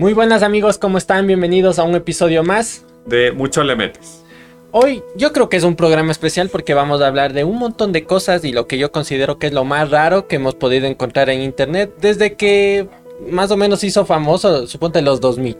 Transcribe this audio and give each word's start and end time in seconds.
Muy 0.00 0.14
buenas 0.14 0.42
amigos, 0.42 0.78
¿cómo 0.78 0.96
están? 0.96 1.26
Bienvenidos 1.26 1.78
a 1.78 1.82
un 1.82 1.94
episodio 1.94 2.42
más. 2.42 2.86
De 3.04 3.32
Mucho 3.32 3.62
le 3.62 3.76
metes. 3.76 4.24
Hoy 4.70 5.02
yo 5.14 5.30
creo 5.34 5.50
que 5.50 5.58
es 5.58 5.62
un 5.62 5.76
programa 5.76 6.10
especial 6.10 6.48
porque 6.48 6.72
vamos 6.72 7.02
a 7.02 7.06
hablar 7.06 7.34
de 7.34 7.44
un 7.44 7.58
montón 7.58 7.92
de 7.92 8.04
cosas 8.04 8.42
y 8.46 8.52
lo 8.52 8.66
que 8.66 8.78
yo 8.78 8.92
considero 8.92 9.38
que 9.38 9.48
es 9.48 9.52
lo 9.52 9.66
más 9.66 9.90
raro 9.90 10.26
que 10.26 10.36
hemos 10.36 10.54
podido 10.54 10.86
encontrar 10.86 11.28
en 11.28 11.42
internet 11.42 11.92
desde 12.00 12.32
que 12.32 12.88
más 13.28 13.50
o 13.50 13.58
menos 13.58 13.84
hizo 13.84 14.06
famoso, 14.06 14.66
suponte 14.66 15.02
los 15.02 15.20
2000. 15.20 15.58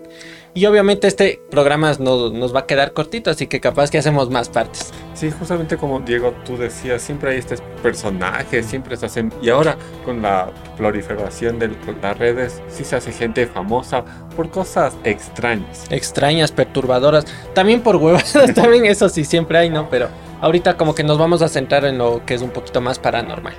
Y 0.53 0.67
obviamente 0.67 1.07
este 1.07 1.41
programa 1.49 1.93
nos 2.01 2.55
va 2.55 2.61
a 2.61 2.67
quedar 2.67 2.93
cortito, 2.93 3.31
así 3.31 3.47
que 3.47 3.61
capaz 3.61 3.89
que 3.89 3.99
hacemos 3.99 4.31
más 4.31 4.49
partes. 4.49 4.93
Sí, 5.15 5.31
justamente 5.31 5.77
como 5.77 6.01
Diego 6.01 6.35
tú 6.45 6.57
decías, 6.57 7.03
siempre 7.03 7.31
hay 7.31 7.39
estos 7.39 7.61
personajes, 7.83 8.67
siempre 8.67 8.97
se 8.97 9.07
hacen... 9.07 9.33
Y 9.41 9.51
ahora 9.51 9.77
con 10.05 10.23
la 10.23 10.51
proliferación 10.77 11.61
de 11.61 11.71
las 12.03 12.19
redes, 12.19 12.61
sí 12.69 12.85
se 12.85 12.97
hace 12.97 13.13
gente 13.13 13.47
famosa 13.47 14.05
por 14.35 14.51
cosas 14.51 14.97
extrañas. 15.05 15.87
Extrañas, 15.91 16.51
perturbadoras. 16.51 17.27
También 17.55 17.81
por 17.81 17.97
huevas, 17.97 18.37
también 18.55 18.87
eso 18.87 19.09
sí 19.09 19.25
siempre 19.25 19.59
hay, 19.59 19.71
¿no? 19.71 19.89
Pero 19.89 20.09
ahorita 20.41 20.77
como 20.77 20.97
que 20.97 21.05
nos 21.05 21.17
vamos 21.17 21.43
a 21.43 21.49
centrar 21.49 21.85
en 21.85 21.99
lo 21.99 22.27
que 22.27 22.35
es 22.35 22.43
un 22.43 22.51
poquito 22.51 22.81
más 22.81 22.99
paranormal. 22.99 23.55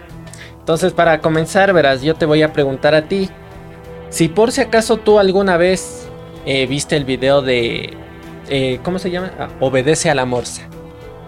Entonces 0.60 0.92
para 0.92 1.22
comenzar, 1.22 1.72
verás, 1.72 2.02
yo 2.02 2.16
te 2.16 2.26
voy 2.26 2.42
a 2.42 2.52
preguntar 2.52 2.96
a 2.96 3.08
ti, 3.08 3.30
si 4.10 4.28
por 4.28 4.52
si 4.52 4.60
acaso 4.60 4.98
tú 4.98 5.20
alguna 5.20 5.56
vez 5.56 6.11
eh, 6.46 6.66
viste 6.68 6.96
el 6.96 7.06
video 7.06 7.42
de... 7.42 7.94
Eh, 8.50 8.80
¿Cómo 8.84 9.00
se 9.00 9.12
llama? 9.12 9.32
Ah, 9.40 9.50
Obedece 9.60 10.10
a 10.10 10.16
la 10.16 10.26
morsa. 10.26 10.68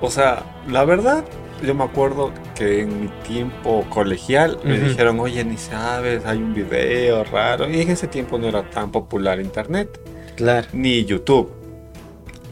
O 0.02 0.09
sea, 0.09 0.44
la 0.67 0.84
verdad, 0.84 1.23
yo 1.66 1.73
me 1.76 1.84
acuerdo 1.84 2.31
que 2.55 2.81
en 2.81 3.02
mi 3.02 3.08
tiempo 3.27 3.86
colegial 3.89 4.59
me 4.63 4.77
dijeron, 4.77 5.20
oye, 5.20 5.44
ni 5.45 5.58
sabes, 5.58 6.26
hay 6.26 6.39
un 6.39 6.53
video 6.53 7.23
raro. 7.23 7.70
Y 7.70 7.80
en 7.81 7.91
ese 7.91 8.08
tiempo 8.08 8.38
no 8.38 8.48
era 8.48 8.70
tan 8.70 8.91
popular 8.91 9.39
internet. 9.39 9.99
Claro. 10.36 10.67
Ni 10.73 11.05
YouTube. 11.05 11.52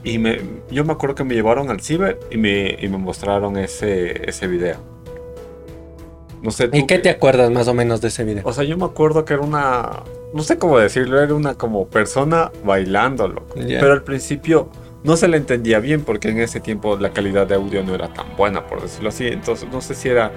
Y 0.03 0.17
me, 0.17 0.39
yo 0.71 0.83
me 0.85 0.93
acuerdo 0.93 1.15
que 1.15 1.23
me 1.23 1.35
llevaron 1.35 1.69
al 1.69 1.81
ciber 1.81 2.19
y 2.31 2.37
me, 2.37 2.77
y 2.79 2.87
me 2.87 2.97
mostraron 2.97 3.57
ese, 3.57 4.29
ese 4.29 4.47
video. 4.47 4.77
No 6.41 6.49
sé. 6.49 6.69
¿Y 6.73 6.85
qué 6.87 6.97
te 6.97 7.09
acuerdas 7.09 7.51
más 7.51 7.67
o 7.67 7.73
menos 7.73 8.01
de 8.01 8.07
ese 8.07 8.23
video? 8.23 8.43
O 8.45 8.53
sea, 8.53 8.63
yo 8.63 8.77
me 8.77 8.85
acuerdo 8.85 9.25
que 9.25 9.33
era 9.33 9.43
una. 9.43 10.03
No 10.33 10.43
sé 10.43 10.57
cómo 10.57 10.79
decirlo, 10.79 11.21
era 11.21 11.33
una 11.33 11.55
como 11.55 11.87
persona 11.87 12.51
bailándolo. 12.63 13.43
Pero 13.55 13.91
al 13.91 14.03
principio 14.03 14.69
no 15.03 15.17
se 15.17 15.27
le 15.27 15.37
entendía 15.37 15.79
bien 15.79 16.03
porque 16.03 16.29
en 16.29 16.39
ese 16.39 16.59
tiempo 16.59 16.97
la 16.97 17.09
calidad 17.09 17.47
de 17.47 17.55
audio 17.55 17.83
no 17.83 17.95
era 17.95 18.13
tan 18.13 18.35
buena, 18.37 18.65
por 18.65 18.81
decirlo 18.81 19.09
así. 19.09 19.27
Entonces, 19.27 19.67
no 19.71 19.81
sé 19.81 19.95
si 19.95 20.09
era 20.09 20.31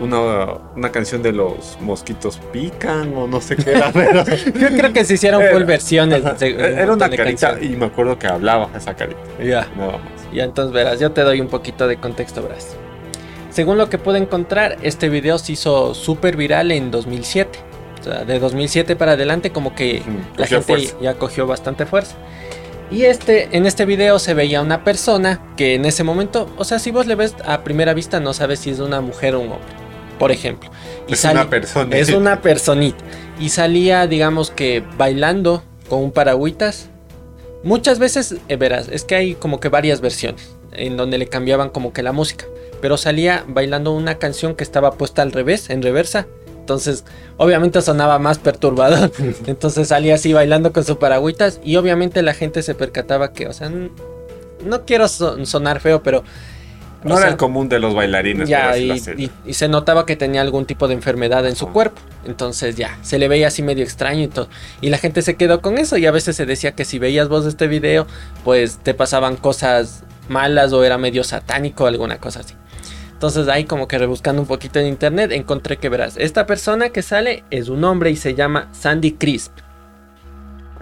una, 0.00 0.58
una 0.76 0.90
canción 0.90 1.22
de 1.22 1.32
los 1.32 1.78
mosquitos 1.80 2.40
pican 2.52 3.14
o 3.14 3.26
no 3.26 3.40
sé 3.40 3.56
qué 3.56 3.72
era. 3.72 3.92
yo 4.34 4.68
creo 4.76 4.92
que 4.92 5.04
se 5.04 5.14
hicieron 5.14 5.42
full 5.52 5.64
versiones. 5.64 6.22
era 6.42 6.92
una 6.92 7.08
carita 7.08 7.58
y 7.60 7.70
me 7.70 7.86
acuerdo 7.86 8.18
que 8.18 8.26
hablaba 8.26 8.68
esa 8.76 8.94
carita. 8.94 9.20
Ya. 9.42 9.66
Nada 9.76 9.92
más. 9.92 10.32
Ya, 10.32 10.44
entonces 10.44 10.74
verás, 10.74 10.98
yo 10.98 11.12
te 11.12 11.22
doy 11.22 11.40
un 11.40 11.48
poquito 11.48 11.86
de 11.86 11.96
contexto, 11.96 12.42
verás. 12.42 12.76
Según 13.50 13.78
lo 13.78 13.88
que 13.88 13.98
pude 13.98 14.18
encontrar, 14.18 14.78
este 14.82 15.08
video 15.08 15.38
se 15.38 15.52
hizo 15.52 15.94
súper 15.94 16.36
viral 16.36 16.72
en 16.72 16.90
2007. 16.90 17.73
O 18.04 18.10
sea, 18.10 18.24
de 18.24 18.38
2007 18.38 18.96
para 18.96 19.12
adelante 19.12 19.50
como 19.50 19.74
que 19.74 20.02
la 20.36 20.46
gente 20.46 20.90
ya 21.00 21.14
cogió 21.14 21.46
bastante 21.46 21.86
fuerza. 21.86 22.16
Y 22.90 23.04
este, 23.04 23.56
en 23.56 23.64
este 23.64 23.86
video 23.86 24.18
se 24.18 24.34
veía 24.34 24.60
una 24.60 24.84
persona 24.84 25.40
que 25.56 25.74
en 25.74 25.86
ese 25.86 26.04
momento, 26.04 26.50
o 26.58 26.64
sea, 26.64 26.78
si 26.78 26.90
vos 26.90 27.06
le 27.06 27.14
ves 27.14 27.34
a 27.44 27.64
primera 27.64 27.94
vista 27.94 28.20
no 28.20 28.34
sabes 28.34 28.60
si 28.60 28.70
es 28.70 28.78
una 28.78 29.00
mujer 29.00 29.34
o 29.34 29.40
un 29.40 29.52
hombre, 29.52 29.72
por 30.18 30.30
ejemplo. 30.30 30.70
es 31.08 31.24
una 31.24 31.48
persona. 31.48 31.96
Es 31.96 32.10
una 32.10 32.40
personita. 32.42 33.02
Y 33.40 33.48
salía, 33.48 34.06
digamos 34.06 34.50
que 34.50 34.84
bailando 34.98 35.62
con 35.88 36.02
un 36.02 36.12
paragüitas. 36.12 36.90
Muchas 37.62 37.98
veces, 37.98 38.36
eh, 38.48 38.56
verás, 38.56 38.88
es 38.88 39.04
que 39.04 39.14
hay 39.14 39.34
como 39.34 39.58
que 39.58 39.70
varias 39.70 40.02
versiones 40.02 40.54
en 40.72 40.98
donde 40.98 41.16
le 41.16 41.26
cambiaban 41.26 41.70
como 41.70 41.94
que 41.94 42.02
la 42.02 42.12
música 42.12 42.44
pero 42.84 42.98
salía 42.98 43.46
bailando 43.48 43.92
una 43.92 44.18
canción 44.18 44.54
que 44.54 44.62
estaba 44.62 44.92
puesta 44.92 45.22
al 45.22 45.32
revés, 45.32 45.70
en 45.70 45.80
reversa. 45.80 46.26
Entonces, 46.64 47.04
obviamente 47.36 47.82
sonaba 47.82 48.18
más 48.18 48.38
perturbador. 48.38 49.12
Entonces 49.46 49.88
salía 49.88 50.14
así 50.14 50.32
bailando 50.32 50.72
con 50.72 50.82
su 50.82 50.98
paragüitas 50.98 51.60
y 51.62 51.76
obviamente 51.76 52.22
la 52.22 52.32
gente 52.32 52.62
se 52.62 52.74
percataba 52.74 53.32
que, 53.32 53.46
o 53.48 53.52
sea, 53.52 53.70
no 54.64 54.84
quiero 54.86 55.06
sonar 55.08 55.80
feo, 55.80 56.02
pero... 56.02 56.24
No 57.02 57.18
era 57.18 57.28
el 57.28 57.36
común 57.36 57.68
de 57.68 57.80
los 57.80 57.94
bailarines. 57.94 58.48
Ya, 58.48 58.78
y, 58.78 59.30
se 59.52 59.68
notaba 59.68 60.06
que 60.06 60.16
tenía 60.16 60.40
algún 60.40 60.64
tipo 60.64 60.88
de 60.88 60.94
enfermedad 60.94 61.46
en 61.46 61.54
su 61.54 61.68
cuerpo. 61.68 62.00
Entonces 62.24 62.76
ya, 62.76 62.98
se 63.02 63.18
le 63.18 63.28
veía 63.28 63.48
así 63.48 63.62
medio 63.62 63.84
extraño 63.84 64.22
y 64.22 64.28
todo. 64.28 64.48
Y 64.80 64.88
la 64.88 64.96
gente 64.96 65.20
se 65.20 65.34
quedó 65.34 65.60
con 65.60 65.76
eso 65.76 65.98
y 65.98 66.06
a 66.06 66.10
veces 66.12 66.34
se 66.34 66.46
decía 66.46 66.72
que 66.72 66.86
si 66.86 66.98
veías 66.98 67.28
vos 67.28 67.44
este 67.44 67.66
video, 67.66 68.06
pues 68.42 68.78
te 68.78 68.94
pasaban 68.94 69.36
cosas 69.36 70.02
malas 70.30 70.72
o 70.72 70.82
era 70.82 70.96
medio 70.96 71.24
satánico 71.24 71.84
o 71.84 71.86
alguna 71.88 72.16
cosa 72.16 72.40
así. 72.40 72.54
Entonces 73.14 73.48
ahí 73.48 73.64
como 73.64 73.88
que 73.88 73.96
rebuscando 73.96 74.42
un 74.42 74.48
poquito 74.48 74.78
en 74.80 74.86
internet 74.86 75.30
encontré 75.32 75.78
que 75.78 75.88
verás, 75.88 76.16
esta 76.18 76.46
persona 76.46 76.90
que 76.90 77.00
sale 77.00 77.44
es 77.50 77.68
un 77.68 77.82
hombre 77.84 78.10
y 78.10 78.16
se 78.16 78.34
llama 78.34 78.68
Sandy 78.72 79.12
Crisp. 79.12 79.52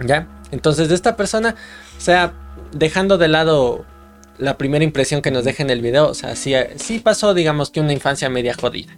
¿Ya? 0.05 0.27
Entonces 0.51 0.89
de 0.89 0.95
esta 0.95 1.15
persona, 1.15 1.55
o 1.97 2.01
sea, 2.01 2.33
dejando 2.71 3.17
de 3.17 3.27
lado 3.27 3.85
la 4.37 4.57
primera 4.57 4.83
impresión 4.83 5.21
que 5.21 5.31
nos 5.31 5.45
deja 5.45 5.63
en 5.63 5.69
el 5.69 5.81
video, 5.81 6.09
o 6.09 6.13
sea, 6.13 6.35
sí, 6.35 6.53
sí 6.75 6.99
pasó 6.99 7.33
digamos 7.33 7.69
que 7.69 7.79
una 7.79 7.93
infancia 7.93 8.29
media 8.29 8.55
jodida. 8.55 8.93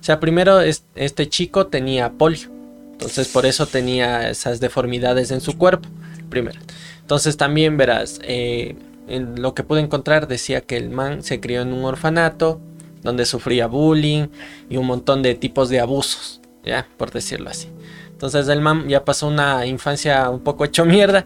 O 0.00 0.04
sea, 0.04 0.18
primero 0.18 0.60
este 0.60 1.28
chico 1.28 1.66
tenía 1.66 2.10
polio. 2.12 2.50
Entonces 2.92 3.28
por 3.28 3.46
eso 3.46 3.66
tenía 3.66 4.28
esas 4.30 4.58
deformidades 4.60 5.30
en 5.30 5.40
su 5.40 5.56
cuerpo. 5.56 5.88
Primero. 6.30 6.58
Entonces 7.00 7.36
también 7.36 7.76
verás, 7.76 8.18
eh, 8.24 8.76
en 9.06 9.40
lo 9.40 9.54
que 9.54 9.62
pude 9.62 9.80
encontrar 9.80 10.26
decía 10.26 10.62
que 10.62 10.76
el 10.76 10.90
man 10.90 11.22
se 11.22 11.38
crió 11.38 11.62
en 11.62 11.72
un 11.72 11.84
orfanato 11.84 12.60
donde 13.08 13.24
sufría 13.24 13.66
bullying 13.66 14.28
y 14.68 14.76
un 14.76 14.86
montón 14.86 15.22
de 15.22 15.34
tipos 15.34 15.70
de 15.70 15.80
abusos, 15.80 16.40
ya, 16.62 16.86
por 16.96 17.10
decirlo 17.10 17.50
así. 17.50 17.68
Entonces 18.12 18.48
el 18.48 18.60
man 18.60 18.88
ya 18.88 19.04
pasó 19.04 19.28
una 19.28 19.64
infancia 19.64 20.28
un 20.28 20.40
poco 20.40 20.64
hecho 20.64 20.84
mierda. 20.84 21.24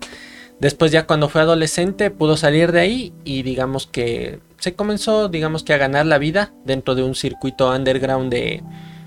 Después 0.61 0.93
ya 0.93 1.07
cuando 1.07 1.29
fue 1.29 1.41
adolescente 1.41 2.11
pudo 2.11 2.37
salir 2.37 2.71
de 2.71 2.81
ahí 2.81 3.13
y 3.25 3.43
digamos 3.43 3.87
que 3.87 4.39
se 4.59 4.75
comenzó 4.75 5.29
digamos 5.29 5.65
que 5.65 5.73
a 5.73 5.79
ganar 5.79 6.07
la 6.07 6.19
vida 6.19 6.53
dentro 6.65 6.95
de 6.95 7.03
un 7.03 7.17
circuito 7.17 7.69
underground 7.69 8.31
de, 8.31 8.63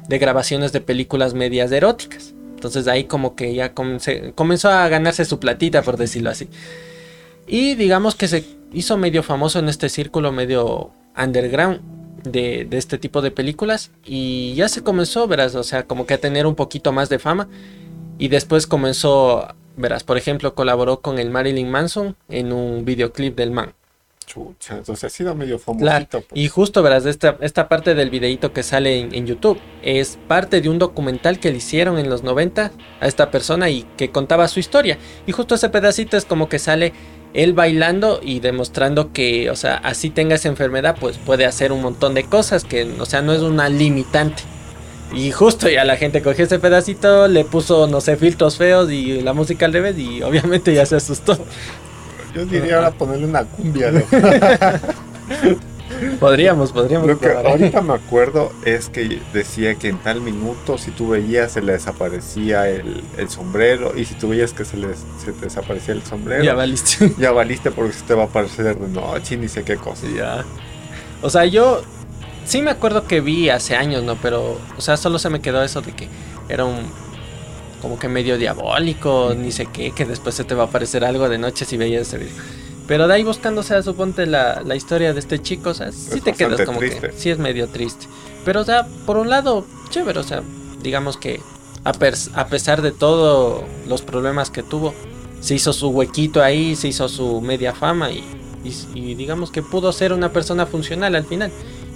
grabaciones 0.10 0.74
de 0.74 0.82
películas 0.82 1.34
medias 1.34 1.72
eróticas. 1.72 2.34
Entonces 2.56 2.88
ahí 2.88 3.06
como 3.06 3.36
que 3.36 3.54
ya 3.54 3.74
comenzó 3.74 4.70
a 4.70 4.88
ganarse 4.90 5.24
su 5.24 5.40
platita 5.40 5.82
por 5.82 5.96
decirlo 5.96 6.32
así. 6.32 6.50
Y 7.48 7.76
digamos 7.76 8.16
que 8.16 8.28
se 8.28 8.44
hizo 8.74 8.98
medio 8.98 9.24
famoso 9.24 9.60
en 9.60 9.70
este 9.70 9.88
círculo 9.88 10.32
medio 10.32 10.92
underground 11.16 11.80
de, 12.26 12.68
este 12.72 12.98
tipo 12.98 13.22
de 13.22 13.32
películas 13.32 13.92
y 14.04 14.54
ya 14.56 14.68
se 14.70 14.84
comenzó, 14.84 15.28
verás, 15.28 15.56
o 15.56 15.64
sea, 15.64 15.84
como 15.84 16.06
que 16.06 16.16
a 16.16 16.18
tener 16.20 16.46
un 16.46 16.56
poquito 16.56 16.92
más 16.92 17.10
de 17.10 17.20
fama 17.20 17.48
y 18.18 18.28
después 18.30 18.68
comenzó, 18.68 19.48
verás, 19.78 20.04
por 20.04 20.18
ejemplo, 20.18 20.56
colaboró 20.56 21.02
con 21.02 21.20
el 21.20 21.30
Marilyn 21.30 21.70
Manson 21.70 22.16
en 22.30 22.54
un 22.54 22.86
videoclip 22.86 23.36
del 23.36 23.52
man. 23.52 23.74
Chucha, 24.26 24.78
entonces 24.78 25.04
ha 25.04 25.10
sido 25.10 25.36
medio 25.36 25.60
famosito. 25.60 26.22
Pues. 26.22 26.32
Y 26.34 26.48
justo, 26.48 26.82
verás, 26.82 27.06
esta, 27.06 27.38
esta 27.42 27.70
parte 27.70 27.94
del 27.94 28.10
videito 28.10 28.54
que 28.54 28.64
sale 28.64 29.00
en, 29.00 29.14
en, 29.14 29.28
YouTube 29.28 29.60
es 29.84 30.18
parte 30.28 30.62
de 30.62 30.70
un 30.70 30.80
documental 30.80 31.40
que 31.40 31.52
le 31.52 31.58
hicieron 31.58 32.00
en 32.00 32.10
los 32.10 32.24
90 32.24 32.72
a 33.02 33.08
esta 33.08 33.30
persona 33.30 33.70
y 33.70 33.84
que 33.98 34.10
contaba 34.10 34.48
su 34.48 34.60
historia. 34.60 34.98
Y 35.28 35.32
justo 35.32 35.54
ese 35.54 35.70
pedacito 35.70 36.18
es 36.18 36.26
como 36.26 36.50
que 36.50 36.58
sale 36.58 36.94
él 37.36 37.54
bailando 37.54 38.22
y 38.24 38.40
demostrando 38.40 39.12
que, 39.12 39.50
o 39.50 39.56
sea, 39.58 39.76
así 39.76 40.10
tenga 40.10 40.36
esa 40.36 40.48
enfermedad, 40.48 40.96
pues 41.00 41.18
puede 41.18 41.46
hacer 41.46 41.74
un 41.74 41.82
montón 41.82 42.14
de 42.14 42.24
cosas 42.24 42.64
que, 42.64 42.90
o 42.98 43.06
sea, 43.06 43.22
no 43.22 43.34
es 43.34 43.42
una 43.42 43.68
limitante. 43.68 44.44
Y 45.14 45.32
justo 45.32 45.70
ya 45.70 45.84
la 45.84 45.98
gente 45.98 46.22
cogió 46.22 46.46
ese 46.46 46.60
pedacito, 46.60 47.28
le 47.28 47.44
puso, 47.44 47.88
no 47.88 48.00
sé, 48.02 48.16
filtros 48.16 48.58
feos 48.58 48.90
y 48.90 49.22
la 49.22 49.34
música 49.34 49.66
al 49.66 49.74
revés 49.74 49.98
y 49.98 50.24
obviamente 50.24 50.74
ya 50.74 50.86
se 50.86 50.96
asustó. 50.96 51.38
Yo 52.34 52.46
diría 52.46 52.78
ahora 52.78 52.92
ponerle 52.92 53.26
una 53.26 53.44
cumbia, 53.44 53.92
¿no? 53.92 54.02
Podríamos, 56.20 56.72
podríamos. 56.72 57.08
Lo 57.08 57.20
que 57.20 57.32
ahorita 57.32 57.82
me 57.82 57.94
acuerdo 57.94 58.52
es 58.66 58.90
que 58.90 59.22
decía 59.34 59.76
que 59.76 59.90
en 59.90 59.98
tal 59.98 60.22
minuto, 60.22 60.78
si 60.78 60.92
tú 60.92 61.10
veías, 61.10 61.52
se 61.52 61.62
le 61.62 61.74
desaparecía 61.74 62.68
el, 62.70 63.04
sombrero. 63.30 63.98
Y 63.98 64.06
si 64.06 64.16
tú 64.16 64.30
veías 64.30 64.54
que 64.54 64.66
se 64.66 64.78
le 64.78 64.90
desaparecía 65.42 65.94
el 65.94 66.04
sombrero, 66.04 66.44
ya 66.44 66.54
valiste. 66.54 67.14
Ya 67.18 67.32
valiste 67.32 67.72
porque 67.72 67.94
se 67.94 68.04
te 68.04 68.14
va 68.14 68.24
a 68.24 68.26
aparecer 68.26 68.78
de 68.78 68.88
noche, 68.88 69.38
ni 69.38 69.48
sé 69.48 69.64
qué 69.64 69.78
cosa. 69.78 70.08
Ya. 70.16 70.44
O 71.22 71.30
sea, 71.30 71.46
yo 71.46 71.82
sí 72.46 72.62
me 72.62 72.72
acuerdo 72.72 73.08
que 73.08 73.22
vi 73.22 73.50
hace 73.50 73.76
años, 73.76 74.04
¿no? 74.04 74.16
Pero, 74.16 74.60
o 74.78 74.82
sea, 74.82 74.98
solo 74.98 75.20
se 75.20 75.30
me 75.30 75.42
quedó 75.42 75.64
eso 75.64 75.82
de 75.82 75.92
que 75.94 76.08
era 76.50 76.66
un. 76.66 76.86
como 77.82 77.98
que 78.00 78.08
medio 78.08 78.38
diabólico, 78.38 79.34
ni 79.36 79.52
sé 79.52 79.68
qué, 79.68 79.92
que 79.92 80.06
después 80.06 80.36
se 80.36 80.44
te 80.44 80.56
va 80.56 80.64
a 80.64 80.68
aparecer 80.68 81.04
algo 81.06 81.30
de 81.30 81.38
noche 81.38 81.66
si 81.66 81.78
veías 81.78 82.08
ese 82.08 82.18
video. 82.18 82.65
Pero 82.88 83.08
de 83.08 83.16
ahí 83.16 83.24
buscando, 83.24 83.62
o 83.62 83.64
sea, 83.64 83.82
suponte 83.82 84.26
la, 84.26 84.62
la 84.64 84.76
historia 84.76 85.14
de 85.14 85.20
este 85.20 85.42
chico, 85.42 85.72
o 85.72 85.74
sea, 85.74 85.92
sí 85.92 86.22
te 86.22 86.34
quedas 86.34 86.62
como 86.62 86.80
que 86.80 87.12
sí 87.16 87.30
es 87.30 87.40
medio 87.40 87.68
triste. 87.68 88.08
Pero, 88.44 88.62
o 88.62 88.64
sea, 88.64 88.86
por 89.06 89.18
un 89.18 89.30
lado, 89.30 89.66
chévere, 89.90 90.20
o 90.20 90.24
sea, 90.24 90.44
digamos 90.84 91.18
que 91.18 91.42
a, 91.84 91.94
a 92.34 92.48
pesar 92.48 92.82
de 92.82 92.92
todos 92.92 93.64
los 93.88 94.02
problemas 94.04 94.52
que 94.52 94.62
tuvo, 94.62 94.94
se 95.42 95.56
hizo 95.56 95.74
su 95.74 95.90
huequito 95.90 96.44
ahí, 96.44 96.76
se 96.76 96.88
hizo 96.88 97.10
su 97.10 97.42
media 97.42 97.74
fama 97.74 98.12
y, 98.12 98.24
y, 98.94 99.16
digamos 99.16 99.52
que 99.52 99.62
pudo 99.62 99.92
ser 99.92 100.14
una 100.14 100.32
persona 100.32 100.66
funcional 100.66 101.16
al 101.16 101.26
final 101.26 101.52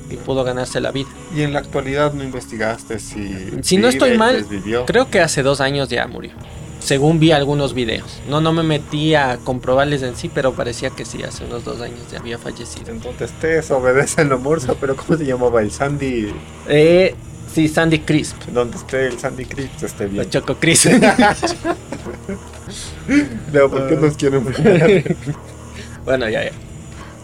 y 0.09 0.15
pudo 0.15 0.43
ganarse 0.43 0.79
la 0.79 0.91
vida. 0.91 1.09
¿Y 1.35 1.41
en 1.41 1.53
la 1.53 1.59
actualidad 1.59 2.13
no 2.13 2.23
investigaste 2.23 2.99
si... 2.99 3.51
Si 3.61 3.77
no 3.77 3.87
estoy 3.87 4.17
mal, 4.17 4.45
creo 4.85 5.09
que 5.09 5.19
hace 5.19 5.43
dos 5.43 5.61
años 5.61 5.89
ya 5.89 6.07
murió. 6.07 6.31
Según 6.79 7.19
vi 7.19 7.31
algunos 7.31 7.73
videos. 7.73 8.21
No, 8.27 8.41
no 8.41 8.53
me 8.53 8.63
metí 8.63 9.13
a 9.13 9.37
comprobarles 9.43 10.01
en 10.01 10.15
sí, 10.15 10.31
pero 10.33 10.53
parecía 10.53 10.89
que 10.89 11.03
sí, 11.05 11.21
hace 11.23 11.43
unos 11.45 11.65
dos 11.65 11.81
años 11.81 11.99
ya 12.11 12.19
había 12.19 12.37
fallecido. 12.37 12.91
Entonces 12.91 13.31
te 13.39 13.59
obedece 13.73 14.21
el 14.21 14.37
morsa, 14.37 14.75
pero 14.79 14.95
¿cómo 14.95 15.17
se 15.17 15.25
llamaba 15.25 15.61
el 15.61 15.71
Sandy? 15.71 16.33
Eh, 16.67 17.15
sí, 17.53 17.67
Sandy 17.67 17.99
Crisp. 17.99 18.37
Donde 18.53 18.77
esté 18.77 19.07
el 19.07 19.19
Sandy 19.19 19.45
Crisp 19.45 19.83
esté 19.83 20.05
bien. 20.05 20.23
El 20.23 20.29
Choco 20.29 20.55
Crisp. 20.55 20.91
no, 23.53 23.69
¿por 23.69 23.89
qué 23.89 23.95
nos 23.95 24.15
quieren 24.15 24.45
Bueno, 26.05 26.29
ya, 26.29 26.45
ya. 26.45 26.51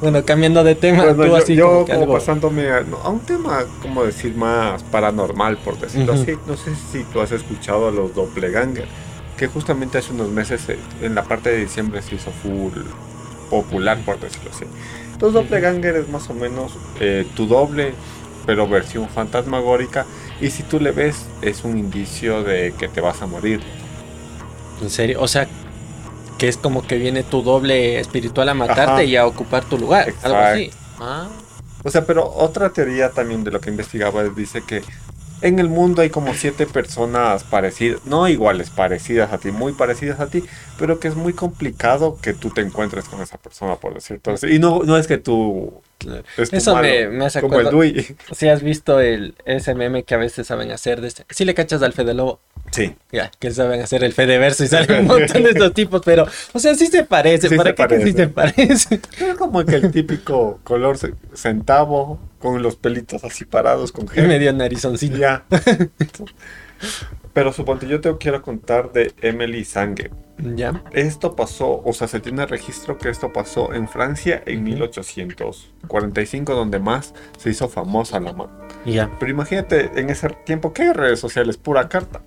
Bueno, 0.01 0.25
cambiando 0.25 0.61
de 0.63 0.75
tema, 0.75 1.13
tú 1.15 1.35
así 1.35 1.55
yo, 1.55 1.85
como, 1.89 2.11
pasándome 2.11 2.69
a, 2.69 2.83
un 3.07 3.21
tema, 3.21 3.63
como 3.81 4.03
decir, 4.03 4.35
más 4.35 4.83
paranormal, 4.83 5.57
por 5.57 5.79
decirlo 5.79 6.13
así. 6.13 6.33
No 6.45 6.57
sé 6.57 6.75
si 6.91 7.05
tú 7.05 7.21
has 7.21 7.31
escuchado 7.31 7.87
a 7.87 7.91
los 7.91 8.13
doppelganger 8.13 8.85
que 9.37 9.47
justamente 9.47 9.97
hace 9.97 10.13
unos 10.13 10.29
meses 10.29 10.69
eh, 10.69 10.77
en 11.01 11.15
la 11.15 11.23
parte 11.23 11.49
de 11.49 11.57
diciembre 11.57 12.01
se 12.01 12.15
hizo 12.15 12.31
full 12.31 12.73
popular, 13.49 13.97
por 14.05 14.19
decirlo 14.19 14.51
así. 14.53 14.65
Entonces, 15.13 15.33
Doppelganger 15.33 15.95
es 15.95 16.09
más 16.09 16.29
o 16.29 16.33
menos 16.33 16.73
eh, 16.99 17.25
tu 17.35 17.47
doble, 17.47 17.93
pero 18.45 18.67
versión 18.67 19.07
fantasmagórica. 19.09 20.05
Y 20.41 20.49
si 20.49 20.63
tú 20.63 20.79
le 20.79 20.91
ves, 20.91 21.25
es 21.41 21.63
un 21.63 21.77
indicio 21.77 22.43
de 22.43 22.73
que 22.77 22.87
te 22.87 23.01
vas 23.01 23.21
a 23.21 23.27
morir. 23.27 23.61
¿En 24.81 24.89
serio? 24.89 25.21
O 25.21 25.27
sea, 25.27 25.47
que 26.37 26.47
es 26.47 26.57
como 26.57 26.85
que 26.85 26.97
viene 26.97 27.23
tu 27.23 27.41
doble 27.41 27.99
espiritual 27.99 28.49
a 28.49 28.53
matarte 28.53 29.05
y 29.05 29.15
a 29.15 29.25
ocupar 29.25 29.63
tu 29.63 29.77
lugar. 29.77 30.13
Algo 30.21 30.37
así. 30.37 30.71
Ah. 30.99 31.27
O 31.83 31.89
sea, 31.89 32.05
pero 32.05 32.29
otra 32.29 32.71
teoría 32.71 33.11
también 33.11 33.43
de 33.43 33.51
lo 33.51 33.61
que 33.61 33.69
investigaba 33.69 34.23
dice 34.23 34.63
que 34.63 34.81
en 35.41 35.59
el 35.59 35.69
mundo 35.69 36.01
hay 36.01 36.09
como 36.09 36.33
siete 36.33 36.65
personas 36.65 37.43
parecidas, 37.43 38.05
no 38.05 38.27
iguales, 38.27 38.69
parecidas 38.69 39.31
a 39.33 39.37
ti, 39.37 39.51
muy 39.51 39.73
parecidas 39.73 40.19
a 40.19 40.27
ti, 40.27 40.43
pero 40.77 40.99
que 40.99 41.07
es 41.07 41.15
muy 41.15 41.33
complicado 41.33 42.17
que 42.21 42.33
tú 42.33 42.49
te 42.49 42.61
encuentres 42.61 43.05
con 43.05 43.21
esa 43.21 43.37
persona, 43.37 43.75
por 43.75 43.93
decirlo 43.93 44.33
así. 44.33 44.47
Y 44.47 44.59
no, 44.59 44.81
no 44.83 44.97
es 44.97 45.07
que 45.07 45.17
tú... 45.17 45.81
Eso 46.37 46.75
me, 46.77 47.07
me 47.07 47.25
hace 47.25 47.41
Como 47.41 47.59
el 47.59 47.69
Dui. 47.69 48.15
Si 48.31 48.47
has 48.47 48.63
visto 48.63 48.99
el, 48.99 49.35
meme 49.75 50.03
que 50.03 50.15
a 50.15 50.17
veces 50.17 50.47
saben 50.47 50.71
hacer, 50.71 51.01
de 51.01 51.07
este, 51.07 51.25
si 51.29 51.45
le 51.45 51.53
cachas 51.53 51.81
al 51.81 51.93
Fede 51.93 52.13
Lobo. 52.13 52.39
Sí. 52.71 52.95
Ya, 53.11 53.31
que 53.39 53.51
saben 53.51 53.81
hacer 53.81 54.03
el 54.03 54.13
Fede 54.13 54.37
Verso 54.37 54.63
y 54.63 54.67
salen 54.67 55.01
un 55.01 55.07
montón 55.07 55.43
de 55.43 55.49
estos 55.51 55.73
tipos, 55.73 56.01
pero, 56.03 56.27
o 56.53 56.59
sea, 56.59 56.75
sí 56.75 56.87
se 56.87 57.03
parece. 57.03 57.55
¿Para 57.55 57.75
qué 57.75 57.87
que 57.87 58.03
sí 58.03 58.13
se 58.13 58.27
parece? 58.27 58.99
Es 59.19 59.35
como 59.37 59.63
que 59.65 59.75
el 59.75 59.91
típico 59.91 60.59
color 60.63 60.97
centavo, 61.33 62.19
con 62.39 62.61
los 62.61 62.75
pelitos 62.75 63.23
así 63.23 63.45
parados, 63.45 63.91
con 63.91 64.07
gel. 64.07 64.27
medio 64.27 64.51
narizoncillo. 64.53 65.17
Ya. 65.17 65.45
Pero 67.33 67.51
suponte, 67.51 67.87
yo 67.87 67.99
te 67.99 68.15
quiero 68.17 68.41
contar 68.41 68.91
de 68.93 69.13
Emily 69.21 69.65
Sangue. 69.65 70.11
Ya. 70.37 70.83
Esto 70.91 71.35
pasó, 71.35 71.81
o 71.83 71.93
sea, 71.93 72.07
se 72.07 72.19
tiene 72.19 72.45
registro 72.45 72.97
que 72.97 73.09
esto 73.09 73.33
pasó 73.33 73.73
en 73.73 73.87
Francia 73.87 74.41
en 74.45 74.63
1845, 74.63 76.53
donde 76.53 76.79
más 76.79 77.13
se 77.37 77.49
hizo 77.49 77.67
famosa 77.67 78.19
la 78.19 78.33
mano. 78.33 78.51
Ya. 78.85 79.09
Pero 79.19 79.31
imagínate, 79.31 79.91
en 79.99 80.09
ese 80.09 80.29
tiempo, 80.45 80.73
¿qué 80.73 80.93
redes 80.93 81.19
sociales? 81.19 81.57
Pura 81.57 81.89
carta. 81.89 82.21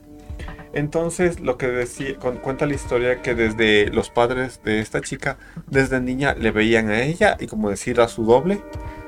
Entonces, 0.72 1.40
lo 1.40 1.56
que 1.56 1.68
decía, 1.68 2.16
cuenta 2.18 2.66
la 2.66 2.74
historia 2.74 3.22
que 3.22 3.34
desde 3.34 3.88
los 3.90 4.10
padres 4.10 4.60
de 4.62 4.80
esta 4.80 5.00
chica, 5.00 5.38
desde 5.66 6.00
niña 6.00 6.34
le 6.34 6.50
veían 6.50 6.90
a 6.90 7.02
ella 7.02 7.36
y 7.40 7.46
como 7.46 7.70
decir 7.70 8.00
a 8.00 8.08
su 8.08 8.24
doble, 8.24 8.62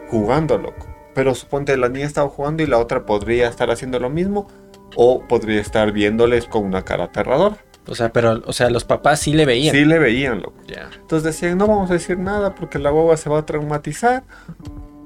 jugando, 0.09 0.59
loco. 0.59 0.87
Pero 1.15 1.35
suponte 1.35 1.77
la 1.77 1.89
niña 1.89 2.07
estaba 2.07 2.29
jugando 2.29 2.63
y 2.63 2.67
la 2.67 2.79
otra 2.79 3.05
podría 3.05 3.49
estar 3.49 3.71
haciendo 3.71 3.99
lo 3.99 4.11
mismo 4.11 4.49
o 4.97 5.27
podría 5.27 5.61
estar 5.61 5.93
viéndoles 5.93 6.47
con 6.47 6.65
una 6.65 6.83
cara 6.83 7.05
aterradora. 7.05 7.57
O 7.87 7.95
sea, 7.95 8.13
pero, 8.13 8.43
o 8.47 8.53
sea, 8.53 8.71
los 8.71 8.85
papás 8.85 9.21
sí 9.21 9.33
le 9.33 9.47
veían. 9.47 9.75
Sí 9.75 9.85
le 9.85 9.99
veían, 9.99 10.43
loco. 10.43 10.55
Entonces 10.95 11.25
decían, 11.25 11.59
no 11.59 11.67
vamos 11.67 11.91
a 11.91 11.95
decir 11.95 12.19
nada 12.19 12.55
porque 12.55 12.79
la 12.79 12.91
boba 12.91 13.17
se 13.17 13.29
va 13.31 13.41
a 13.41 13.47
traumatizar. 13.47 14.23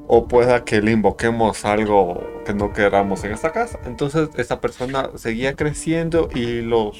O 0.06 0.28
pueda 0.28 0.64
que 0.64 0.82
le 0.82 0.92
invoquemos 0.92 1.64
algo 1.64 2.42
que 2.44 2.52
no 2.52 2.74
queramos 2.74 3.24
en 3.24 3.32
esta 3.32 3.52
casa. 3.52 3.78
Entonces 3.86 4.28
esta 4.36 4.60
persona 4.60 5.08
seguía 5.14 5.54
creciendo 5.54 6.28
y 6.34 6.60
los 6.60 6.98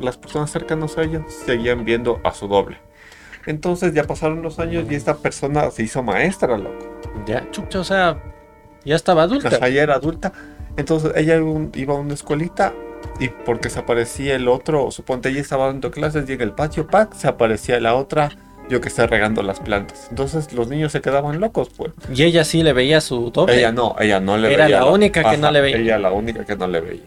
las 0.00 0.16
personas 0.16 0.50
cercanas 0.50 0.96
a 0.96 1.02
ella 1.02 1.26
seguían 1.28 1.84
viendo 1.84 2.20
a 2.24 2.32
su 2.32 2.48
doble. 2.48 2.78
Entonces 3.44 3.92
ya 3.92 4.04
pasaron 4.04 4.40
los 4.40 4.58
años 4.58 4.86
y 4.90 4.94
esta 4.94 5.18
persona 5.18 5.70
se 5.70 5.82
hizo 5.82 6.02
maestra, 6.02 6.56
loco. 6.56 6.86
Ya, 7.26 7.50
chucha, 7.50 7.80
o 7.80 7.84
sea, 7.84 8.22
ya 8.84 8.96
estaba 8.96 9.24
adulta. 9.24 9.58
O 9.60 9.68
ya 9.68 9.82
era 9.82 9.94
adulta. 9.94 10.32
Entonces 10.78 11.12
ella 11.16 11.36
iba 11.74 11.94
a 11.94 11.98
una 11.98 12.14
escuelita 12.14 12.72
y 13.18 13.28
porque 13.28 13.68
se 13.68 13.80
aparecía 13.80 14.36
el 14.36 14.46
otro, 14.46 14.90
suponte 14.92 15.28
ella 15.28 15.40
estaba 15.40 15.66
dando 15.66 15.90
clases 15.90 16.30
y 16.30 16.32
en 16.32 16.40
el 16.40 16.52
patio 16.52 16.86
pack 16.86 17.14
se 17.14 17.26
aparecía 17.26 17.80
la 17.80 17.96
otra, 17.96 18.30
yo 18.70 18.80
que 18.80 18.88
está 18.88 19.08
regando 19.08 19.42
las 19.42 19.58
plantas. 19.58 20.06
Entonces 20.10 20.52
los 20.52 20.68
niños 20.68 20.92
se 20.92 21.00
quedaban 21.00 21.40
locos, 21.40 21.68
pues. 21.76 21.92
¿Y 22.14 22.22
ella 22.22 22.44
sí 22.44 22.62
le 22.62 22.72
veía 22.72 23.00
su 23.00 23.30
doble? 23.32 23.58
Ella 23.58 23.72
no, 23.72 23.96
ella 23.98 24.20
no 24.20 24.36
le 24.36 24.48
veía. 24.48 24.66
Era 24.66 24.80
la 24.80 24.84
única 24.86 25.28
que 25.28 25.36
no 25.36 25.50
le 25.50 25.60
veía. 25.60 25.78
Ella 25.78 25.98
la 25.98 26.12
única 26.12 26.44
que 26.44 26.56
no 26.56 26.68
le 26.68 26.80
veía. 26.80 27.02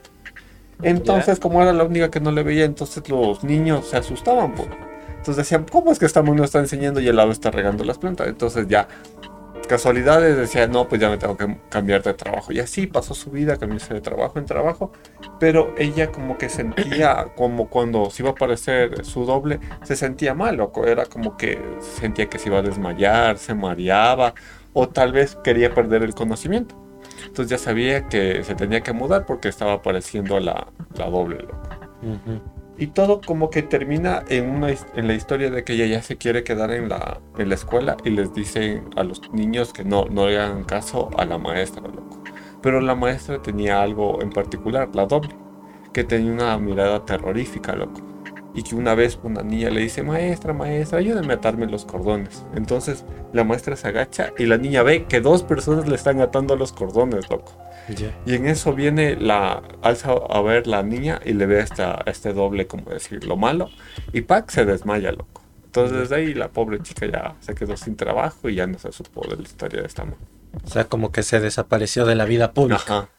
Entonces, 0.84 1.40
como 1.40 1.62
era 1.62 1.72
la 1.72 1.84
única 1.86 2.12
que 2.12 2.20
no 2.20 2.32
le 2.32 2.44
veía, 2.44 2.66
entonces 2.66 3.08
los 3.08 3.44
niños 3.44 3.88
se 3.88 3.98
asustaban, 3.98 4.54
pues. 4.54 4.68
Entonces 5.10 5.38
decían, 5.38 5.66
¿cómo 5.72 5.92
es 5.92 6.00
que 6.00 6.08
esta 6.08 6.24
mundo 6.24 6.44
está 6.44 6.60
enseñando 6.60 7.00
y 7.00 7.08
el 7.08 7.16
lado 7.16 7.32
está 7.32 7.52
regando 7.52 7.84
las 7.84 8.00
plantas? 8.00 8.28
Entonces 8.28 8.68
ya 8.68 8.88
casualidades 9.68 10.38
decía, 10.38 10.68
no, 10.68 10.88
pues 10.88 11.02
ya 11.02 11.10
me 11.10 11.18
tengo 11.18 11.38
que 11.38 11.58
cambiar 11.70 12.04
de 12.04 12.14
trabajo. 12.14 12.52
Y 12.52 12.60
así 12.60 12.88
pasó 12.88 13.14
su 13.14 13.32
vida, 13.32 13.58
cambiarse 13.58 13.94
de 13.94 14.02
trabajo 14.02 14.40
en 14.40 14.46
trabajo. 14.46 14.92
Pero 15.40 15.74
ella 15.78 16.12
como 16.12 16.38
que 16.38 16.50
sentía, 16.50 17.28
como 17.36 17.70
cuando 17.70 18.10
se 18.10 18.24
iba 18.24 18.30
a 18.30 18.34
aparecer 18.34 19.06
su 19.06 19.26
doble, 19.26 19.60
se 19.84 19.96
sentía 19.96 20.34
mal, 20.34 20.58
loco. 20.58 20.86
Era 20.86 21.06
como 21.06 21.38
que 21.38 21.60
sentía 21.80 22.28
que 22.28 22.40
se 22.40 22.50
iba 22.50 22.60
a 22.60 22.62
desmayar, 22.62 23.38
se 23.38 23.54
mareaba, 23.54 24.34
o 24.74 24.90
tal 24.90 25.12
vez 25.12 25.38
quería 25.44 25.74
perder 25.74 26.04
el 26.04 26.14
conocimiento. 26.14 26.76
Entonces 27.26 27.50
ya 27.50 27.58
sabía 27.58 28.08
que 28.08 28.44
se 28.44 28.56
tenía 28.56 28.82
que 28.82 28.94
mudar 28.94 29.26
porque 29.26 29.50
estaba 29.50 29.74
apareciendo 29.74 30.40
la, 30.40 30.68
la 30.96 31.10
doble, 31.10 31.40
loco. 31.40 32.61
Y 32.78 32.88
todo 32.88 33.22
como 33.22 33.50
que 33.50 33.62
termina 33.62 34.24
en, 34.30 34.50
una, 34.50 34.70
en 34.70 35.08
la 35.08 35.14
historia 35.14 35.52
de 35.52 35.64
que 35.64 35.74
ella 35.74 35.86
ya 35.86 36.02
se 36.02 36.18
quiere 36.18 36.44
quedar 36.44 36.72
en 36.72 36.90
la, 36.90 37.22
en 37.38 37.50
la 37.50 37.56
escuela 37.56 37.98
y 38.04 38.10
les 38.12 38.34
dicen 38.34 38.90
a 38.96 39.04
los 39.04 39.22
niños 39.34 39.74
que 39.74 39.84
no, 39.84 40.06
no 40.06 40.28
le 40.28 40.40
hagan 40.40 40.64
caso 40.64 41.10
a 41.18 41.26
la 41.26 41.38
maestra, 41.38 41.84
loco. 41.84 42.24
Pero 42.62 42.82
la 42.82 42.96
maestra 42.96 43.42
tenía 43.42 43.82
algo 43.82 44.22
en 44.22 44.32
particular, 44.32 44.90
la 44.94 45.06
doble, 45.06 45.36
que 45.94 46.04
tenía 46.04 46.32
una 46.32 46.58
mirada 46.58 47.06
terrorífica, 47.06 47.76
loco. 47.76 48.11
Y 48.54 48.64
que 48.64 48.76
una 48.76 48.96
vez 48.96 49.18
una 49.24 49.44
niña 49.44 49.70
le 49.70 49.82
dice, 49.82 50.04
maestra, 50.04 50.54
maestra, 50.54 51.00
ayúdame 51.00 51.34
a 51.34 51.38
atarme 51.38 51.68
los 51.68 51.86
cordones. 51.86 52.46
Entonces 52.56 53.06
la 53.34 53.44
maestra 53.44 53.76
se 53.76 53.88
agacha 53.88 54.34
y 54.38 54.46
la 54.46 54.58
niña 54.58 54.84
ve 54.84 55.06
que 55.06 55.22
dos 55.22 55.44
personas 55.44 55.88
le 55.88 55.96
están 55.96 56.20
atando 56.22 56.56
los 56.56 56.74
cordones, 56.74 57.30
loco. 57.30 57.58
Y 58.26 58.36
en 58.36 58.48
eso 58.48 58.74
viene 58.74 59.16
la, 59.16 59.62
alza 59.82 60.12
a 60.12 60.42
ver 60.42 60.68
la 60.68 60.84
niña 60.84 61.20
y 61.26 61.34
le 61.34 61.46
ve 61.46 61.60
esta, 61.60 62.04
este 62.06 62.34
doble, 62.34 62.68
como 62.68 62.90
decir, 62.90 63.24
lo 63.26 63.38
malo. 63.38 63.70
Y 64.14 64.22
Pac 64.22 64.50
se 64.50 64.66
desmaya, 64.66 65.12
loco. 65.12 65.42
Entonces 65.66 65.98
desde 65.98 66.16
ahí 66.16 66.34
la 66.34 66.50
pobre 66.50 66.82
chica 66.82 67.06
ya 67.06 67.36
se 67.40 67.56
quedó 67.56 67.78
sin 67.78 67.96
trabajo 67.96 68.50
y 68.50 68.56
ya 68.56 68.68
no 68.68 68.78
se 68.78 68.92
supo 68.92 69.26
de 69.28 69.38
la 69.38 69.44
historia 69.44 69.82
de 69.82 69.88
esta 69.88 70.04
mujer. 70.04 70.28
O 70.66 70.68
sea, 70.68 70.86
como 70.86 71.12
que 71.14 71.24
se 71.24 71.40
desapareció 71.40 72.06
de 72.06 72.16
la 72.16 72.26
vida 72.26 72.52
pública. 72.52 72.84
Ajá. 72.84 73.10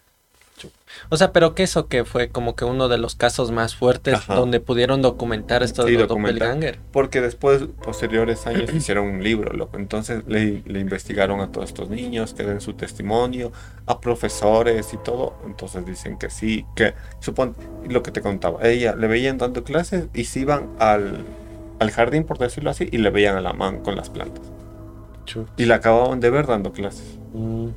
O 1.09 1.17
sea, 1.17 1.33
pero 1.33 1.55
que 1.55 1.63
eso 1.63 1.89
que 1.89 2.05
fue 2.05 2.29
como 2.29 2.55
que 2.55 2.65
uno 2.65 2.89
de 2.89 2.99
los 2.99 3.15
casos 3.15 3.51
más 3.51 3.75
fuertes 3.75 4.19
donde 4.27 4.61
pudieron 4.61 5.03
documentar 5.03 5.63
esto 5.63 5.85
de 5.85 5.97
documentar, 5.97 6.79
Porque 6.93 7.21
después, 7.21 7.65
posteriores 7.83 8.47
años, 8.47 8.73
hicieron 8.75 9.07
un 9.07 9.23
libro, 9.23 9.53
loco. 9.53 9.79
Entonces 9.79 10.23
le, 10.27 10.63
investigaron 10.67 11.41
a 11.41 11.51
todos 11.51 11.69
estos 11.69 11.89
niños, 11.89 12.35
que 12.35 12.45
den 12.45 12.61
su 12.61 12.75
testimonio, 12.75 13.53
a 13.87 14.01
profesores 14.01 14.93
y 14.93 14.97
todo. 14.99 15.35
Entonces 15.47 15.85
dicen 15.85 16.19
que 16.19 16.31
sí, 16.31 16.65
que 16.75 16.95
supone 17.21 17.53
lo 17.89 18.03
que 18.03 18.11
te 18.11 18.21
contaba. 18.21 18.63
Ella 18.63 18.95
le 18.95 19.07
veían 19.07 19.39
dando 19.39 19.65
clases 19.65 20.07
y 20.15 20.25
se 20.25 20.41
iban 20.41 20.71
al, 20.79 21.25
al 21.79 21.91
jardín, 21.91 22.25
por 22.25 22.39
decirlo 22.39 22.71
así, 22.71 22.89
y 22.91 22.99
le 22.99 23.11
veían 23.11 23.37
a 23.37 23.41
la 23.41 23.53
mano 23.53 23.83
con 23.83 23.97
las 23.97 24.11
plantas. 24.11 24.45
Y 25.57 25.65
la 25.65 25.77
acababan 25.77 26.21
de 26.21 26.31
ver 26.31 26.47
dando 26.47 26.73
clases. 26.73 27.19
Mm. 27.33 27.69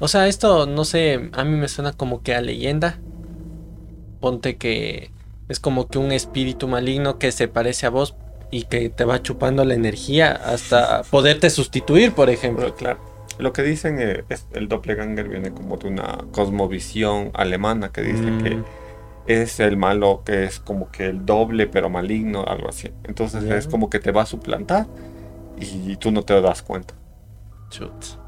O 0.00 0.08
sea, 0.08 0.28
esto, 0.28 0.66
no 0.66 0.84
sé, 0.84 1.30
a 1.32 1.44
mí 1.44 1.56
me 1.56 1.68
suena 1.68 1.92
como 1.92 2.22
que 2.22 2.34
a 2.34 2.40
leyenda. 2.40 2.98
Ponte 4.20 4.56
que 4.56 5.10
es 5.48 5.60
como 5.60 5.88
que 5.88 5.98
un 5.98 6.12
espíritu 6.12 6.68
maligno 6.68 7.18
que 7.18 7.32
se 7.32 7.48
parece 7.48 7.86
a 7.86 7.90
vos 7.90 8.14
y 8.50 8.64
que 8.64 8.88
te 8.88 9.04
va 9.04 9.22
chupando 9.22 9.64
la 9.64 9.74
energía 9.74 10.32
hasta 10.32 11.02
poderte 11.04 11.50
sustituir, 11.50 12.12
por 12.12 12.30
ejemplo. 12.30 12.74
claro. 12.74 13.00
Lo 13.38 13.52
que 13.52 13.62
dicen 13.62 14.00
es 14.28 14.46
el 14.52 14.66
doppelganger 14.66 15.28
viene 15.28 15.52
como 15.52 15.76
de 15.76 15.88
una 15.88 16.24
cosmovisión 16.32 17.30
alemana 17.34 17.90
que 17.90 18.02
dice 18.02 18.24
que 18.42 18.56
mm. 18.56 18.64
es 19.28 19.60
el 19.60 19.76
malo 19.76 20.22
que 20.24 20.42
es 20.42 20.58
como 20.58 20.90
que 20.90 21.06
el 21.06 21.24
doble 21.24 21.68
pero 21.68 21.88
maligno, 21.88 22.44
algo 22.44 22.68
así. 22.68 22.90
Entonces 23.04 23.44
es 23.44 23.68
como 23.68 23.90
que 23.90 24.00
te 24.00 24.10
va 24.10 24.22
a 24.22 24.26
suplantar 24.26 24.86
y 25.56 25.96
tú 25.96 26.10
no 26.10 26.22
te 26.22 26.40
das 26.40 26.62
cuenta. 26.62 26.94
Chut. 27.70 28.18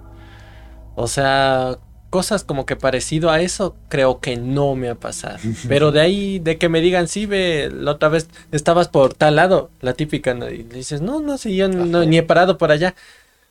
O 1.01 1.07
sea, 1.07 1.79
cosas 2.11 2.45
como 2.45 2.67
que 2.67 2.77
parecido 2.77 3.31
a 3.31 3.41
eso, 3.41 3.75
creo 3.89 4.21
que 4.21 4.37
no 4.37 4.75
me 4.75 4.91
ha 4.91 4.95
pasado. 4.97 5.39
Pero 5.69 5.93
de 5.93 6.01
ahí, 6.01 6.39
de 6.39 6.59
que 6.59 6.69
me 6.69 6.83
digan, 6.83 7.09
sí, 7.09 7.25
ve, 7.25 7.71
la 7.73 7.93
otra 7.93 8.11
vez 8.11 8.29
estabas 8.53 8.89
por 8.89 9.15
tal 9.15 9.37
lado, 9.37 9.71
la 9.81 9.95
típica, 9.95 10.37
y 10.51 10.65
dices, 10.65 11.01
no, 11.01 11.21
no 11.21 11.39
sé, 11.39 11.55
yo 11.55 11.69
ni 11.69 12.19
he 12.19 12.23
parado 12.23 12.59
por 12.59 12.71
allá. 12.71 12.95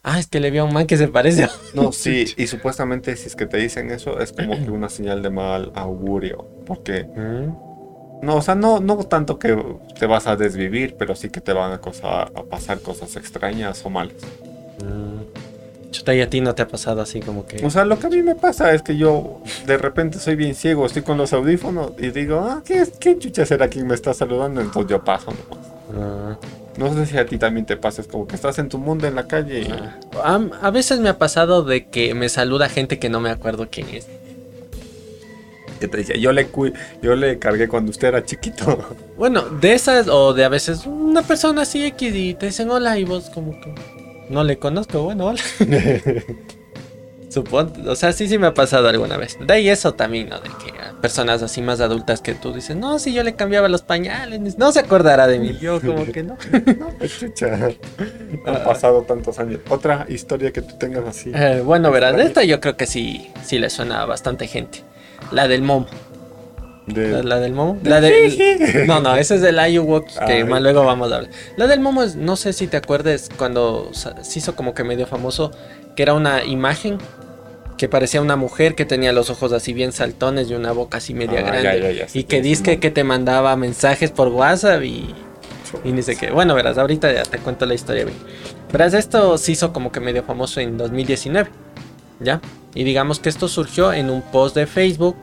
Ah, 0.04 0.20
es 0.20 0.28
que 0.28 0.40
le 0.40 0.50
vi 0.52 0.60
a 0.60 0.64
un 0.64 0.74
man 0.74 0.86
que 0.86 0.96
se 0.96 1.08
parece. 1.08 1.48
No, 1.74 1.92
sí, 1.92 2.26
y 2.38 2.48
supuestamente 2.48 3.16
si 3.16 3.28
es 3.28 3.36
que 3.36 3.48
te 3.48 3.58
dicen 3.58 3.90
eso, 3.92 4.20
es 4.20 4.32
como 4.32 4.56
que 4.64 4.70
una 4.70 4.90
señal 4.90 5.24
de 5.24 5.32
mal 5.32 5.72
augurio, 5.74 6.46
porque... 6.68 7.04
Mm. 7.04 7.70
No, 8.22 8.36
o 8.36 8.42
sea, 8.42 8.54
no, 8.54 8.82
no 8.82 8.98
tanto 9.06 9.40
que 9.40 9.58
te 9.98 10.06
vas 10.06 10.28
a 10.28 10.36
desvivir, 10.36 10.96
pero 11.00 11.16
sí 11.16 11.30
que 11.30 11.40
te 11.40 11.54
van 11.54 11.72
a, 11.72 11.76
a 11.76 12.44
pasar 12.44 12.82
cosas 12.82 13.16
extrañas 13.16 13.86
o 13.86 13.90
malas. 13.90 14.18
Mm. 14.84 15.49
Chuta, 15.92 16.14
y 16.14 16.22
a 16.22 16.30
ti 16.30 16.40
no 16.40 16.54
te 16.54 16.62
ha 16.62 16.68
pasado 16.68 17.02
así 17.02 17.20
como 17.20 17.46
que. 17.46 17.66
O 17.66 17.70
sea, 17.70 17.84
lo 17.84 17.98
que 17.98 18.08
a 18.08 18.10
mí 18.10 18.22
me 18.22 18.36
pasa 18.36 18.74
es 18.74 18.82
que 18.84 18.96
yo 18.96 19.42
de 19.66 19.78
repente 19.78 20.20
soy 20.20 20.36
bien 20.36 20.54
ciego, 20.54 20.86
estoy 20.86 21.02
con 21.02 21.18
los 21.18 21.34
audífonos 21.34 21.94
y 21.98 22.12
digo, 22.12 22.40
ah, 22.40 22.62
¿qué, 22.64 22.88
qué 23.00 23.18
chucha 23.18 23.46
será 23.46 23.68
quien 23.68 23.88
me 23.88 23.96
está 23.96 24.14
saludando? 24.14 24.62
Entonces 24.62 24.90
yo 24.90 25.04
paso 25.04 25.34
ah. 25.96 26.38
No 26.78 26.94
sé 26.94 27.08
si 27.08 27.18
a 27.18 27.26
ti 27.26 27.38
también 27.38 27.66
te 27.66 27.76
pasa, 27.76 28.02
es 28.02 28.08
como 28.08 28.28
que 28.28 28.36
estás 28.36 28.60
en 28.60 28.70
tu 28.70 28.78
mundo 28.78 29.08
en 29.08 29.16
la 29.16 29.28
calle. 29.28 29.62
Y... 29.62 29.74
Ah. 30.24 30.40
a 30.62 30.72
veces 30.72 31.00
me 31.00 31.10
ha 31.10 31.18
pasado 31.18 31.64
de 31.64 31.88
que 31.88 32.14
me 32.14 32.30
saluda 32.30 32.70
gente 32.70 33.00
que 33.00 33.10
no 33.10 33.20
me 33.20 33.32
acuerdo 33.32 33.68
quién 33.70 33.90
es 33.90 34.08
que 35.80 35.88
te 35.88 35.98
decía, 35.98 36.18
yo 36.18 36.32
le, 36.32 36.48
yo 37.02 37.16
le 37.16 37.40
cargué 37.40 37.68
cuando 37.68 37.90
usted 37.92 38.10
era 38.10 38.24
chiquito. 38.24 38.78
Bueno, 39.18 39.44
de 39.44 39.74
esas 39.74 40.08
o 40.08 40.34
de 40.34 40.44
a 40.46 40.50
veces 40.50 40.86
una 40.86 41.22
persona 41.24 41.64
así 41.64 41.86
X 41.86 42.14
y 42.14 42.34
te 42.36 42.48
dicen 42.48 42.70
hola 42.70 42.98
y 43.00 43.06
vos 43.06 43.30
como 43.34 43.52
que 43.60 43.74
no 44.30 44.44
le 44.44 44.58
conozco, 44.58 45.04
bueno, 45.04 45.28
hola. 45.28 45.42
Supongo, 47.30 47.92
o 47.92 47.96
sea, 47.96 48.12
sí, 48.12 48.28
sí 48.28 48.40
me 48.40 48.48
ha 48.48 48.54
pasado 48.56 48.88
alguna 48.90 49.16
vez. 49.16 49.38
De 49.40 49.54
ahí 49.54 49.70
eso 49.70 49.94
también, 49.94 50.30
¿no? 50.30 50.40
De 50.40 50.50
que 50.50 50.74
personas 51.00 51.44
así 51.44 51.62
más 51.62 51.80
adultas 51.80 52.22
que 52.22 52.34
tú 52.34 52.54
dices, 52.54 52.76
no, 52.76 52.98
si 52.98 53.14
yo 53.14 53.24
le 53.24 53.36
cambiaba 53.36 53.68
los 53.68 53.84
pañales, 53.84 54.58
no 54.58 54.72
se 54.72 54.80
acordará 54.80 55.28
de 55.28 55.38
mí. 55.38 55.58
Yo 55.62 55.80
como 55.80 56.06
que 56.06 56.24
no. 56.24 56.38
no, 56.80 57.08
chucha. 57.08 57.54
Han 57.54 57.76
ah. 58.48 58.64
pasado 58.64 59.04
tantos 59.04 59.38
años. 59.38 59.60
Otra 59.70 60.08
historia 60.10 60.52
que 60.52 60.64
tú 60.64 60.76
tengas 60.80 61.06
así. 61.06 61.32
Eh, 61.34 61.62
bueno, 61.64 61.92
verás, 61.92 62.20
esta 62.20 62.44
yo 62.44 62.60
creo 62.60 62.76
que 62.76 62.88
sí, 62.88 63.30
sí 63.44 63.60
le 63.60 63.70
suena 63.70 64.02
a 64.02 64.06
bastante 64.06 64.48
gente. 64.48 64.84
La 65.32 65.48
del 65.48 65.62
Momo. 65.62 65.88
¿La, 66.96 67.40
del 67.40 67.54
Momo? 67.54 67.78
La 67.84 68.02
del... 68.02 68.38
No, 68.88 69.00
no, 69.00 69.16
ese 69.16 69.36
es 69.36 69.42
del 69.42 69.58
Iowok 69.58 70.08
que 70.26 70.46
más 70.46 70.62
luego 70.62 70.84
vamos 70.84 71.12
a 71.12 71.18
hablar. 71.18 71.32
La 71.58 71.68
del 71.68 71.80
Momo 71.80 72.04
es, 72.04 72.16
no 72.16 72.36
sé 72.36 72.54
si 72.54 72.68
te 72.68 72.78
acuerdes 72.78 73.30
cuando 73.38 73.92
se 73.94 74.40
hizo 74.40 74.56
como 74.56 74.74
que 74.74 74.84
medio 74.84 75.08
famoso, 75.08 75.52
que 75.96 76.04
era 76.04 76.14
una 76.14 76.44
imagen 76.44 76.98
que 77.78 77.88
parecía 77.88 78.22
una 78.22 78.36
mujer 78.36 78.76
que 78.76 78.86
tenía 78.86 79.14
los 79.14 79.30
ojos 79.30 79.54
así 79.54 79.72
bien 79.72 79.94
saltones 79.94 80.50
y 80.50 80.54
una 80.54 80.74
boca 80.74 80.98
así 80.98 81.14
media 81.14 81.40
ah, 81.40 81.44
grande. 81.44 82.08
y 82.14 82.24
que 82.26 82.42
dice 82.42 82.78
que 82.78 82.92
te 82.92 83.06
mandaba 83.06 83.56
mensajes 83.56 84.12
por 84.12 84.28
WhatsApp 84.28 84.84
y, 84.84 85.16
y 85.86 85.92
ni 85.94 86.02
sé 86.02 86.18
qué. 86.18 86.30
Bueno, 86.30 86.56
verás, 86.56 86.78
ahorita 86.78 87.12
ya 87.14 87.24
te 87.24 87.38
cuento 87.38 87.66
la 87.66 87.74
historia 87.74 88.04
bien. 88.04 88.18
Verás, 88.72 88.94
esto 88.94 89.38
se 89.38 89.54
hizo 89.54 89.72
como 89.72 89.92
que 89.94 90.02
medio 90.02 90.24
famoso 90.24 90.60
en 90.60 90.78
2019. 90.78 91.50
¿Ya? 92.20 92.42
Y 92.76 92.84
digamos 92.84 93.20
que 93.20 93.30
esto 93.30 93.48
surgió 93.48 93.94
en 93.94 94.10
un 94.10 94.22
post 94.24 94.56
de 94.56 94.68
Facebook 94.68 95.16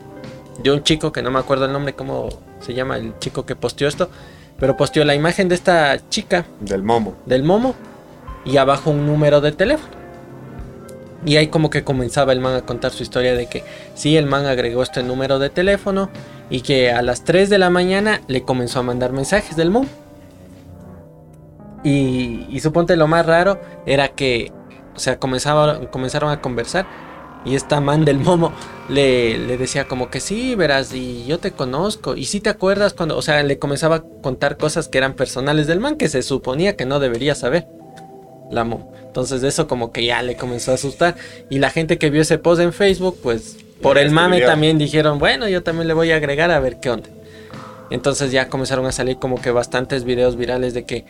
de 0.61 0.71
un 0.71 0.83
chico 0.83 1.11
que 1.11 1.21
no 1.21 1.31
me 1.31 1.39
acuerdo 1.39 1.65
el 1.65 1.73
nombre, 1.73 1.93
cómo 1.93 2.29
se 2.59 2.73
llama 2.73 2.97
el 2.97 3.17
chico 3.19 3.45
que 3.45 3.55
posteó 3.55 3.87
esto, 3.87 4.09
pero 4.59 4.75
posteó 4.77 5.05
la 5.05 5.15
imagen 5.15 5.49
de 5.49 5.55
esta 5.55 5.97
chica. 6.09 6.45
Del 6.59 6.83
momo. 6.83 7.15
Del 7.25 7.43
momo. 7.43 7.75
Y 8.45 8.57
abajo 8.57 8.91
un 8.91 9.05
número 9.05 9.41
de 9.41 9.51
teléfono. 9.51 9.95
Y 11.25 11.37
ahí 11.37 11.47
como 11.47 11.69
que 11.69 11.83
comenzaba 11.83 12.31
el 12.31 12.39
man 12.39 12.55
a 12.55 12.61
contar 12.61 12.91
su 12.91 13.03
historia 13.03 13.35
de 13.35 13.47
que 13.47 13.63
sí, 13.95 14.17
el 14.17 14.27
man 14.27 14.45
agregó 14.45 14.83
este 14.83 15.03
número 15.03 15.39
de 15.39 15.49
teléfono 15.49 16.09
y 16.49 16.61
que 16.61 16.91
a 16.91 17.01
las 17.01 17.23
3 17.23 17.49
de 17.49 17.57
la 17.57 17.69
mañana 17.69 18.21
le 18.27 18.43
comenzó 18.43 18.79
a 18.79 18.83
mandar 18.83 19.11
mensajes 19.11 19.55
del 19.55 19.71
momo. 19.71 19.87
Y, 21.83 22.47
y 22.49 22.59
suponte 22.59 22.95
lo 22.95 23.07
más 23.07 23.25
raro 23.25 23.59
era 23.85 24.09
que, 24.09 24.51
o 24.95 24.99
sea, 24.99 25.19
comenzaron 25.19 26.29
a 26.31 26.41
conversar 26.41 26.85
y 27.47 27.55
esta 27.55 27.79
man 27.79 28.03
del 28.03 28.19
momo 28.19 28.51
le, 28.89 29.37
le, 29.37 29.57
decía 29.57 29.87
como 29.87 30.09
que 30.09 30.19
sí, 30.19 30.55
verás, 30.55 30.93
y 30.93 31.25
yo 31.25 31.39
te 31.39 31.51
conozco. 31.51 32.15
Y 32.15 32.25
si 32.25 32.41
te 32.41 32.49
acuerdas 32.49 32.93
cuando, 32.93 33.17
o 33.17 33.21
sea, 33.21 33.41
le 33.43 33.57
comenzaba 33.57 33.97
a 33.97 34.03
contar 34.21 34.57
cosas 34.57 34.89
que 34.89 34.97
eran 34.97 35.13
personales 35.13 35.65
del 35.65 35.79
man 35.79 35.95
que 35.95 36.09
se 36.09 36.21
suponía 36.23 36.75
que 36.75 36.85
no 36.85 36.99
debería 36.99 37.35
saber. 37.35 37.67
La 38.51 38.63
momo. 38.63 38.93
Entonces 39.05 39.43
eso 39.43 39.67
como 39.67 39.91
que 39.91 40.05
ya 40.05 40.21
le 40.21 40.35
comenzó 40.35 40.71
a 40.71 40.75
asustar. 40.75 41.15
Y 41.49 41.59
la 41.59 41.69
gente 41.69 41.97
que 41.97 42.09
vio 42.09 42.21
ese 42.21 42.37
post 42.37 42.61
en 42.61 42.73
Facebook, 42.73 43.17
pues 43.23 43.57
por 43.81 43.97
el 43.97 44.11
mame 44.11 44.41
también 44.41 44.77
dijeron, 44.77 45.17
bueno, 45.17 45.47
yo 45.47 45.63
también 45.63 45.87
le 45.87 45.93
voy 45.93 46.11
a 46.11 46.17
agregar 46.17 46.51
a 46.51 46.59
ver 46.59 46.79
qué 46.79 46.89
onda. 46.89 47.09
Entonces 47.89 48.31
ya 48.31 48.49
comenzaron 48.49 48.85
a 48.85 48.91
salir 48.91 49.17
como 49.17 49.41
que 49.41 49.51
bastantes 49.51 50.03
videos 50.03 50.35
virales 50.35 50.73
de 50.73 50.85
que 50.85 51.05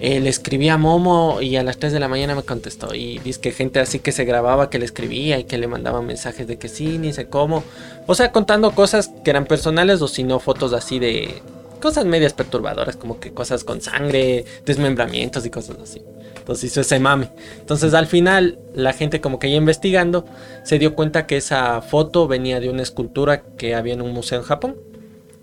eh, 0.00 0.20
le 0.20 0.28
escribí 0.28 0.68
a 0.68 0.78
Momo 0.78 1.40
y 1.40 1.56
a 1.56 1.62
las 1.62 1.78
3 1.78 1.92
de 1.92 2.00
la 2.00 2.08
mañana 2.08 2.34
me 2.34 2.42
contestó. 2.42 2.94
Y 2.94 3.18
dice 3.18 3.40
que 3.40 3.52
gente 3.52 3.80
así 3.80 3.98
que 3.98 4.12
se 4.12 4.24
grababa 4.24 4.70
que 4.70 4.78
le 4.78 4.84
escribía 4.84 5.38
y 5.38 5.44
que 5.44 5.58
le 5.58 5.68
mandaba 5.68 6.02
mensajes 6.02 6.46
de 6.46 6.58
que 6.58 6.68
sí, 6.68 6.98
ni 6.98 7.12
sé 7.12 7.26
cómo. 7.26 7.62
O 8.06 8.14
sea, 8.14 8.32
contando 8.32 8.72
cosas 8.72 9.10
que 9.24 9.30
eran 9.30 9.46
personales 9.46 10.02
o 10.02 10.08
si 10.08 10.24
no 10.24 10.40
fotos 10.40 10.72
así 10.72 10.98
de 10.98 11.42
cosas 11.80 12.04
medias 12.04 12.32
perturbadoras, 12.32 12.96
como 12.96 13.20
que 13.20 13.32
cosas 13.32 13.64
con 13.64 13.80
sangre, 13.80 14.44
desmembramientos 14.64 15.44
y 15.44 15.50
cosas 15.50 15.76
así. 15.82 16.02
Entonces 16.36 16.70
hizo 16.70 16.80
ese 16.80 16.98
mame. 16.98 17.28
Entonces 17.60 17.94
al 17.94 18.06
final 18.06 18.58
la 18.74 18.92
gente 18.92 19.20
como 19.20 19.38
que 19.38 19.50
ya 19.50 19.56
investigando 19.56 20.24
se 20.64 20.78
dio 20.78 20.94
cuenta 20.94 21.26
que 21.26 21.36
esa 21.36 21.80
foto 21.82 22.26
venía 22.26 22.60
de 22.60 22.70
una 22.70 22.82
escultura 22.82 23.42
que 23.56 23.74
había 23.74 23.94
en 23.94 24.02
un 24.02 24.12
museo 24.12 24.38
en 24.38 24.44
Japón. 24.44 24.76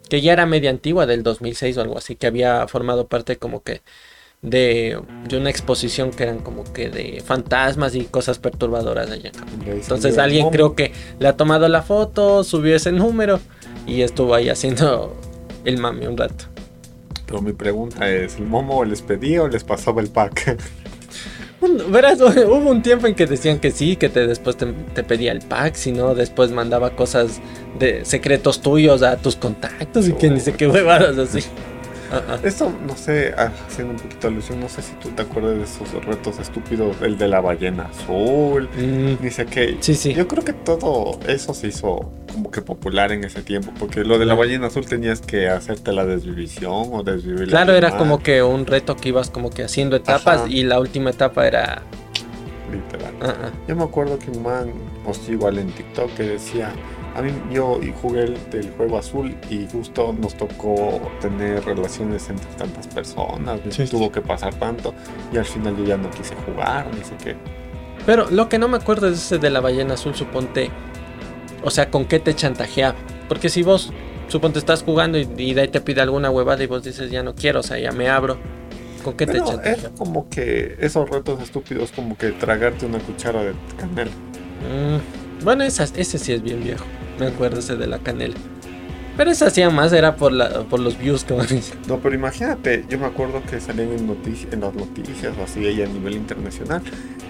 Que 0.09 0.21
ya 0.21 0.33
era 0.33 0.47
media 0.47 0.71
antigua, 0.71 1.05
del 1.05 1.21
2006 1.21 1.77
o 1.77 1.81
algo 1.81 1.97
así, 1.97 2.15
que 2.15 2.25
había 2.25 2.67
formado 2.67 3.07
parte 3.07 3.37
como 3.37 3.61
que 3.61 3.81
de, 4.41 4.99
una 5.35 5.49
exposición 5.49 6.11
que 6.11 6.23
eran 6.23 6.39
como 6.39 6.63
que 6.63 6.89
de 6.89 7.21
fantasmas 7.25 7.95
y 7.95 8.05
cosas 8.05 8.39
perturbadoras 8.39 9.11
allá. 9.11 9.31
Entonces 9.65 10.17
alguien 10.17 10.49
creo 10.49 10.75
que 10.75 10.91
le 11.19 11.27
ha 11.27 11.35
tomado 11.35 11.67
la 11.67 11.81
foto, 11.81 12.43
subió 12.43 12.75
ese 12.75 12.91
número 12.91 13.39
y 13.85 14.01
estuvo 14.01 14.33
ahí 14.35 14.49
haciendo 14.49 15.15
el 15.65 15.77
mami 15.77 16.07
un 16.07 16.17
rato. 16.17 16.45
Pero 17.25 17.41
mi 17.41 17.53
pregunta 17.53 18.09
es, 18.09 18.37
¿el 18.37 18.45
momo 18.45 18.83
les 18.83 19.01
pedía 19.01 19.43
o 19.43 19.47
les 19.47 19.63
pasaba 19.63 20.01
el 20.01 20.09
pack? 20.09 20.57
verás, 21.89 22.19
hubo 22.21 22.69
un 22.69 22.81
tiempo 22.81 23.07
en 23.07 23.15
que 23.15 23.25
decían 23.25 23.59
que 23.59 23.71
sí, 23.71 23.95
que 23.95 24.09
te, 24.09 24.25
después 24.27 24.57
te, 24.57 25.03
pedía 25.03 25.31
el 25.31 25.39
pack, 25.41 25.75
si 25.75 25.91
no, 25.91 26.15
después 26.15 26.51
mandaba 26.51 26.95
cosas 26.95 27.41
de 27.77 28.05
secretos 28.05 28.61
tuyos 28.61 29.03
a 29.03 29.17
tus 29.17 29.35
contactos 29.35 30.07
y 30.07 30.13
que 30.13 30.29
ni 30.29 30.39
sé 30.39 30.53
qué 30.53 30.67
huevadas 30.67 31.17
así. 31.17 31.43
Esto, 32.43 32.71
no 32.85 32.95
sé, 32.95 33.33
ah, 33.37 33.51
haciendo 33.67 33.93
un 33.93 33.99
poquito 33.99 34.27
de 34.27 34.33
alusión, 34.33 34.59
no 34.59 34.69
sé 34.69 34.81
si 34.81 34.93
tú 34.93 35.09
te 35.09 35.21
acuerdas 35.21 35.57
de 35.57 35.63
esos 35.63 36.05
retos 36.05 36.39
estúpidos, 36.39 36.97
el 37.01 37.17
de 37.17 37.27
la 37.27 37.41
ballena 37.41 37.85
azul, 37.85 38.69
mm. 38.75 39.21
dice 39.21 39.45
que 39.45 39.77
sí, 39.79 39.95
sí. 39.95 40.13
yo 40.13 40.27
creo 40.27 40.43
que 40.43 40.53
todo 40.53 41.19
eso 41.27 41.53
se 41.53 41.67
hizo 41.67 42.11
como 42.33 42.51
que 42.51 42.61
popular 42.61 43.11
en 43.11 43.23
ese 43.23 43.41
tiempo, 43.41 43.71
porque 43.79 44.03
lo 44.03 44.19
de 44.19 44.25
la 44.25 44.35
ballena 44.35 44.67
azul 44.67 44.85
tenías 44.85 45.21
que 45.21 45.49
hacerte 45.49 45.91
la 45.91 46.05
desvivisión 46.05 46.89
o 46.91 47.03
desvivir 47.03 47.49
Claro, 47.49 47.73
era 47.73 47.97
como 47.97 48.19
que 48.19 48.43
un 48.43 48.65
reto 48.65 48.95
que 48.95 49.09
ibas 49.09 49.29
como 49.29 49.49
que 49.49 49.63
haciendo 49.63 49.95
etapas 49.95 50.43
y 50.49 50.63
la 50.63 50.79
última 50.79 51.09
etapa 51.09 51.47
era... 51.47 51.81
Literal. 52.71 53.51
Yo 53.67 53.75
me 53.75 53.83
acuerdo 53.83 54.19
que 54.19 54.29
un 54.29 54.43
man 54.43 54.71
postó 55.03 55.31
igual 55.31 55.57
en 55.57 55.71
TikTok 55.71 56.13
que 56.13 56.23
decía 56.23 56.71
a 57.15 57.21
mí 57.21 57.31
yo 57.51 57.79
jugué 58.01 58.23
el 58.23 58.49
del 58.49 58.71
juego 58.71 58.97
azul 58.97 59.35
y 59.49 59.67
justo 59.71 60.15
nos 60.19 60.35
tocó 60.35 61.01
tener 61.21 61.63
relaciones 61.65 62.29
entre 62.29 62.47
tantas 62.57 62.87
personas, 62.87 63.59
tuvo 63.89 64.11
que 64.11 64.21
pasar 64.21 64.53
tanto 64.55 64.93
y 65.33 65.37
al 65.37 65.45
final 65.45 65.75
yo 65.77 65.85
ya 65.85 65.97
no 65.97 66.09
quise 66.11 66.35
jugar, 66.45 66.87
ni 66.93 67.03
sé 67.03 67.15
qué. 67.23 67.35
Pero 68.05 68.29
lo 68.29 68.49
que 68.49 68.57
no 68.57 68.67
me 68.67 68.77
acuerdo 68.77 69.07
es 69.07 69.17
ese 69.17 69.37
de 69.37 69.49
la 69.49 69.59
ballena 69.59 69.95
azul, 69.95 70.15
suponte, 70.15 70.71
o 71.63 71.69
sea, 71.69 71.89
con 71.89 72.05
qué 72.05 72.19
te 72.19 72.33
chantajeaba. 72.33 72.95
Porque 73.27 73.49
si 73.49 73.63
vos, 73.63 73.91
suponte, 74.27 74.59
estás 74.59 74.83
jugando 74.83 75.17
y, 75.17 75.53
de 75.53 75.61
ahí 75.61 75.67
te 75.67 75.81
pide 75.81 76.01
alguna 76.01 76.31
huevada 76.31 76.63
y 76.63 76.67
vos 76.67 76.83
dices, 76.83 77.11
ya 77.11 77.23
no 77.23 77.35
quiero, 77.35 77.59
o 77.59 77.63
sea, 77.63 77.77
ya 77.77 77.91
me 77.91 78.09
abro. 78.09 78.37
¿Con 79.03 79.15
qué 79.15 79.25
te 79.25 79.39
chantajeaba? 79.39 79.89
Es 79.89 79.89
como 79.97 80.29
que 80.29 80.75
esos 80.79 81.09
retos 81.09 81.41
estúpidos, 81.41 81.91
como 81.91 82.17
que 82.17 82.31
tragarte 82.31 82.85
una 82.85 82.99
cuchara 82.99 83.43
de 83.43 83.53
canela. 83.77 84.11
Mm, 84.11 85.28
bueno, 85.43 85.63
ese 85.63 86.17
sí 86.17 86.33
es 86.33 86.41
bien 86.41 86.63
viejo. 86.63 86.85
Me 87.19 87.27
acuerdo 87.27 87.59
ese 87.59 87.75
de 87.75 87.87
la 87.87 87.99
canela. 87.99 88.35
Pero 89.19 89.31
eso 89.31 89.45
hacían 89.45 89.75
más, 89.75 89.91
era 89.91 90.15
por, 90.15 90.31
la, 90.31 90.61
por 90.61 90.79
los 90.79 90.97
views, 90.97 91.25
como 91.25 91.43
No, 91.89 91.99
pero 91.99 92.15
imagínate, 92.15 92.85
yo 92.87 92.97
me 92.97 93.05
acuerdo 93.05 93.43
que 93.43 93.59
salían 93.59 93.91
en, 93.91 94.09
en 94.09 94.61
las 94.61 94.73
noticias 94.73 95.33
o 95.37 95.43
así, 95.43 95.65
ahí 95.67 95.81
a 95.81 95.87
nivel 95.87 96.13
internacional, 96.15 96.81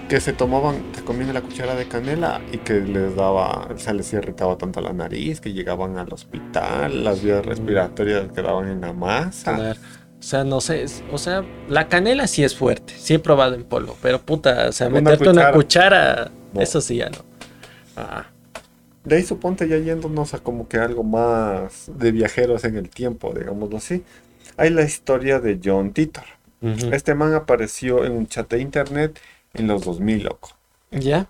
que 0.08 0.22
se 0.22 0.32
tomaban, 0.32 0.84
se 0.94 1.04
comían 1.04 1.34
la 1.34 1.42
cuchara 1.42 1.74
de 1.74 1.88
canela 1.88 2.42
y 2.52 2.60
que 2.60 2.76
les 2.76 3.16
daba, 3.16 3.70
o 3.74 3.78
sea, 3.80 3.94
les 3.94 4.14
irritaba 4.14 4.56
tanto 4.56 4.82
la 4.82 4.94
nariz 4.94 5.42
que 5.42 5.52
llegaban 5.52 5.98
al 5.98 6.14
hospital, 6.14 7.04
las 7.04 7.24
vías 7.24 7.44
respiratorias 7.44 8.32
quedaban 8.36 8.68
en 8.68 8.82
la 8.82 8.94
masa. 8.94 9.76
O 10.20 10.22
sea, 10.22 10.44
no 10.44 10.62
sé, 10.62 10.86
o 11.12 11.18
sea, 11.18 11.44
la 11.70 11.88
canela 11.88 12.28
sí 12.28 12.44
es 12.44 12.56
fuerte, 12.56 12.94
sí 13.00 13.16
he 13.16 13.20
probado 13.20 13.56
en 13.56 13.64
polvo, 13.64 13.98
pero 14.00 14.22
puta, 14.22 14.68
o 14.70 14.72
sea, 14.74 14.92
meterte 14.92 15.28
una 15.28 15.52
cuchara, 15.54 16.30
eso 16.54 16.82
sí 16.82 16.98
ya 16.98 17.10
no. 17.10 17.29
Ah. 17.96 18.28
De 19.04 19.16
ahí 19.16 19.24
suponte 19.24 19.68
ya 19.68 19.78
yéndonos 19.78 20.34
a 20.34 20.40
como 20.40 20.68
que 20.68 20.78
algo 20.78 21.04
más 21.04 21.90
de 21.96 22.12
viajeros 22.12 22.64
en 22.66 22.78
el 22.78 22.90
tiempo, 22.90 23.34
digámoslo 23.34 23.78
así. 23.78 24.04
Hay 24.58 24.70
la 24.70 24.84
historia 24.84 25.40
de 25.40 25.60
John 25.64 25.94
Titor. 25.94 26.26
Este 26.62 27.16
man 27.16 27.34
apareció 27.34 28.04
en 28.04 28.12
un 28.12 28.28
chat 28.28 28.50
de 28.52 28.60
internet 28.60 29.18
en 29.54 29.68
los 29.68 29.86
2000, 29.86 30.24
loco. 30.24 30.50
¿Ya? 30.92 31.30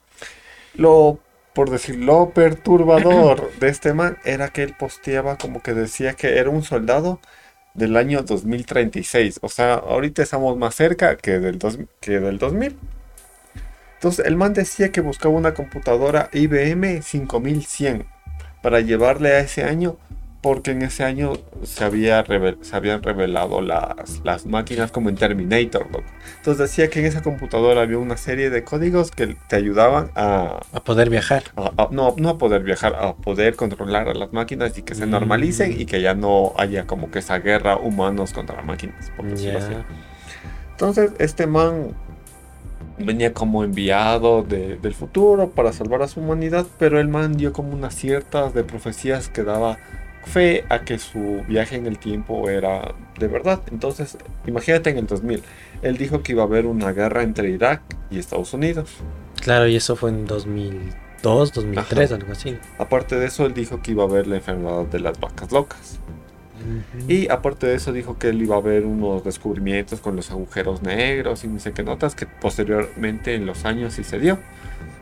Lo, 0.73 1.19
por 1.53 1.69
decirlo, 1.69 2.31
perturbador 2.33 3.51
de 3.59 3.69
este 3.69 3.93
man 3.93 4.17
era 4.25 4.49
que 4.49 4.63
él 4.63 4.75
posteaba 4.77 5.37
como 5.37 5.61
que 5.61 5.75
decía 5.75 6.13
que 6.13 6.39
era 6.39 6.49
un 6.49 6.63
soldado 6.63 7.19
del 7.75 7.95
año 7.97 8.23
2036. 8.23 9.39
O 9.43 9.49
sea, 9.49 9.75
ahorita 9.75 10.23
estamos 10.23 10.57
más 10.57 10.73
cerca 10.75 11.15
que 11.15 11.39
del, 11.39 11.59
que 11.99 12.19
del 12.19 12.39
2000. 12.39 12.75
Entonces, 13.99 14.25
el 14.25 14.37
man 14.37 14.53
decía 14.53 14.93
que 14.93 15.01
buscaba 15.01 15.35
una 15.35 15.53
computadora 15.53 16.29
IBM 16.31 17.01
5100 17.01 18.05
para 18.61 18.79
llevarle 18.79 19.33
a 19.33 19.39
ese 19.39 19.65
año 19.65 19.97
porque 20.41 20.71
en 20.71 20.83
ese 20.83 21.03
año 21.03 21.33
se, 21.63 21.83
había 21.83 22.23
se 22.61 22.75
habían 22.77 23.03
revelado 23.03 23.59
las, 23.59 24.21
las, 24.23 24.45
máquinas 24.45 24.89
como 24.89 25.09
en 25.09 25.15
Terminator. 25.15 25.85
Entonces 26.37 26.69
decía 26.69 26.89
que 26.89 27.01
en 27.01 27.07
esa 27.07 27.21
computadora 27.21 27.81
había 27.81 27.97
una 27.97 28.15
serie 28.15 28.49
de 28.49 28.63
códigos 28.63 29.11
que 29.11 29.35
te 29.49 29.57
ayudaban 29.57 30.11
a... 30.15 30.61
A 30.71 30.79
poder 30.79 31.09
viajar. 31.09 31.43
no, 31.91 32.15
no 32.17 32.29
a 32.29 32.37
poder 32.37 32.63
viajar, 32.63 32.95
a 32.95 33.15
poder 33.15 33.57
controlar 33.57 34.07
a 34.07 34.13
las 34.13 34.31
máquinas 34.31 34.77
y 34.77 34.83
que 34.83 34.95
se 34.95 35.07
normalicen 35.07 35.77
y 35.77 35.85
que 35.85 36.01
ya 36.01 36.13
no 36.13 36.53
haya 36.57 36.87
como 36.87 37.11
que 37.11 37.19
esa 37.19 37.39
guerra 37.39 37.75
humanos 37.75 38.31
contra 38.31 38.61
máquinas, 38.61 39.11
por 39.17 39.25
decirlo 39.25 39.59
así. 39.59 39.73
Entonces 40.71 41.11
este 41.19 41.47
man 41.47 41.93
venía 42.99 43.33
como 43.33 43.63
enviado 43.63 44.43
del 44.43 44.93
futuro 44.93 45.49
para 45.51 45.73
salvar 45.73 46.01
a 46.01 46.07
su 46.07 46.19
humanidad, 46.19 46.65
pero 46.77 46.99
el 46.99 47.07
man 47.07 47.37
dio 47.37 47.53
como 47.53 47.73
unas 47.73 47.95
ciertas 47.95 48.53
de 48.53 48.63
profecías 48.63 49.29
que 49.29 49.43
daba 49.43 49.77
fe 50.25 50.65
a 50.69 50.81
que 50.81 50.99
su 50.99 51.43
viaje 51.47 51.75
en 51.75 51.87
el 51.87 51.97
tiempo 51.97 52.49
era 52.49 52.93
de 53.17 53.27
verdad. 53.27 53.61
Entonces, 53.71 54.17
imagínate 54.45 54.89
en 54.89 54.97
el 54.97 55.07
2000, 55.07 55.41
él 55.81 55.97
dijo 55.97 56.21
que 56.21 56.33
iba 56.33 56.43
a 56.43 56.45
haber 56.45 56.65
una 56.65 56.91
guerra 56.91 57.23
entre 57.23 57.49
Irak 57.49 57.81
y 58.11 58.19
Estados 58.19 58.53
Unidos. 58.53 58.89
Claro, 59.41 59.67
y 59.67 59.75
eso 59.75 59.95
fue 59.95 60.09
en 60.09 60.25
2002, 60.25 61.53
2003, 61.53 62.11
algo 62.11 62.31
así. 62.33 62.57
Aparte 62.77 63.15
de 63.15 63.27
eso, 63.27 63.45
él 63.45 63.53
dijo 63.53 63.81
que 63.81 63.91
iba 63.91 64.03
a 64.03 64.07
haber 64.07 64.27
la 64.27 64.35
enfermedad 64.35 64.85
de 64.85 64.99
las 64.99 65.19
vacas 65.19 65.51
locas. 65.51 65.99
Y 67.07 67.29
aparte 67.29 67.67
de 67.67 67.75
eso 67.75 67.91
dijo 67.91 68.17
que 68.17 68.29
él 68.29 68.41
iba 68.41 68.55
a 68.55 68.59
haber 68.59 68.85
unos 68.85 69.23
descubrimientos 69.23 69.99
con 69.99 70.15
los 70.15 70.31
agujeros 70.31 70.81
negros 70.81 71.43
y 71.43 71.47
no 71.47 71.59
sé 71.59 71.71
qué 71.71 71.83
notas 71.83 72.15
que 72.15 72.25
posteriormente 72.25 73.35
en 73.35 73.45
los 73.45 73.65
años 73.65 73.93
sí 73.93 74.03
se 74.03 74.19
dio 74.19 74.37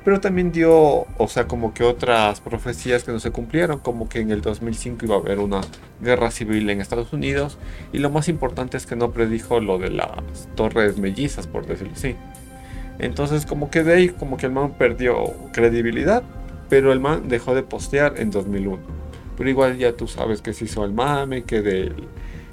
pero 0.08 0.22
también 0.22 0.54
dio, 0.54 1.06
o 1.18 1.28
sea, 1.28 1.50
como 1.50 1.74
que 1.74 1.84
otras 1.84 2.40
profecías 2.40 3.04
que 3.04 3.12
no 3.12 3.20
se 3.20 3.32
cumplieron, 3.32 3.80
como 3.80 4.08
que 4.08 4.22
en 4.22 4.32
el 4.32 4.40
2005 4.40 5.04
iba 5.04 5.16
a 5.16 5.20
haber 5.20 5.40
una 5.40 5.60
guerra 6.00 6.32
civil 6.32 6.70
en 6.70 6.80
Estados 6.80 7.12
Unidos, 7.12 7.58
y 7.92 7.98
lo 7.98 8.10
más 8.10 8.30
importante 8.30 8.78
es 8.78 8.86
que 8.86 8.96
no 8.96 9.12
predijo 9.12 9.60
lo 9.60 9.78
de 9.80 9.90
las 9.90 10.48
torres 10.56 10.98
mellizas, 10.98 11.46
por 11.46 11.66
decirlo 11.66 11.92
así. 11.94 12.16
Entonces, 13.00 13.46
como 13.46 13.70
que 13.70 13.84
de 13.84 13.96
ahí, 13.96 14.08
como 14.08 14.38
que 14.38 14.46
el 14.46 14.54
man 14.54 14.76
perdió 14.78 15.34
credibilidad, 15.52 16.24
pero 16.70 16.94
el 16.94 17.02
man 17.02 17.28
dejó 17.28 17.54
de 17.54 17.64
postear 17.64 18.14
en 18.18 18.32
2001. 18.32 18.97
Pero 19.38 19.50
igual 19.50 19.77
ya 19.77 19.94
tú 19.94 20.08
sabes 20.08 20.41
que 20.41 20.53
se 20.53 20.65
hizo 20.65 20.84
el 20.84 20.91
mame, 20.94 21.44
que 21.44 21.62
del 21.62 21.94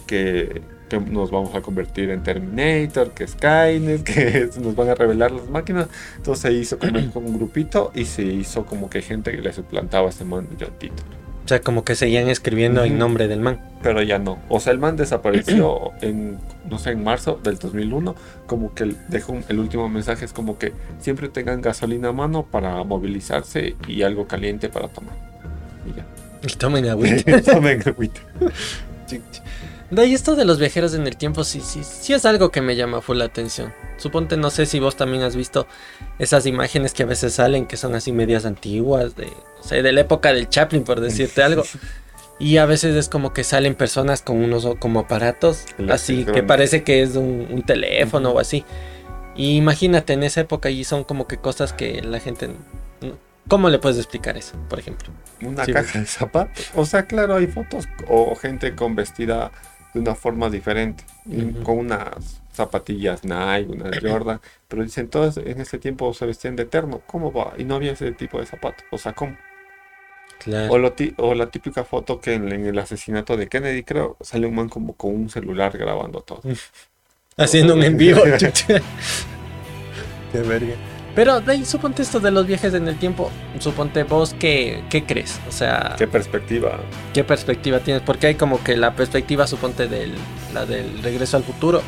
que 0.07 0.63
que 0.89 1.01
nos 1.01 1.31
vamos 1.31 1.55
a 1.55 1.61
convertir 1.61 2.11
en 2.11 2.23
Terminator, 2.23 3.13
que 3.13 3.27
Skynet, 3.27 4.03
que 4.05 4.51
nos 4.61 4.75
van 4.75 4.91
a 4.91 4.95
revelar 4.95 5.31
las 5.31 5.49
máquinas. 5.49 5.89
Entonces 6.17 6.43
se 6.43 6.53
hizo 6.53 6.79
como 7.13 7.29
un 7.29 7.37
grupito 7.37 7.91
y 7.95 8.05
se 8.05 8.23
hizo 8.23 8.67
como 8.67 8.91
que 8.91 9.03
gente 9.03 9.33
que 9.33 9.39
le 9.39 9.53
suplantaba 9.53 10.07
a 10.07 10.11
este 10.11 10.25
man 10.25 10.49
John 10.59 10.73
Titor. 10.79 11.25
O 11.45 11.49
sea, 11.49 11.61
como 11.61 11.85
que 11.85 11.95
seguían 11.95 12.31
escribiendo 12.31 12.85
en 12.85 12.97
nombre 12.97 13.29
del 13.29 13.41
man. 13.41 13.61
Pero 13.83 14.01
ya 14.01 14.19
no. 14.19 14.39
O 14.49 14.61
sea, 14.61 14.73
el 14.73 14.79
man 14.79 14.97
desapareció 14.97 15.93
en, 16.01 16.39
no 16.71 16.79
sé, 16.79 16.93
en 16.93 17.05
marzo 17.05 17.39
del 17.43 17.59
2001. 17.59 18.15
Como 18.47 18.75
que 18.75 18.95
dejó 19.09 19.39
el 19.49 19.59
último 19.59 19.91
mensaje 19.91 20.25
es 20.25 20.33
como 20.33 20.59
que 20.59 20.73
siempre 21.01 21.29
tengan 21.29 21.61
gasolina 21.61 22.09
a 22.09 22.13
mano 22.13 22.47
para 22.51 22.83
movilizarse 22.83 23.77
y 23.87 24.03
algo 24.03 24.27
caliente 24.27 24.71
para 24.71 24.89
tomar. 24.89 25.17
Y 25.87 25.95
ya. 25.95 26.07
Y 26.47 26.55
tomen 26.57 26.89
agüita. 26.89 27.43
tomen 27.53 27.83
agüita. 27.87 28.21
De 29.91 30.03
ahí 30.03 30.15
esto 30.15 30.35
de 30.35 30.45
los 30.45 30.59
viajeros 30.59 30.95
en 30.95 31.07
el 31.07 31.17
tiempo 31.17 31.45
sí, 31.45 31.61
sí, 31.61 31.85
sí 31.85 32.15
es 32.15 32.25
algo 32.25 32.51
que 32.51 32.61
me 32.61 32.75
llama 32.75 33.01
full 33.01 33.19
la 33.19 33.27
atención. 33.27 33.73
Suponte, 33.97 34.37
no 34.37 34.51
sé 34.51 34.67
si 34.67 34.81
vos 34.81 34.97
también 34.97 35.23
has 35.23 35.37
visto 35.37 35.67
esas 36.19 36.47
imágenes 36.47 36.93
que 36.95 37.05
a 37.05 37.07
veces 37.07 37.35
salen 37.35 37.67
que 37.67 37.77
son 37.77 37.95
así 37.95 38.11
medias 38.11 38.45
antiguas, 38.45 39.15
de, 39.15 39.31
de 39.83 39.93
la 39.93 40.01
época 40.01 40.33
del 40.33 40.49
Chaplin, 40.49 40.83
por 40.85 41.01
decirte 41.01 41.43
algo. 41.43 41.63
Y 42.39 42.57
a 42.57 42.67
veces 42.67 42.97
es 42.97 43.09
como 43.09 43.33
que 43.33 43.45
salen 43.45 43.75
personas 43.75 44.21
con 44.23 44.39
unos 44.39 44.67
como 44.81 45.01
aparatos, 45.01 45.65
así 45.89 46.25
que 46.25 46.43
parece 46.43 46.83
que 46.83 47.03
es 47.03 47.15
un, 47.15 47.63
teléfono 47.65 48.31
o 48.31 48.41
así. 48.41 48.65
Y 49.37 49.57
imagínate 49.57 50.13
en 50.13 50.25
esa 50.25 50.41
época 50.41 50.71
y 50.71 50.85
son 50.85 51.05
como 51.05 51.27
que 51.27 51.37
cosas 51.37 51.73
que 51.73 52.03
la 52.03 52.21
gente... 52.21 52.51
¿Cómo 53.49 53.69
le 53.69 53.79
puedes 53.79 53.99
explicar 53.99 54.37
eso, 54.37 54.57
por 54.69 54.79
ejemplo? 54.79 55.13
Una 55.43 55.67
caja 55.67 56.01
de 56.01 56.07
zapatos. 56.07 56.71
O 56.75 56.87
sea, 56.87 57.07
claro, 57.07 57.37
hay 57.37 57.47
fotos 57.47 57.89
o 58.09 58.35
gente 58.37 58.75
con 58.75 58.95
vestida 58.95 59.51
de 59.93 60.01
una 60.01 60.15
forma 60.15 60.51
diferente, 60.51 61.05
con 61.63 61.79
unas 61.79 62.43
zapatillas 62.53 63.23
Nike, 63.25 63.71
unas 63.71 63.99
Jordan, 64.03 64.41
pero 64.67 64.83
dicen 64.83 65.09
todos 65.09 65.37
en 65.37 65.61
ese 65.61 65.79
tiempo 65.79 66.13
se 66.15 66.27
vestían 66.27 66.57
de 66.57 66.65
eterno, 66.65 67.03
¿cómo 67.07 67.33
va? 67.33 67.53
Y 67.59 67.65
no 67.65 67.77
había 67.77 67.93
ese 67.93 68.13
tipo 68.13 68.41
de 68.41 68.47
zapatos, 68.47 68.85
o 68.91 68.99
sea, 68.99 69.13
¿cómo? 69.13 69.37
O, 70.69 70.79
o, 71.19 71.35
la 71.35 71.47
típica 71.47 71.85
foto 71.85 72.21
que 72.21 72.35
en, 72.35 72.67
el 72.67 72.79
asesinato 72.79 73.37
de 73.37 73.49
Kennedy, 73.49 73.83
creo, 73.83 74.17
sale 74.21 74.47
un 74.47 74.55
man 74.55 74.69
como 74.69 74.95
con 74.95 75.15
un 75.15 75.31
celular 75.31 75.77
grabando 75.77 76.21
todo. 76.21 76.43
Haciendo 77.37 77.75
un 77.75 77.83
en 77.83 77.97
vivo. 77.97 78.23
Qué 80.33 80.39
verga. 80.41 80.75
Pero 81.15 81.41
de 81.41 81.53
ahí 81.53 81.65
suponte 81.65 82.03
esto 82.03 82.19
de 82.19 82.31
los 82.31 82.47
viajes 82.47 82.75
en 82.75 82.89
el 82.89 82.97
tiempo, 82.97 83.31
suponte 83.61 84.03
vos 84.03 84.35
qué, 84.39 84.83
qué 84.91 85.05
crees, 85.05 85.41
o 85.49 85.53
sea... 85.53 85.95
¿Qué 85.97 86.09
perspectiva? 86.09 86.81
¿Qué 87.13 87.23
perspectiva 87.23 87.79
tienes? 87.79 88.03
Porque 88.03 88.27
hay 88.27 88.35
como 88.35 88.63
que 88.65 88.77
la 88.77 88.95
perspectiva, 88.95 89.47
suponte, 89.47 89.87
del, 89.87 90.13
la 90.53 90.67
del 90.67 91.03
regreso 91.03 91.37
al 91.37 91.45
futuro, 91.45 91.83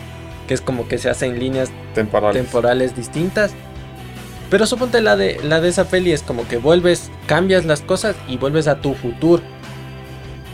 que 0.46 0.54
es 0.54 0.60
como 0.60 0.86
que 0.86 0.98
se 0.98 1.10
hace 1.10 1.26
en 1.26 1.40
líneas 1.40 1.70
temporales, 1.94 2.94
distintas. 2.94 3.52
Pero 4.48 4.64
suponte 4.64 5.00
la 5.00 5.16
de, 5.16 5.40
la 5.42 5.60
de 5.60 5.70
esa 5.70 5.88
peli 5.88 6.12
es 6.12 6.22
como 6.22 6.46
que 6.46 6.58
vuelves, 6.58 7.10
cambias 7.26 7.64
las 7.64 7.80
cosas 7.80 8.14
y 8.28 8.36
vuelves 8.36 8.68
a 8.68 8.80
tu 8.80 8.94
futuro. 8.94 9.42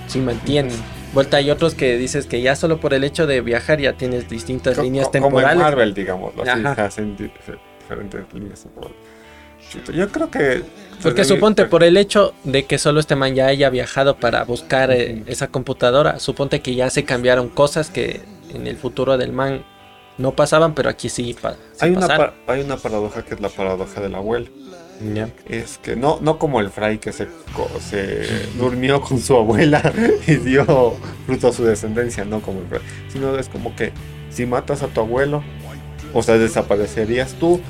Si 0.06 0.18
me 0.18 0.32
entiendes. 0.32 0.78
Vuelta 1.12 1.37
hay 1.37 1.50
otros 1.50 1.74
que 1.74 1.98
dices 1.98 2.24
que 2.24 2.40
ya 2.40 2.56
solo 2.56 2.80
por 2.80 2.94
el 2.94 3.04
hecho 3.04 3.26
de 3.26 3.42
viajar 3.42 3.78
ya 3.80 3.92
tienes 3.92 4.30
distintas 4.30 4.78
líneas 4.78 5.11
temporales. 5.11 5.50
Como 5.50 5.52
en 5.52 5.58
Marvel, 5.58 5.92
digamos. 5.92 6.32
Así, 6.38 7.02
yo 9.92 10.09
creo 10.11 10.31
que. 10.31 10.62
Porque 11.02 11.24
suponte, 11.24 11.64
por 11.66 11.83
el 11.83 11.96
hecho 11.96 12.33
de 12.44 12.64
que 12.64 12.78
solo 12.78 13.00
este 13.00 13.16
man 13.16 13.35
ya 13.35 13.46
haya 13.46 13.70
viajado 13.70 14.16
para 14.16 14.44
buscar 14.44 14.92
eh, 14.92 15.24
esa 15.26 15.48
computadora, 15.48 16.20
suponte 16.20 16.61
que 16.61 16.74
ya 16.74 16.90
se 16.90 17.05
cambiaron 17.05 17.48
cosas 17.48 17.90
que 17.90 18.20
en 18.55 18.66
el 18.66 18.76
futuro 18.76 19.18
del 19.18 19.33
man 19.33 19.64
no 20.18 20.33
pasaban, 20.33 20.74
pero 20.74 20.90
aquí 20.90 21.09
sí, 21.09 21.35
hay, 21.81 21.90
una 21.90 22.35
hay 22.46 22.61
una 22.61 22.76
paradoja 22.76 23.24
que 23.24 23.35
es 23.35 23.40
la 23.40 23.48
paradoja 23.48 24.00
del 24.00 24.14
abuelo. 24.14 24.46
Es 25.48 25.78
que 25.78 25.96
no, 25.96 26.18
no 26.20 26.38
como 26.38 26.61
el 26.61 26.70
Fray 26.70 26.98
que 26.98 27.11
se, 27.11 27.26
se 27.81 28.46
durmió 28.57 29.00
con 29.00 29.18
su 29.18 29.37
abuela 29.37 29.92
y 30.28 30.37
dio 30.37 30.94
fruto 31.26 31.48
a 31.48 31.52
su 31.52 31.64
descendencia, 31.64 32.24
no 32.24 32.40
como 32.40 32.61
el 32.61 32.66
Fray, 32.66 32.81
sino 33.09 33.37
es 33.37 33.48
como 33.48 33.74
que 33.74 33.92
si 34.31 34.46
matas 34.46 34.83
a 34.85 34.87
tu 34.87 35.00
abuelo, 35.00 35.42
o 36.14 36.22
sea, 36.22 36.38
desaparecerías 36.38 37.35
tú 37.35 37.61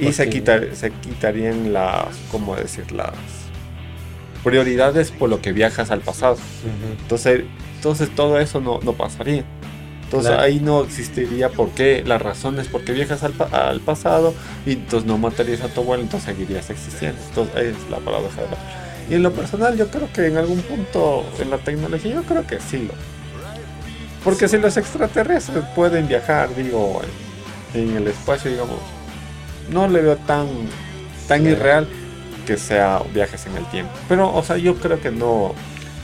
y 0.00 0.12
se, 0.12 0.28
quitar, 0.28 0.68
se 0.74 0.90
quitarían 0.90 1.72
las, 1.72 2.06
¿cómo 2.30 2.56
decir? 2.56 2.90
Las 2.92 3.12
prioridades 4.42 5.10
por 5.10 5.28
lo 5.28 5.40
que 5.40 5.52
viajas 5.52 5.90
al 5.90 6.00
pasado. 6.00 6.36
entonces, 7.02 7.44
entonces 7.76 8.14
todo 8.14 8.38
eso 8.38 8.60
no, 8.60 8.80
no 8.82 8.92
pasaría. 8.94 9.44
Entonces 10.04 10.32
ahí 10.32 10.58
no 10.58 10.82
existiría 10.82 11.50
por 11.50 11.70
qué, 11.70 12.02
las 12.04 12.20
razones 12.20 12.66
por 12.66 12.84
qué 12.84 12.92
viajas 12.92 13.22
al, 13.22 13.32
al, 13.52 13.80
pasado 13.80 14.34
y 14.66 14.72
entonces 14.72 15.06
no 15.06 15.18
matarías 15.18 15.60
a 15.60 15.68
tu 15.68 15.82
abuelo, 15.82 16.02
entonces 16.02 16.34
seguirías 16.34 16.68
existiendo. 16.68 17.16
Entonces 17.28 17.76
es 17.76 17.90
la 17.90 17.98
paradoja 17.98 18.42
de 18.42 18.48
la... 18.48 18.56
Y 19.08 19.14
en 19.14 19.22
lo 19.22 19.32
personal 19.32 19.76
yo 19.76 19.88
creo 19.88 20.12
que 20.12 20.26
en 20.26 20.36
algún 20.36 20.62
punto 20.62 21.24
en 21.38 21.50
la 21.50 21.58
tecnología 21.58 22.14
yo 22.14 22.22
creo 22.24 22.44
que 22.44 22.58
sí 22.58 22.78
lo. 22.78 22.94
Porque 24.24 24.48
si 24.48 24.58
los 24.58 24.76
extraterrestres 24.76 25.64
pueden 25.74 26.06
viajar, 26.06 26.54
digo, 26.54 27.00
en, 27.72 27.96
el 27.96 28.08
espacio, 28.08 28.50
digamos, 28.50 28.78
no 29.72 29.88
le 29.88 30.00
veo 30.00 30.16
tan, 30.16 30.46
tan 31.28 31.46
irreal 31.46 31.88
que 32.46 32.56
sea 32.56 33.02
viajes 33.12 33.46
en 33.46 33.56
el 33.56 33.64
tiempo. 33.66 33.92
Pero, 34.08 34.34
o 34.34 34.42
sea, 34.42 34.56
yo 34.56 34.74
creo 34.76 35.00
que 35.00 35.10
no, 35.10 35.54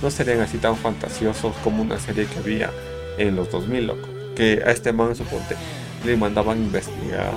no 0.03 0.11
serían 0.11 0.41
así 0.41 0.59
tan 0.59 0.77
fantasiosos 0.77 1.55
como 1.65 1.83
una 1.83 1.99
serie 1.99 2.27
que 2.27 2.39
había 2.39 2.71
en 3.19 3.37
los 3.37 3.51
2000, 3.51 3.87
loco. 3.87 4.09
Que 4.35 4.63
a 4.65 4.71
este 4.71 4.93
man, 4.93 5.15
suponte, 5.17 5.57
le 6.05 6.17
mandaban 6.17 6.59
investigar 6.59 7.33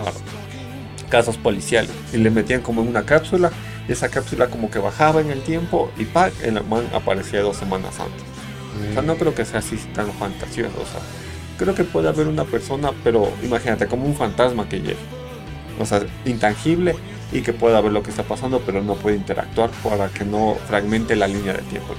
casos 1.10 1.38
policiales 1.38 1.92
y 2.14 2.18
le 2.18 2.30
metían 2.30 2.62
como 2.62 2.82
en 2.82 2.88
una 2.88 3.04
cápsula 3.04 3.52
y 3.88 3.92
esa 3.92 4.10
cápsula 4.10 4.48
como 4.48 4.70
que 4.70 4.78
bajaba 4.78 5.22
en 5.22 5.32
el 5.32 5.42
tiempo 5.42 5.92
y 5.98 6.06
¡pac! 6.06 6.32
el 6.44 6.64
man 6.64 6.88
aparecía 6.94 7.42
dos 7.42 7.58
semanas 7.58 8.00
antes. 8.00 8.24
O 8.92 8.94
sea, 8.94 9.02
no 9.02 9.16
creo 9.16 9.34
que 9.34 9.44
sea 9.46 9.60
así 9.60 9.78
tan 9.94 10.12
fantasioso. 10.14 10.80
O 10.80 10.86
sea, 10.86 11.02
creo 11.58 11.74
que 11.74 11.84
puede 11.84 12.08
haber 12.08 12.28
una 12.28 12.46
persona, 12.46 12.92
pero 13.04 13.32
imagínate, 13.44 13.88
como 13.88 14.06
un 14.06 14.16
fantasma 14.16 14.70
que 14.70 14.80
llegue. 14.80 15.19
O 15.80 15.86
sea, 15.86 16.02
intangible 16.26 16.96
y 17.32 17.42
que 17.42 17.54
pueda 17.54 17.80
ver 17.82 17.92
lo 17.92 18.04
que 18.04 18.10
está 18.10 18.24
pasando, 18.24 18.62
pero 18.66 18.84
no 18.84 18.96
puede 18.96 19.16
interactuar 19.16 19.70
para 19.84 20.10
que 20.10 20.26
no 20.26 20.58
fragmente 20.68 21.16
la 21.16 21.28
línea 21.28 21.54
de 21.54 21.62
tiempo. 21.64 21.96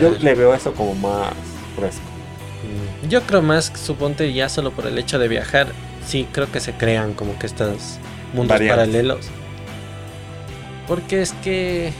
Yo 0.00 0.10
le 0.10 0.34
veo 0.34 0.54
eso 0.54 0.72
como 0.74 0.94
más 0.94 1.32
fresco. 1.76 2.02
Mm. 3.04 3.08
Yo 3.08 3.22
creo 3.22 3.42
más, 3.42 3.72
suponte 3.74 4.32
ya 4.32 4.48
solo 4.48 4.72
por 4.72 4.86
el 4.86 4.98
hecho 4.98 5.18
de 5.18 5.28
viajar, 5.28 5.68
sí 6.06 6.26
creo 6.32 6.50
que 6.50 6.60
se 6.60 6.72
crean 6.72 7.14
como 7.14 7.38
que 7.38 7.46
estos 7.46 7.98
mundos 8.34 8.60
paralelos. 8.60 9.26
Porque 10.86 11.22
es 11.22 11.32
que... 11.32 11.92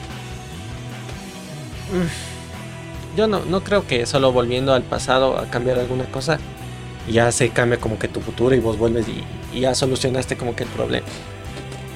Mm, 1.93 3.17
yo 3.17 3.27
no, 3.29 3.45
no 3.45 3.62
creo 3.62 3.87
que 3.87 4.05
solo 4.05 4.33
volviendo 4.33 4.75
al 4.75 4.83
pasado 4.83 5.39
a 5.39 5.47
cambiar 5.47 5.79
alguna 5.79 6.05
cosa, 6.07 6.39
ya 7.09 7.31
se 7.33 7.51
cambia 7.51 7.79
como 7.79 7.99
que 7.99 8.09
tu 8.09 8.21
futuro 8.21 8.55
y 8.55 8.61
vos 8.61 8.79
vuelves 8.79 9.07
y, 9.09 9.23
y 9.57 9.61
ya 9.61 9.75
solucionaste 9.75 10.37
como 10.37 10.55
que 10.55 10.64
el 10.64 10.69
problema. 10.71 11.07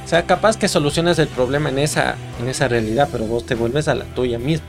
O 0.05 0.09
sea, 0.09 0.25
capaz 0.25 0.57
que 0.57 0.67
solucionas 0.67 1.19
el 1.19 1.29
problema 1.29 1.69
en 1.69 1.79
esa, 1.79 2.17
en 2.41 2.49
esa 2.49 2.67
realidad, 2.67 3.09
pero 3.13 3.27
vos 3.27 3.47
te 3.47 3.55
vuelves 3.55 3.87
a 3.87 3.95
la 3.95 4.05
tuya 4.07 4.39
misma. 4.39 4.67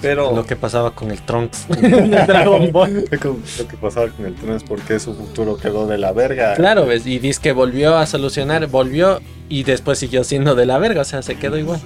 Pero 0.00 0.34
lo 0.34 0.44
que 0.44 0.56
pasaba 0.56 0.90
con 0.90 1.12
el 1.12 1.22
Trunks 1.22 1.66
Dragon 1.68 2.72
Ball. 2.72 3.04
lo 3.08 3.68
que 3.68 3.76
pasaba 3.80 4.08
con 4.08 4.26
el 4.26 4.34
Trunks 4.34 4.64
porque 4.64 4.98
su 4.98 5.14
futuro 5.14 5.56
quedó 5.56 5.86
de 5.86 5.98
la 5.98 6.12
verga. 6.12 6.54
Claro, 6.54 6.86
ves, 6.86 7.06
y 7.06 7.20
dice 7.20 7.40
que 7.40 7.52
volvió 7.52 7.96
a 7.96 8.06
solucionar, 8.06 8.66
volvió 8.66 9.20
y 9.48 9.62
después 9.62 9.98
siguió 9.98 10.24
siendo 10.24 10.56
de 10.56 10.66
la 10.66 10.78
verga, 10.78 11.02
o 11.02 11.04
sea, 11.04 11.22
se 11.22 11.36
quedó 11.36 11.58
igual. 11.58 11.80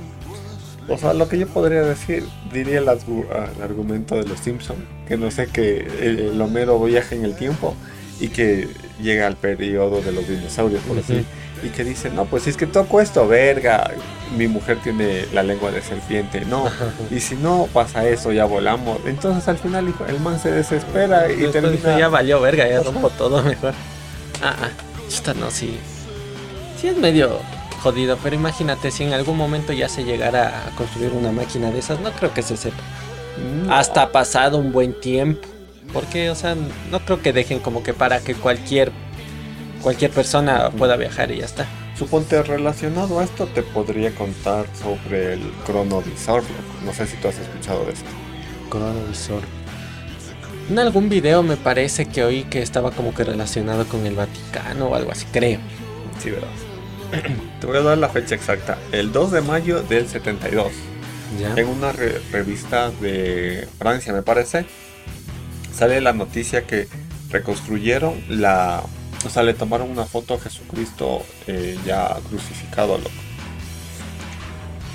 O 0.89 0.97
sea, 0.97 1.13
lo 1.13 1.29
que 1.29 1.39
yo 1.39 1.49
podría 1.49 1.83
decir, 1.83 2.25
diría 2.53 2.79
el, 2.79 2.89
argumento 2.89 4.15
de 4.15 4.25
los 4.25 4.39
Simpsons, 4.39 4.79
que 5.09 5.17
no 5.17 5.31
sé 5.31 5.49
que 5.49 5.87
el, 6.01 6.41
Homero 6.41 6.81
viaja 6.81 7.15
en 7.15 7.25
el 7.25 7.35
tiempo 7.35 7.75
y 8.21 8.29
que 8.29 8.69
llega 9.01 9.27
al 9.27 9.37
periodo 9.37 10.01
de 10.01 10.13
los 10.13 10.29
dinosaurios, 10.29 10.83
por 10.83 10.99
así 10.99 11.25
y 11.63 11.69
que 11.71 11.85
dice, 11.85 12.11
no, 12.11 12.27
pues 12.27 12.47
es 12.47 12.57
que 12.57 12.67
toco 12.67 13.01
esto, 13.01 13.27
verga, 13.27 13.91
mi 14.37 14.47
mujer 14.47 14.79
tiene 14.83 15.27
la 15.33 15.43
lengua 15.43 15.71
de 15.71 15.83
serpiente, 15.83 16.45
no, 16.45 16.67
y 17.11 17.21
si 17.21 17.35
no 17.35 17.69
pasa 17.73 18.07
eso, 18.07 18.33
ya 18.33 18.45
volamos. 18.45 18.99
Entonces 19.07 19.47
al 19.49 19.59
final 19.59 19.93
el 20.09 20.21
man 20.21 20.39
se 20.39 20.51
desespera 20.51 21.31
y 21.31 21.47
termina... 21.51 21.99
Ya 21.99 22.09
valió 22.09 22.41
verga, 22.41 22.69
ya 22.69 22.83
rompo 22.83 23.11
todo 23.11 23.43
mejor. 23.43 23.75
Ah, 24.43 24.55
ah, 24.61 24.69
esta 25.09 25.35
no, 25.35 25.51
sí. 25.51 25.79
Sí 26.81 26.89
es 26.89 26.97
medio 26.97 27.39
jodido, 27.83 28.19
pero 28.23 28.37
imagínate 28.37 28.91
si 28.91 29.05
en 29.05 29.15
algún 29.15 29.37
momento 29.37 29.73
ya 29.73 29.89
se 29.89 30.05
llegara 30.05 30.67
a 30.67 30.77
construir 30.77 31.13
una 31.13 31.33
máquina 31.33 31.71
de 31.71 31.79
esas, 31.79 32.01
no 32.01 32.13
creo 32.13 32.35
que 32.35 32.43
se 32.43 32.57
sepa. 32.57 32.83
Hasta 33.71 34.13
pasado 34.13 34.59
un 34.59 34.73
buen 34.73 34.99
tiempo. 34.99 35.47
Porque, 35.93 36.31
o 36.31 36.35
sea, 36.35 36.57
no 36.91 37.01
creo 37.05 37.23
que 37.23 37.33
dejen 37.33 37.61
como 37.61 37.83
que 37.83 37.95
para 37.95 38.21
que 38.21 38.35
cualquier 38.35 38.93
cualquier 39.83 40.11
persona 40.11 40.71
pueda 40.71 40.97
viajar 40.97 41.31
y 41.31 41.39
ya 41.39 41.45
está. 41.45 41.67
Suponte 41.97 42.43
relacionado 42.43 43.21
a 43.21 43.25
esto 43.25 43.47
te 43.47 43.63
podría 43.63 44.13
contar 44.15 44.67
sobre 44.75 45.35
el 45.35 45.53
cronovisor. 45.65 46.43
No 46.85 46.93
sé 46.93 47.07
si 47.07 47.17
tú 47.19 47.29
has 47.29 47.39
escuchado 47.39 47.85
de 47.85 47.93
esto. 47.93 48.11
Cronovisor. 48.69 49.43
En 50.69 50.79
algún 50.81 51.09
video 51.09 51.45
me 51.45 51.57
parece 51.57 52.07
que 52.07 52.25
oí 52.25 52.43
que 52.45 52.61
estaba 52.61 52.91
como 52.91 53.15
que 53.15 53.23
relacionado 53.23 53.87
con 53.87 54.05
el 54.05 54.17
Vaticano 54.17 54.87
o 54.89 54.95
algo 54.97 55.13
así, 55.13 55.25
creo. 55.33 55.61
Sí, 56.19 56.31
verdad. 56.31 56.49
Te 57.61 57.67
voy 57.67 57.77
a 57.77 57.83
dar 57.83 57.99
la 57.99 58.09
fecha 58.09 58.35
exacta. 58.35 58.77
El 58.91 59.13
2 59.13 59.31
de 59.31 59.41
mayo 59.43 59.83
del 59.83 60.09
72. 60.09 60.73
¿Ya? 61.41 61.55
En 61.57 61.69
una 61.69 61.93
revista 61.93 62.91
de 62.91 63.69
Francia, 63.79 64.13
me 64.13 64.23
parece, 64.23 64.67
sale 65.77 66.01
la 66.01 66.13
noticia 66.13 66.67
que 66.67 66.89
reconstruyeron 67.31 68.15
la 68.29 68.83
o 69.27 69.31
sea, 69.31 69.43
le 69.43 69.55
tomaron 69.55 69.91
una 69.91 70.05
foto 70.05 70.35
a 70.35 70.39
Jesucristo 70.39 71.25
eh, 71.49 71.77
ya 71.85 72.17
crucificado, 72.29 72.97
loco. 72.97 73.11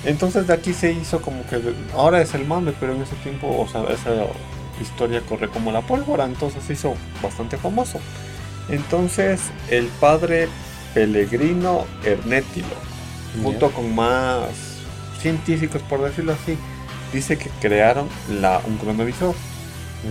Entonces 0.05 0.47
de 0.47 0.53
aquí 0.53 0.73
se 0.73 0.93
hizo 0.93 1.21
como 1.21 1.45
que 1.47 1.59
ahora 1.93 2.21
es 2.21 2.33
el 2.33 2.45
mame, 2.45 2.73
pero 2.79 2.95
en 2.95 3.01
ese 3.01 3.15
tiempo, 3.17 3.47
o 3.47 3.67
sea, 3.67 3.83
esa 3.83 4.27
historia 4.81 5.21
corre 5.21 5.49
como 5.49 5.71
la 5.71 5.81
pólvora, 5.81 6.25
entonces 6.25 6.63
se 6.63 6.73
hizo 6.73 6.95
bastante 7.21 7.57
famoso. 7.57 7.99
Entonces 8.69 9.41
el 9.69 9.87
padre 9.99 10.47
Pellegrino 10.93 11.85
Ernetti, 12.03 12.63
junto 13.43 13.69
con 13.71 13.93
más 13.93 14.49
científicos, 15.21 15.81
por 15.83 16.01
decirlo 16.01 16.33
así, 16.33 16.57
dice 17.13 17.37
que 17.37 17.49
crearon 17.59 18.07
la, 18.29 18.61
un 18.65 18.77
cronovisor. 18.77 19.35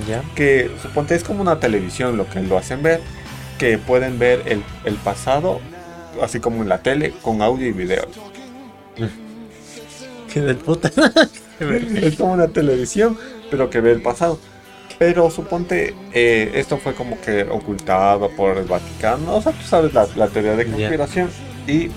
¿Ya? 0.08 0.22
Que 0.34 0.70
suponte 0.82 1.14
es 1.14 1.24
como 1.24 1.42
una 1.42 1.58
televisión 1.58 2.16
lo 2.16 2.28
que 2.28 2.40
lo 2.40 2.56
hacen 2.56 2.82
ver 2.82 3.00
que 3.60 3.76
pueden 3.76 4.18
ver 4.18 4.42
el, 4.46 4.94
pasado, 5.04 5.60
así 6.22 6.40
como 6.40 6.62
en 6.62 6.70
la 6.70 6.78
tele, 6.78 7.12
con 7.20 7.42
audio 7.42 7.66
y 7.68 7.72
video. 7.72 8.06
Que 10.32 10.40
del 10.40 10.58
puta. 10.58 10.92
es 11.60 12.14
como 12.14 12.34
una 12.34 12.46
televisión, 12.46 13.18
pero 13.50 13.68
que 13.68 13.80
ve 13.80 13.90
el 13.90 14.00
pasado. 14.00 14.38
Pero 14.96 15.28
suponte, 15.28 15.92
eh, 16.12 16.52
esto 16.54 16.78
fue 16.78 16.94
como 16.94 17.20
que 17.20 17.42
ocultado 17.42 18.30
por 18.30 18.56
el 18.58 18.64
Vaticano. 18.66 19.34
O 19.34 19.42
sea, 19.42 19.50
tú 19.50 19.66
sabes 19.66 19.92
la, 19.92 20.28
teoría 20.28 20.54
de 20.54 20.66
conspiración. 20.66 21.30
Y 21.66 21.88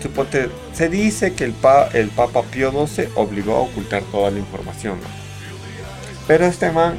suponte, 0.00 0.50
se 0.72 0.88
dice 0.88 1.34
que 1.34 1.42
el, 1.42 1.52
pa, 1.52 1.88
el 1.92 2.10
Papa 2.10 2.44
Pío 2.44 2.70
XII 2.70 3.08
obligó 3.16 3.56
a 3.56 3.60
ocultar 3.62 4.04
toda 4.04 4.30
la 4.30 4.38
información. 4.38 4.98
Pero 6.28 6.46
este 6.46 6.70
man 6.70 6.94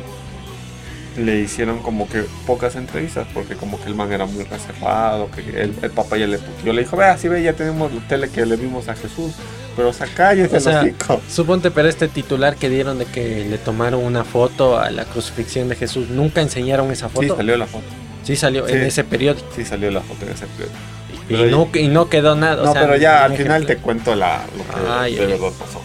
le 1.18 1.40
hicieron 1.40 1.80
como 1.80 2.10
que 2.10 2.24
pocas 2.46 2.76
entrevistas 2.76 3.28
porque 3.34 3.56
como 3.56 3.80
que 3.80 3.88
el 3.88 3.96
man 3.96 4.12
era 4.12 4.26
muy 4.26 4.44
reservado, 4.44 5.30
que 5.32 5.62
el, 5.62 5.72
papá 5.92 6.18
ya 6.18 6.28
le 6.28 6.40
yo 6.64 6.74
le 6.74 6.82
dijo, 6.82 6.98
vea, 6.98 7.18
sí 7.18 7.28
ve, 7.28 7.42
ya 7.42 7.54
tenemos 7.54 7.94
la 7.94 8.02
tele 8.08 8.30
que 8.30 8.46
le 8.46 8.56
vimos 8.56 8.90
a 8.90 8.96
Jesús, 8.96 9.34
pero 9.76 9.94
saca 9.94 10.36
y 10.36 10.42
o 10.42 10.60
sea, 10.60 10.86
Suponte, 11.30 11.72
pero 11.72 11.88
este 11.88 12.08
titular 12.08 12.56
que 12.56 12.70
dieron 12.70 13.00
de 13.00 13.06
que 13.06 13.46
le 13.46 13.58
tomaron 13.58 14.04
una 14.04 14.24
foto 14.24 14.78
a 14.78 14.92
la 14.92 15.06
crucifixión 15.06 15.70
de 15.70 15.76
Jesús, 15.76 16.10
nunca 16.10 16.42
enseñaron 16.42 16.92
esa 16.92 17.10
foto. 17.10 17.28
Sí, 17.28 17.38
salió 17.38 17.58
la 17.58 17.68
foto. 17.68 17.86
Sí, 18.24 18.36
salió 18.36 18.68
en 18.68 18.82
ese 18.82 19.04
periódico. 19.04 19.48
Sí, 19.56 19.64
salió 19.66 19.92
la 19.92 20.02
foto 20.02 20.26
en 20.26 20.32
ese 20.32 20.48
periódico. 20.48 20.80
Y, 21.28 21.52
no, 21.52 21.70
y 21.74 21.88
no 21.88 22.10
quedó 22.10 22.36
nada. 22.36 22.64
No, 22.64 22.74
pero 22.74 22.98
ya 22.98 23.24
al 23.24 23.36
final 23.36 23.66
te 23.66 23.78
cuento 23.78 24.16
la, 24.16 24.46
lo 24.58 24.64
que 25.06 25.16
de 25.16 25.26
verdad 25.26 25.52
pasó. 25.58 25.82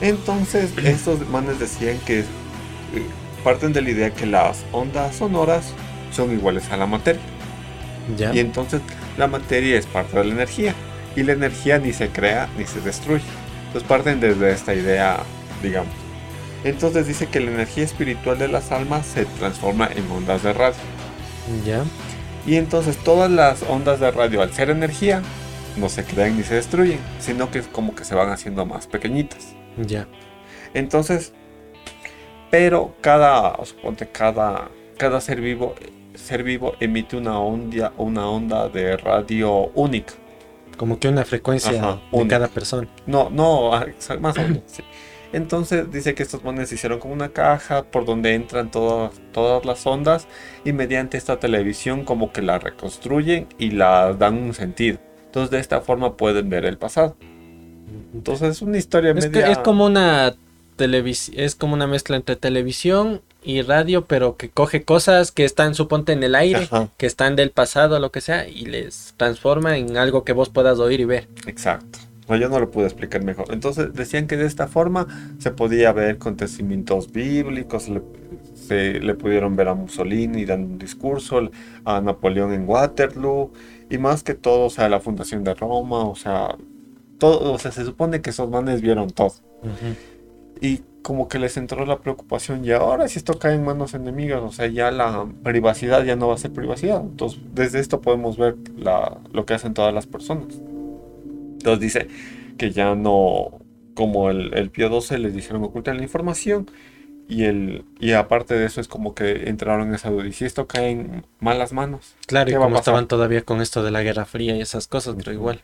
Entonces, 0.00 0.70
estos 0.84 1.26
manes 1.28 1.58
decían 1.58 1.98
que 2.04 2.24
parten 3.44 3.72
de 3.72 3.82
la 3.82 3.90
idea 3.90 4.10
que 4.10 4.26
las 4.26 4.64
ondas 4.72 5.16
sonoras 5.16 5.72
son 6.10 6.32
iguales 6.32 6.70
a 6.70 6.76
la 6.76 6.86
materia. 6.86 7.22
Y 8.32 8.38
entonces 8.40 8.80
la 9.16 9.28
materia 9.28 9.78
es 9.78 9.86
parte 9.86 10.18
de 10.18 10.24
la 10.24 10.32
energía. 10.32 10.74
Y 11.14 11.22
la 11.22 11.32
energía 11.32 11.78
ni 11.78 11.92
se 11.92 12.08
crea 12.08 12.48
ni 12.58 12.64
se 12.64 12.80
destruye. 12.80 13.22
Entonces 13.66 13.88
parten 13.88 14.18
desde 14.18 14.50
esta 14.50 14.74
idea, 14.74 15.18
digamos. 15.62 15.92
Entonces 16.64 17.06
dice 17.06 17.26
que 17.26 17.40
la 17.40 17.50
energía 17.50 17.84
espiritual 17.84 18.38
de 18.38 18.48
las 18.48 18.72
almas 18.72 19.06
se 19.06 19.26
transforma 19.26 19.88
en 19.94 20.10
ondas 20.10 20.42
de 20.42 20.52
radio. 20.52 20.76
Ya. 21.64 21.84
Y 22.46 22.56
entonces 22.56 22.96
todas 22.96 23.30
las 23.30 23.62
ondas 23.62 24.00
de 24.00 24.10
radio, 24.10 24.42
al 24.42 24.52
ser 24.52 24.70
energía, 24.70 25.22
no 25.76 25.88
se 25.88 26.04
crean 26.04 26.36
ni 26.36 26.42
se 26.42 26.54
destruyen, 26.54 26.98
sino 27.20 27.50
que 27.50 27.58
es 27.58 27.66
como 27.66 27.94
que 27.94 28.04
se 28.04 28.14
van 28.14 28.30
haciendo 28.30 28.64
más 28.64 28.86
pequeñitas. 28.86 29.54
Ya. 29.76 30.06
Entonces, 30.72 31.32
pero 32.50 32.94
cada, 33.00 33.64
suponte, 33.64 34.08
cada, 34.08 34.68
cada 34.96 35.20
ser 35.20 35.40
vivo, 35.40 35.74
ser 36.14 36.42
vivo 36.42 36.74
emite 36.80 37.16
una 37.16 37.38
onda, 37.38 37.92
una 37.96 38.28
onda 38.28 38.68
de 38.68 38.96
radio 38.96 39.70
única. 39.74 40.14
Como 40.76 40.98
que 40.98 41.08
una 41.08 41.24
frecuencia 41.24 42.00
de 42.12 42.26
cada 42.26 42.48
persona. 42.48 42.88
No, 43.06 43.30
no, 43.30 43.74
ah, 43.74 43.86
más 44.20 44.36
o 44.36 44.42
menos. 44.42 44.62
Entonces 45.34 45.90
dice 45.90 46.14
que 46.14 46.22
estos 46.22 46.44
manes 46.44 46.70
hicieron 46.70 47.00
como 47.00 47.12
una 47.12 47.30
caja 47.30 47.82
por 47.82 48.04
donde 48.04 48.34
entran 48.34 48.70
todas, 48.70 49.20
todas 49.32 49.64
las 49.64 49.84
ondas 49.84 50.28
y 50.64 50.72
mediante 50.72 51.16
esta 51.16 51.40
televisión 51.40 52.04
como 52.04 52.32
que 52.32 52.40
la 52.40 52.60
reconstruyen 52.60 53.48
y 53.58 53.72
la 53.72 54.12
dan 54.14 54.38
un 54.38 54.54
sentido. 54.54 54.98
Entonces 55.26 55.50
de 55.50 55.58
esta 55.58 55.80
forma 55.80 56.16
pueden 56.16 56.48
ver 56.50 56.64
el 56.64 56.78
pasado. 56.78 57.16
Entonces 58.12 58.50
es 58.50 58.62
una 58.62 58.78
historia 58.78 59.10
es 59.10 59.28
media... 59.28 59.50
es 59.50 59.58
como 59.58 59.86
una 59.86 60.36
es 60.78 61.54
como 61.54 61.74
una 61.74 61.86
mezcla 61.86 62.16
entre 62.16 62.36
televisión 62.36 63.22
y 63.42 63.62
radio, 63.62 64.06
pero 64.06 64.36
que 64.36 64.48
coge 64.48 64.84
cosas 64.84 65.30
que 65.30 65.44
están, 65.44 65.74
suponte, 65.74 66.12
en 66.12 66.22
el 66.22 66.34
aire, 66.34 66.68
que 66.96 67.06
están 67.06 67.36
del 67.36 67.50
pasado, 67.50 67.98
lo 67.98 68.10
que 68.10 68.20
sea, 68.20 68.48
y 68.48 68.64
les 68.66 69.14
transforma 69.16 69.76
en 69.76 69.96
algo 69.96 70.24
que 70.24 70.32
vos 70.32 70.48
puedas 70.48 70.78
oír 70.78 71.00
y 71.00 71.04
ver. 71.04 71.28
Exacto. 71.46 71.98
No, 72.28 72.36
yo 72.36 72.48
no 72.48 72.58
lo 72.58 72.70
pude 72.70 72.86
explicar 72.86 73.22
mejor. 73.22 73.46
Entonces 73.50 73.92
decían 73.92 74.26
que 74.26 74.38
de 74.38 74.46
esta 74.46 74.66
forma 74.66 75.34
se 75.38 75.50
podía 75.50 75.92
ver 75.92 76.16
acontecimientos 76.16 77.12
bíblicos, 77.12 77.90
se 78.54 79.00
le 79.00 79.14
pudieron 79.14 79.56
ver 79.56 79.68
a 79.68 79.74
Mussolini 79.74 80.46
dando 80.46 80.68
un 80.68 80.78
discurso, 80.78 81.50
a 81.84 82.00
Napoleón 82.00 82.52
en 82.54 82.66
Waterloo, 82.66 83.52
y 83.90 83.98
más 83.98 84.22
que 84.22 84.34
todo, 84.34 84.66
o 84.66 84.70
sea, 84.70 84.88
la 84.88 85.00
fundación 85.00 85.44
de 85.44 85.54
Roma, 85.54 86.06
o 86.06 86.16
sea, 86.16 86.56
todo, 87.18 87.52
o 87.52 87.58
sea, 87.58 87.72
se 87.72 87.84
supone 87.84 88.22
que 88.22 88.30
esos 88.30 88.48
manes 88.48 88.80
vieron 88.80 89.10
todo. 89.10 89.34
Y 90.64 90.82
como 91.02 91.28
que 91.28 91.38
les 91.38 91.58
entró 91.58 91.84
la 91.84 91.98
preocupación, 91.98 92.64
y 92.64 92.70
ahora 92.70 93.06
si 93.08 93.18
esto 93.18 93.38
cae 93.38 93.54
en 93.54 93.64
manos 93.64 93.92
enemigas, 93.92 94.40
o 94.40 94.50
sea, 94.50 94.66
ya 94.66 94.90
la 94.90 95.26
privacidad 95.42 96.02
ya 96.02 96.16
no 96.16 96.28
va 96.28 96.34
a 96.34 96.38
ser 96.38 96.52
privacidad. 96.52 97.02
Entonces, 97.02 97.40
desde 97.52 97.80
esto 97.80 98.00
podemos 98.00 98.38
ver 98.38 98.56
la, 98.74 99.18
lo 99.30 99.44
que 99.44 99.52
hacen 99.52 99.74
todas 99.74 99.92
las 99.92 100.06
personas. 100.06 100.54
Entonces 101.58 101.80
dice 101.80 102.08
que 102.56 102.70
ya 102.70 102.94
no, 102.94 103.60
como 103.92 104.30
el, 104.30 104.54
el 104.54 104.70
Pío 104.70 104.88
XII 104.98 105.18
les 105.18 105.34
dijeron 105.34 105.62
ocultar 105.64 105.96
la 105.96 106.02
información, 106.02 106.70
y, 107.28 107.44
el, 107.44 107.84
y 108.00 108.12
aparte 108.12 108.54
de 108.54 108.64
eso 108.64 108.80
es 108.80 108.88
como 108.88 109.14
que 109.14 109.50
entraron 109.50 109.88
en 109.88 109.94
esa 109.94 110.08
duda. 110.08 110.26
¿Y 110.26 110.32
si 110.32 110.46
esto 110.46 110.66
cae 110.66 110.92
en 110.92 111.26
malas 111.40 111.74
manos? 111.74 112.14
Claro, 112.26 112.50
y 112.50 112.54
como 112.54 112.76
estaban 112.76 113.06
todavía 113.06 113.42
con 113.42 113.60
esto 113.60 113.82
de 113.82 113.90
la 113.90 114.02
Guerra 114.02 114.24
Fría 114.24 114.56
y 114.56 114.62
esas 114.62 114.86
cosas, 114.86 115.14
pero 115.18 115.32
igual. 115.32 115.62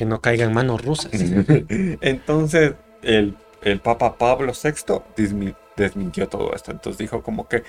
Que 0.00 0.06
no 0.06 0.22
caiga 0.22 0.46
en 0.46 0.54
manos 0.54 0.82
rusas. 0.82 1.12
Entonces, 2.00 2.72
el, 3.02 3.36
el 3.60 3.80
Papa 3.80 4.16
Pablo 4.16 4.54
VI 4.54 5.52
desmintió 5.76 6.26
todo 6.26 6.54
esto. 6.54 6.70
Entonces 6.70 6.96
dijo 6.96 7.22
como 7.22 7.46
que, 7.46 7.64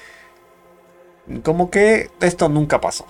como 1.44 1.70
que 1.70 2.10
esto 2.22 2.48
nunca 2.48 2.80
pasó. 2.80 3.06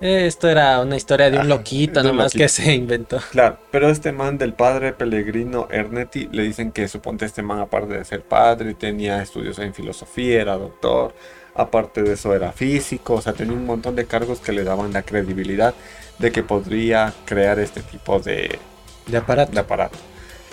Esto 0.00 0.48
era 0.48 0.80
una 0.80 0.96
historia 0.96 1.30
de 1.30 1.38
un 1.38 1.48
loquito 1.50 2.02
nomás 2.02 2.32
que 2.32 2.48
se 2.48 2.72
inventó. 2.72 3.18
Claro, 3.30 3.58
pero 3.70 3.90
este 3.90 4.10
man 4.10 4.38
del 4.38 4.54
padre 4.54 4.94
Pellegrino 4.94 5.68
Ernetti 5.70 6.30
le 6.32 6.44
dicen 6.44 6.72
que 6.72 6.88
suponte 6.88 7.26
este 7.26 7.42
man 7.42 7.58
aparte 7.58 7.92
de 7.92 8.06
ser 8.06 8.22
padre 8.22 8.72
tenía 8.72 9.20
estudios 9.20 9.58
en 9.58 9.74
filosofía, 9.74 10.40
era 10.40 10.56
doctor, 10.56 11.14
aparte 11.54 12.02
de 12.02 12.14
eso 12.14 12.34
era 12.34 12.52
físico, 12.52 13.16
o 13.16 13.20
sea, 13.20 13.34
tenía 13.34 13.52
un 13.52 13.66
montón 13.66 13.96
de 13.96 14.06
cargos 14.06 14.40
que 14.40 14.52
le 14.52 14.64
daban 14.64 14.94
la 14.94 15.02
credibilidad 15.02 15.74
de 16.18 16.32
que 16.32 16.42
podría 16.42 17.12
crear 17.24 17.58
este 17.58 17.82
tipo 17.82 18.18
de, 18.20 18.58
de 19.06 19.16
aparato. 19.16 19.52
De 19.52 19.60
aparato. 19.60 19.98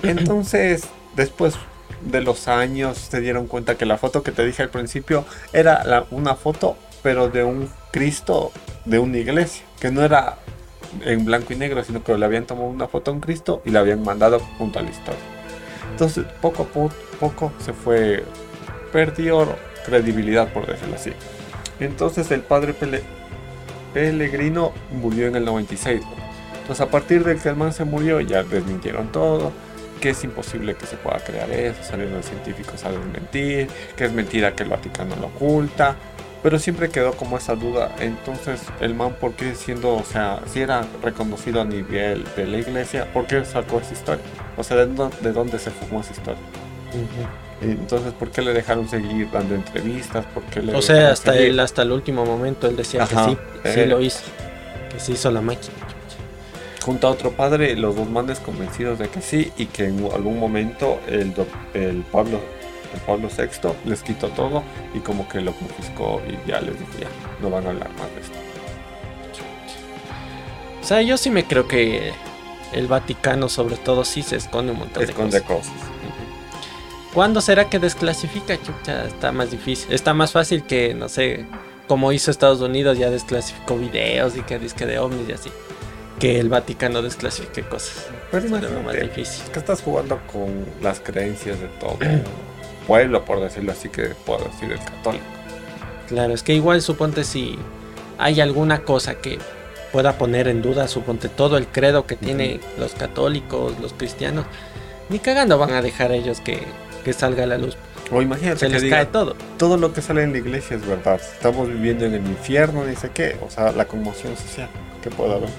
Entonces, 0.04 0.84
después 1.16 1.56
de 2.02 2.22
los 2.22 2.48
años 2.48 2.98
se 2.98 3.22
dieron 3.22 3.48
cuenta 3.48 3.76
que 3.76 3.86
la 3.86 3.98
foto 3.98 4.22
que 4.22 4.32
te 4.32 4.46
dije 4.46 4.64
al 4.64 4.70
principio 4.70 5.26
era 5.54 6.06
una 6.12 6.36
foto 6.36 6.78
pero 7.06 7.30
de 7.30 7.44
un 7.44 7.70
Cristo 7.92 8.52
de 8.86 8.98
una 8.98 9.20
iglesia, 9.20 9.64
que 9.80 9.92
no 9.92 10.04
era 10.04 10.40
en 11.04 11.24
blanco 11.24 11.54
y 11.54 11.56
negro, 11.56 11.84
sino 11.84 12.04
que 12.04 12.18
le 12.18 12.26
habían 12.26 12.46
tomado 12.46 12.66
una 12.66 12.88
foto 12.88 13.12
a 13.12 13.14
un 13.14 13.20
Cristo 13.20 13.62
y 13.64 13.70
la 13.70 13.82
habían 13.82 14.02
mandado 14.02 14.40
junto 14.58 14.80
a 14.80 14.82
la 14.82 14.90
historia. 14.90 15.20
Entonces, 15.92 16.26
poco 16.42 16.64
a 16.64 17.20
poco, 17.20 17.52
se 17.60 17.74
fue, 17.74 18.24
perdió 18.92 19.56
credibilidad, 19.86 20.52
por 20.52 20.66
decirlo 20.66 20.96
así. 20.96 21.12
Entonces, 21.80 22.32
el 22.32 22.42
padre 22.42 22.74
Pele, 22.74 23.04
Pellegrino 23.96 24.74
murió 24.92 25.28
en 25.28 25.38
el 25.38 25.46
96. 25.46 26.02
Entonces, 26.60 26.82
a 26.82 26.92
partir 26.92 27.24
de 27.24 27.38
que 27.38 27.48
el 27.48 27.56
man 27.56 27.72
se 27.72 27.86
murió, 27.86 28.20
ya 28.20 28.44
desmintieron 28.44 29.10
todo 29.10 29.54
que 30.02 30.10
es 30.10 30.24
imposible 30.26 30.76
que 30.76 30.86
se 30.86 30.98
pueda 30.98 31.20
crear 31.20 31.50
eso, 31.50 31.82
salieron 31.82 32.16
los 32.16 32.26
científicos 32.26 32.84
a 32.84 32.92
desmentir, 32.92 33.70
que 33.96 34.04
es 34.04 34.12
mentira 34.12 34.54
que 34.54 34.64
el 34.64 34.70
Vaticano 34.70 35.16
lo 35.16 35.28
oculta, 35.28 35.96
pero 36.44 36.60
siempre 36.60 36.90
quedó 36.90 37.14
como 37.14 37.38
esa 37.38 37.56
duda. 37.56 37.96
Entonces, 38.00 38.62
el 38.82 38.94
man, 38.94 39.16
¿por 39.20 39.32
qué 39.34 39.56
siendo, 39.56 39.96
o 39.96 40.04
sea, 40.04 40.42
si 40.48 40.60
era 40.60 40.86
reconocido 41.02 41.62
a 41.62 41.66
nivel 41.66 42.26
de 42.36 42.46
la 42.46 42.58
iglesia, 42.58 43.08
¿por 43.14 43.26
qué 43.26 43.46
sacó 43.46 43.80
esa 43.80 43.94
historia? 43.94 44.24
O 44.58 44.64
sea, 44.64 44.76
¿de, 44.76 45.32
dónde, 45.32 45.58
se 45.58 45.72
fumó 45.72 46.02
esa 46.02 46.12
historia? 46.12 46.44
Entonces, 47.72 48.14
¿por 48.14 48.32
qué 48.32 48.42
le 48.42 48.54
dejaron 48.54 48.88
seguir 48.88 49.30
dando 49.32 49.56
entrevistas? 49.56 50.26
¿Por 50.26 50.64
le 50.64 50.76
o 50.76 50.82
sea, 50.82 51.12
hasta 51.12 51.38
el, 51.38 51.60
hasta 51.60 51.82
el 51.82 51.92
último 51.92 52.26
momento 52.26 52.68
él 52.68 52.76
decía 52.76 53.06
que 53.08 53.16
sí, 53.16 53.38
sí 53.64 53.80
eh. 53.82 53.86
lo 53.88 54.02
hizo, 54.02 54.22
que 54.92 55.00
se 55.00 55.14
hizo 55.14 55.32
la 55.32 55.42
máquina. 55.42 55.74
Junto 56.84 57.08
a 57.08 57.12
otro 57.12 57.32
padre, 57.32 57.76
los 57.76 57.96
dos 57.96 58.08
manes 58.10 58.40
convencidos 58.40 59.00
de 59.00 59.10
que 59.10 59.22
sí 59.22 59.52
y 59.58 59.66
que 59.66 59.86
en 59.86 60.08
algún 60.14 60.40
momento 60.40 61.00
el, 61.08 61.34
el 61.74 62.04
Pablo 62.12 62.40
Pablo 63.06 63.30
VI 63.30 63.70
les 63.86 64.02
quitó 64.04 64.30
todo 64.30 64.64
y 64.94 65.00
como 65.00 65.28
que 65.28 65.42
lo 65.42 65.54
confiscó 65.54 66.22
y 66.28 66.50
ya 66.50 66.62
les 66.62 66.78
dijo 66.80 66.92
ya, 67.00 67.08
no 67.42 67.50
van 67.50 67.68
a 67.68 67.70
hablar 67.70 67.90
más 67.92 68.14
de 68.14 68.22
esto. 68.22 68.38
O 70.82 70.88
sea, 70.88 71.02
yo 71.02 71.18
sí 71.18 71.30
me 71.30 71.46
creo 71.46 71.68
que 71.68 72.14
el 72.74 72.88
Vaticano 72.88 73.50
sobre 73.50 73.76
todo 73.78 74.06
sí 74.06 74.22
se 74.22 74.36
esconde 74.36 74.72
un 74.72 74.80
montón 74.80 75.04
esconde 75.04 75.40
de 75.40 75.44
cosas. 75.44 75.72
cosas. 75.72 75.95
¿Cuándo 77.16 77.40
será 77.40 77.70
que 77.70 77.80
desclasifica? 77.80 78.62
Chucha, 78.62 79.06
está 79.06 79.32
más 79.32 79.50
difícil. 79.50 79.94
Está 79.94 80.14
más 80.14 80.34
fácil 80.34 80.64
que, 80.64 80.94
no 80.94 81.08
sé, 81.08 81.46
como 81.88 82.12
hizo 82.12 82.30
Estados 82.30 82.60
Unidos, 82.60 82.98
ya 82.98 83.10
desclasificó 83.10 83.78
videos 83.78 84.36
y 84.36 84.42
que 84.42 84.60
disque 84.60 84.86
de 84.86 85.00
ovnis 85.00 85.30
y 85.30 85.32
así. 85.32 85.50
Que 86.20 86.42
el 86.42 86.50
Vaticano 86.50 87.02
desclasifique 87.02 87.64
cosas. 87.64 88.08
Pero 88.32 88.46
es 88.46 88.52
más 88.52 88.96
difícil. 89.00 89.50
que 89.54 89.60
estás 89.60 89.82
jugando 89.82 90.20
con 90.30 90.66
las 90.82 91.00
creencias 91.00 91.58
de 91.62 91.68
todo. 91.80 91.98
pueblo, 92.86 93.24
por 93.24 93.40
decirlo 93.40 93.72
así, 93.72 93.88
que 93.88 94.10
puedo 94.26 94.44
decir 94.44 94.74
el 94.74 94.80
católico. 94.80 95.24
Claro, 96.10 96.34
es 96.34 96.44
que 96.44 96.54
igual 96.54 96.82
suponte 96.82 97.24
si 97.24 97.58
hay 98.18 98.42
alguna 98.42 98.82
cosa 98.82 99.16
que 99.16 99.40
pueda 99.94 100.18
poner 100.18 100.50
en 100.50 100.62
duda, 100.62 100.90
suponte 100.90 101.30
todo 101.30 101.56
el 101.56 101.68
credo 101.68 102.08
que 102.08 102.18
tienen 102.18 102.60
los 102.78 102.94
católicos, 102.94 103.74
los 103.80 103.94
cristianos, 103.94 104.46
ni 105.08 105.20
cagando 105.20 105.58
van 105.58 105.72
a 105.72 105.82
dejar 105.82 106.12
ellos 106.12 106.42
que, 106.42 106.62
salga 107.14 107.44
a 107.44 107.48
la 107.48 107.58
luz. 107.58 107.78
O 108.12 108.22
imagínate 108.22 108.60
se 108.60 108.70
les 108.70 108.90
cae 108.90 109.06
todo. 109.06 109.36
Todo 109.58 109.78
lo 109.78 109.94
que 109.94 110.02
sale 110.02 110.24
en 110.24 110.32
la 110.32 110.38
iglesia 110.38 110.78
es 110.78 110.86
verdad. 110.86 111.20
Estamos 111.20 111.68
viviendo 111.68 112.06
en 112.06 112.14
el 112.14 112.26
infierno, 112.26 112.86
dice 112.86 113.10
qué. 113.14 113.38
O 113.46 113.50
sea, 113.50 113.72
la 113.72 113.86
conmoción 113.86 114.36
social 114.38 114.70
que 115.02 115.10
pueda 115.10 115.36
haber. 115.36 115.50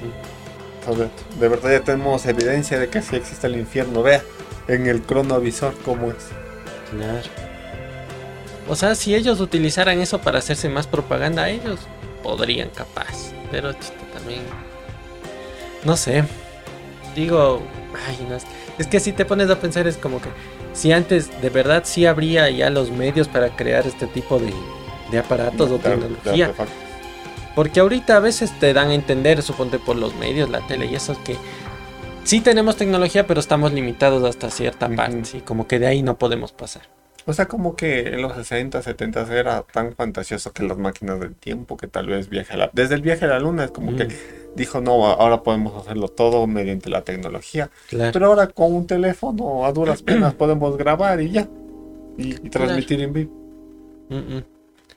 De 1.41 1.49
verdad 1.49 1.71
ya 1.73 1.81
tenemos 1.81 2.25
evidencia 2.27 2.79
de 2.79 2.89
que 2.89 3.03
sí 3.03 3.17
existe 3.17 3.49
el 3.49 3.57
infierno. 3.57 4.03
Vea 4.03 4.23
en 4.69 4.87
el 4.87 5.03
cronovisor 5.03 5.75
cómo 5.85 6.11
es. 6.11 6.29
Claro. 6.91 7.29
O 8.69 8.77
sea, 8.77 8.95
si 8.95 9.15
ellos 9.15 9.41
utilizaran 9.41 10.01
eso 10.01 10.21
para 10.21 10.39
hacerse 10.39 10.69
más 10.69 10.87
propaganda, 10.87 11.49
ellos 11.49 11.81
podrían 12.23 12.71
capaz. 12.71 13.33
Pero 13.51 13.75
también. 14.15 14.43
No 15.85 15.97
sé. 15.97 16.25
Digo. 17.17 17.63
Ay, 18.07 18.27
no, 18.29 18.37
es 18.79 18.87
que 18.87 19.01
si 19.01 19.13
te 19.13 19.25
pones 19.25 19.49
a 19.51 19.59
pensar 19.59 19.87
es 19.87 19.97
como 19.97 20.21
que 20.21 20.29
si 20.77 20.93
antes 20.93 21.41
de 21.41 21.49
verdad 21.49 21.83
sí 21.87 22.05
habría 22.05 22.49
ya 22.51 22.69
los 22.71 22.91
medios 22.91 23.29
para 23.29 23.57
crear 23.57 23.87
este 23.87 24.07
tipo 24.07 24.39
de, 24.39 24.53
de 25.11 25.19
aparatos 25.19 25.71
o 25.71 25.79
tecnología. 25.79 26.53
Porque 27.55 27.81
ahorita 27.81 28.19
a 28.19 28.21
veces 28.21 28.53
te 28.61 28.75
dan 28.75 28.91
a 28.91 28.95
entender, 28.95 29.43
suponte 29.43 29.79
por 29.79 29.97
los 29.97 30.15
medios, 30.17 30.51
la 30.51 30.61
tele 30.67 30.87
y 30.87 30.95
eso 30.95 31.13
es 31.13 31.19
que 31.19 31.37
sí 32.23 32.43
tenemos 32.43 32.77
tecnología, 32.77 33.27
pero 33.27 33.41
estamos 33.41 33.73
limitados 33.73 34.23
hasta 34.25 34.51
cierta 34.51 34.91
parte, 34.91 35.39
y 35.39 35.41
como 35.41 35.67
que 35.67 35.79
de 35.79 35.87
ahí 35.87 36.03
no 36.03 36.19
podemos 36.19 36.53
pasar. 36.53 36.83
O 37.29 37.33
sea, 37.33 37.47
como 37.47 37.75
que 37.75 38.09
en 38.09 38.23
los 38.23 38.35
60, 38.35 38.81
70 38.83 39.37
era 39.37 39.63
tan 39.63 39.95
fantasioso 39.95 40.53
que 40.53 40.63
las 40.63 40.79
máquinas 40.79 41.19
del 41.19 41.35
tiempo, 41.35 41.77
que 41.77 41.89
tal 41.89 42.07
vez 42.07 42.29
viaje 42.29 42.55
a 42.55 42.57
la... 42.57 42.71
Desde 42.73 42.95
el 42.95 43.03
viaje 43.03 43.25
a 43.25 43.29
la 43.29 43.41
luna 43.41 43.65
es 43.65 43.73
como 43.73 43.97
que 43.97 44.07
dijo, 44.55 44.81
no, 44.81 45.05
ahora 45.07 45.43
podemos 45.43 45.75
hacerlo 45.77 46.07
todo 46.09 46.47
mediante 46.47 46.89
la 46.89 47.03
tecnología. 47.03 47.69
Pero 47.91 48.27
ahora 48.27 48.47
con 48.47 48.73
un 48.73 48.87
teléfono 48.87 49.67
a 49.67 49.73
duras 49.73 50.03
penas 50.05 50.35
podemos 50.35 50.77
grabar 50.77 51.21
y 51.21 51.31
ya. 51.33 51.49
Y, 52.17 52.35
transmitir 52.49 53.01
en 53.03 53.13
vivo. 53.13 53.33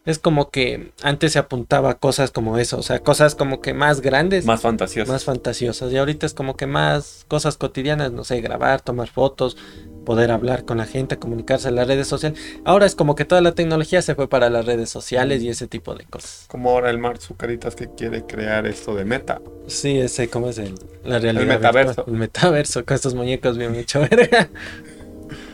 Es 0.06 0.18
como 0.18 0.50
que 0.50 0.92
antes 1.04 1.34
se 1.34 1.40
apuntaba 1.40 1.92
a 1.92 1.94
cosas 1.96 2.32
como 2.32 2.58
eso, 2.58 2.78
o 2.78 2.84
sea, 2.84 3.00
cosas 3.00 3.36
como 3.36 3.60
que 3.60 3.74
más 3.74 4.02
grandes. 4.02 4.46
Más 4.46 4.62
fantasiosas. 4.62 5.12
Más 5.12 5.24
fantasiosas. 5.26 5.92
Y 5.92 5.98
ahorita 5.98 6.26
es 6.26 6.34
como 6.34 6.56
que 6.56 6.68
más 6.68 7.26
cosas 7.28 7.58
cotidianas, 7.58 8.12
no 8.12 8.24
sé, 8.24 8.40
grabar, 8.40 8.82
tomar 8.82 9.10
fotos, 9.10 9.58
poder 10.06 10.32
hablar 10.32 10.66
con 10.66 10.78
la 10.78 10.86
gente, 10.86 11.18
comunicarse 11.18 11.70
en 11.70 11.76
las 11.76 11.88
redes 11.88 12.08
sociales. 12.08 12.40
Ahora 12.66 12.86
es 12.86 12.96
como 12.96 13.16
que 13.16 13.26
toda 13.26 13.42
la 13.42 13.54
tecnología 13.54 14.02
se 14.02 14.16
fue 14.16 14.28
para 14.28 14.50
las 14.50 14.66
redes 14.66 14.90
sociales 14.90 15.42
y 15.44 15.50
ese 15.50 15.68
tipo 15.68 15.96
de 15.96 16.06
cosas. 16.06 16.46
Como 16.48 16.70
ahora 16.72 16.90
el 16.90 16.98
Mark 16.98 17.22
Zucaritas 17.22 17.76
que 17.76 17.90
quiere 17.90 18.26
crear 18.26 18.66
esto 18.66 18.96
de 18.96 19.06
meta. 19.06 19.42
Sí, 19.68 20.00
ese, 20.00 20.30
¿cómo 20.30 20.50
es 20.50 20.58
el, 20.58 20.76
la 21.04 21.20
realidad? 21.20 21.44
El 21.44 21.50
metaverso. 21.50 22.06
El 22.08 22.14
metaverso, 22.14 22.86
con 22.86 22.96
estos 22.96 23.14
muñecos 23.14 23.58
bien 23.58 23.74
mucho 23.74 24.02
verga. 24.02 24.50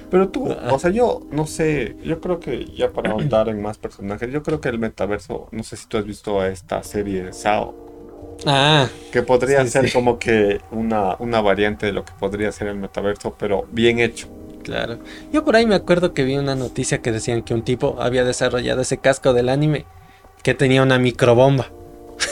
Pero 0.10 0.30
tú, 0.30 0.48
o 0.50 0.80
sea, 0.80 0.92
yo 0.92 1.22
no 1.32 1.48
sé, 1.48 1.98
yo 2.04 2.22
creo 2.22 2.40
que 2.40 2.66
ya 2.66 2.92
para 2.92 3.12
ahondar 3.12 3.50
en 3.50 3.62
más 3.62 3.78
personajes, 3.78 4.32
yo 4.32 4.44
creo 4.44 4.62
que 4.62 4.70
el 4.70 4.80
metaverso, 4.80 5.50
no 5.52 5.64
sé 5.64 5.78
si 5.78 5.88
tú 5.88 5.98
has 5.98 6.06
visto 6.06 6.40
a 6.40 6.48
esta 6.48 6.84
serie 6.84 7.24
de 7.24 7.34
Sao. 7.34 7.85
Ah. 8.46 8.88
Que 9.12 9.22
podría 9.22 9.66
ser 9.66 9.92
como 9.92 10.20
que 10.20 10.62
una, 10.72 11.16
una 11.20 11.42
variante 11.42 11.88
de 11.88 11.94
lo 11.94 12.06
que 12.06 12.14
podría 12.20 12.52
ser 12.52 12.68
el 12.68 12.76
metaverso, 12.76 13.36
pero 13.38 13.66
bien 13.72 14.00
hecho. 14.00 14.28
Claro. 14.64 14.98
Yo 15.32 15.46
por 15.46 15.56
ahí 15.56 15.66
me 15.66 15.76
acuerdo 15.76 16.14
que 16.14 16.24
vi 16.24 16.38
una 16.38 16.56
noticia 16.56 17.02
que 17.02 17.12
decían 17.12 17.44
que 17.44 17.54
un 17.54 17.64
tipo 17.64 17.98
había 18.00 18.24
desarrollado 18.24 18.82
ese 18.82 18.98
casco 18.98 19.34
del 19.34 19.50
anime 19.50 19.86
que 20.44 20.54
tenía 20.54 20.82
una 20.84 20.98
microbomba. 20.98 21.70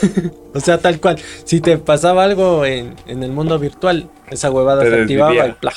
o 0.54 0.60
sea, 0.60 0.80
tal 0.80 1.00
cual. 1.00 1.20
Si 1.46 1.62
te 1.62 1.78
pasaba 1.78 2.24
algo 2.24 2.66
en, 2.66 2.96
el 3.08 3.32
mundo 3.32 3.60
virtual, 3.60 4.10
esa 4.30 4.52
huevada 4.52 4.84
se 4.84 5.02
activaba 5.02 5.48
y 5.48 5.52
¡plá! 5.54 5.74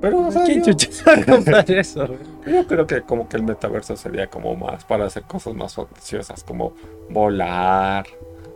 Pero, 0.00 0.28
o 0.28 0.32
sea, 0.32 0.46
yo, 0.46 0.72
eso? 1.76 2.08
yo 2.46 2.66
creo 2.66 2.86
que 2.86 3.02
como 3.02 3.28
que 3.28 3.36
el 3.36 3.42
metaverso 3.42 3.96
sería 3.96 4.28
como 4.28 4.56
más 4.56 4.84
para 4.84 5.04
hacer 5.04 5.24
cosas 5.24 5.54
más 5.54 5.74
fantasiosas, 5.74 6.42
como 6.42 6.72
volar, 7.10 8.06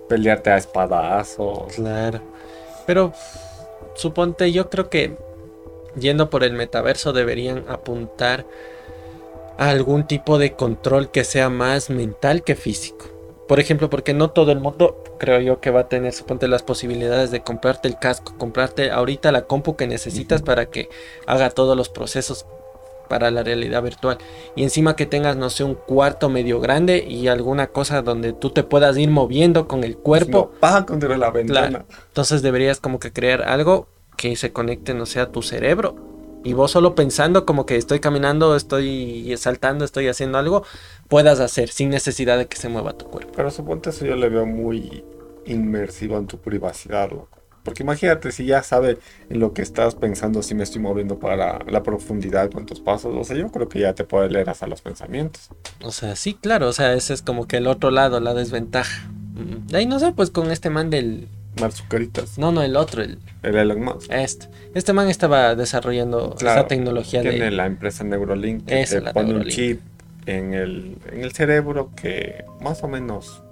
pelearte 0.08 0.50
a 0.50 0.56
espadazos. 0.56 1.72
Claro. 1.74 2.20
Pero 2.86 3.12
suponte, 3.94 4.52
yo 4.52 4.70
creo 4.70 4.88
que 4.90 5.16
yendo 5.98 6.30
por 6.30 6.44
el 6.44 6.52
metaverso 6.52 7.12
deberían 7.12 7.64
apuntar 7.68 8.46
a 9.58 9.70
algún 9.70 10.06
tipo 10.06 10.38
de 10.38 10.54
control 10.54 11.10
que 11.10 11.24
sea 11.24 11.48
más 11.48 11.90
mental 11.90 12.42
que 12.42 12.56
físico. 12.56 13.06
Por 13.46 13.60
ejemplo, 13.60 13.90
porque 13.90 14.14
no 14.14 14.30
todo 14.30 14.52
el 14.52 14.60
mundo 14.60 15.02
creo 15.18 15.40
yo 15.40 15.60
que 15.60 15.70
va 15.70 15.80
a 15.80 15.88
tener, 15.88 16.12
suponte, 16.12 16.48
las 16.48 16.62
posibilidades 16.62 17.30
de 17.30 17.42
comprarte 17.42 17.88
el 17.88 17.98
casco, 17.98 18.34
comprarte 18.38 18.90
ahorita 18.90 19.32
la 19.32 19.46
compu 19.46 19.76
que 19.76 19.86
necesitas 19.86 20.42
para 20.42 20.66
que 20.66 20.88
haga 21.26 21.50
todos 21.50 21.76
los 21.76 21.88
procesos 21.90 22.46
para 23.08 23.30
la 23.30 23.42
realidad 23.42 23.82
virtual. 23.82 24.18
Y 24.56 24.62
encima 24.62 24.96
que 24.96 25.06
tengas, 25.06 25.36
no 25.36 25.50
sé, 25.50 25.64
un 25.64 25.74
cuarto 25.74 26.28
medio 26.28 26.60
grande 26.60 27.04
y 27.06 27.28
alguna 27.28 27.68
cosa 27.68 28.02
donde 28.02 28.32
tú 28.32 28.50
te 28.50 28.62
puedas 28.62 28.96
ir 28.96 29.10
moviendo 29.10 29.68
con 29.68 29.84
el 29.84 29.96
cuerpo. 29.96 30.52
No, 30.62 30.86
contra 30.86 31.16
la 31.16 31.30
ventana. 31.30 31.84
Entonces 32.08 32.42
deberías 32.42 32.80
como 32.80 32.98
que 32.98 33.12
crear 33.12 33.42
algo 33.42 33.88
que 34.16 34.36
se 34.36 34.52
conecte, 34.52 34.94
no 34.94 35.06
sé, 35.06 35.20
a 35.20 35.30
tu 35.30 35.42
cerebro 35.42 36.14
y 36.44 36.52
vos 36.52 36.70
solo 36.70 36.94
pensando 36.94 37.46
como 37.46 37.64
que 37.64 37.76
estoy 37.76 38.00
caminando, 38.00 38.54
estoy 38.54 39.34
saltando, 39.38 39.84
estoy 39.84 40.08
haciendo 40.08 40.38
algo, 40.38 40.62
puedas 41.08 41.40
hacer 41.40 41.70
sin 41.70 41.88
necesidad 41.88 42.36
de 42.36 42.46
que 42.46 42.58
se 42.58 42.68
mueva 42.68 42.92
tu 42.92 43.06
cuerpo. 43.06 43.32
Pero 43.34 43.50
suponte 43.50 43.90
eso 43.90 44.04
yo 44.04 44.14
le 44.14 44.28
veo 44.28 44.44
muy 44.44 45.02
inmersivo 45.46 46.18
en 46.18 46.26
tu 46.26 46.38
privacidad, 46.38 47.10
Porque 47.64 47.82
imagínate 47.82 48.30
si 48.30 48.44
ya 48.44 48.62
sabe 48.62 48.98
en 49.30 49.40
lo 49.40 49.54
que 49.54 49.62
estás 49.62 49.94
pensando, 49.94 50.42
si 50.42 50.54
me 50.54 50.62
estoy 50.62 50.82
moviendo 50.82 51.18
para 51.18 51.58
la 51.64 51.82
profundidad, 51.82 52.50
cuántos 52.52 52.80
pasos, 52.80 53.14
o 53.16 53.24
sea, 53.24 53.36
yo 53.36 53.50
creo 53.50 53.68
que 53.68 53.80
ya 53.80 53.94
te 53.94 54.04
puede 54.04 54.28
leer 54.28 54.50
hasta 54.50 54.66
los 54.66 54.82
pensamientos. 54.82 55.48
O 55.82 55.90
sea, 55.90 56.14
sí, 56.14 56.34
claro, 56.34 56.68
o 56.68 56.72
sea, 56.72 56.92
ese 56.92 57.14
es 57.14 57.22
como 57.22 57.48
que 57.48 57.56
el 57.56 57.66
otro 57.66 57.90
lado, 57.90 58.20
la 58.20 58.34
desventaja. 58.34 59.08
Mm, 59.34 59.66
de 59.66 59.78
ahí 59.78 59.86
no 59.86 59.98
sé, 59.98 60.12
pues 60.12 60.30
con 60.30 60.50
este 60.50 60.68
man 60.68 60.90
del 60.90 61.26
Marzucaritas. 61.60 62.38
No, 62.38 62.52
no, 62.52 62.62
el 62.62 62.76
otro, 62.76 63.02
el, 63.02 63.18
el 63.42 63.56
Elon 63.56 63.82
Musk. 63.82 64.10
Este. 64.10 64.48
Este 64.74 64.92
man 64.92 65.08
estaba 65.08 65.54
desarrollando 65.54 66.34
esa 66.36 66.66
tecnología 66.66 67.22
tiene 67.22 67.50
la 67.50 67.66
empresa 67.66 68.02
Neurolink 68.04 68.64
que 68.66 68.84
te 68.84 69.00
pone 69.12 69.34
un 69.34 69.44
chip 69.46 69.80
en 70.26 70.54
el, 70.54 70.98
en 71.12 71.22
el 71.22 71.32
cerebro 71.32 71.90
que 71.94 72.44
más 72.60 72.82
o 72.82 72.88
menos 72.88 73.42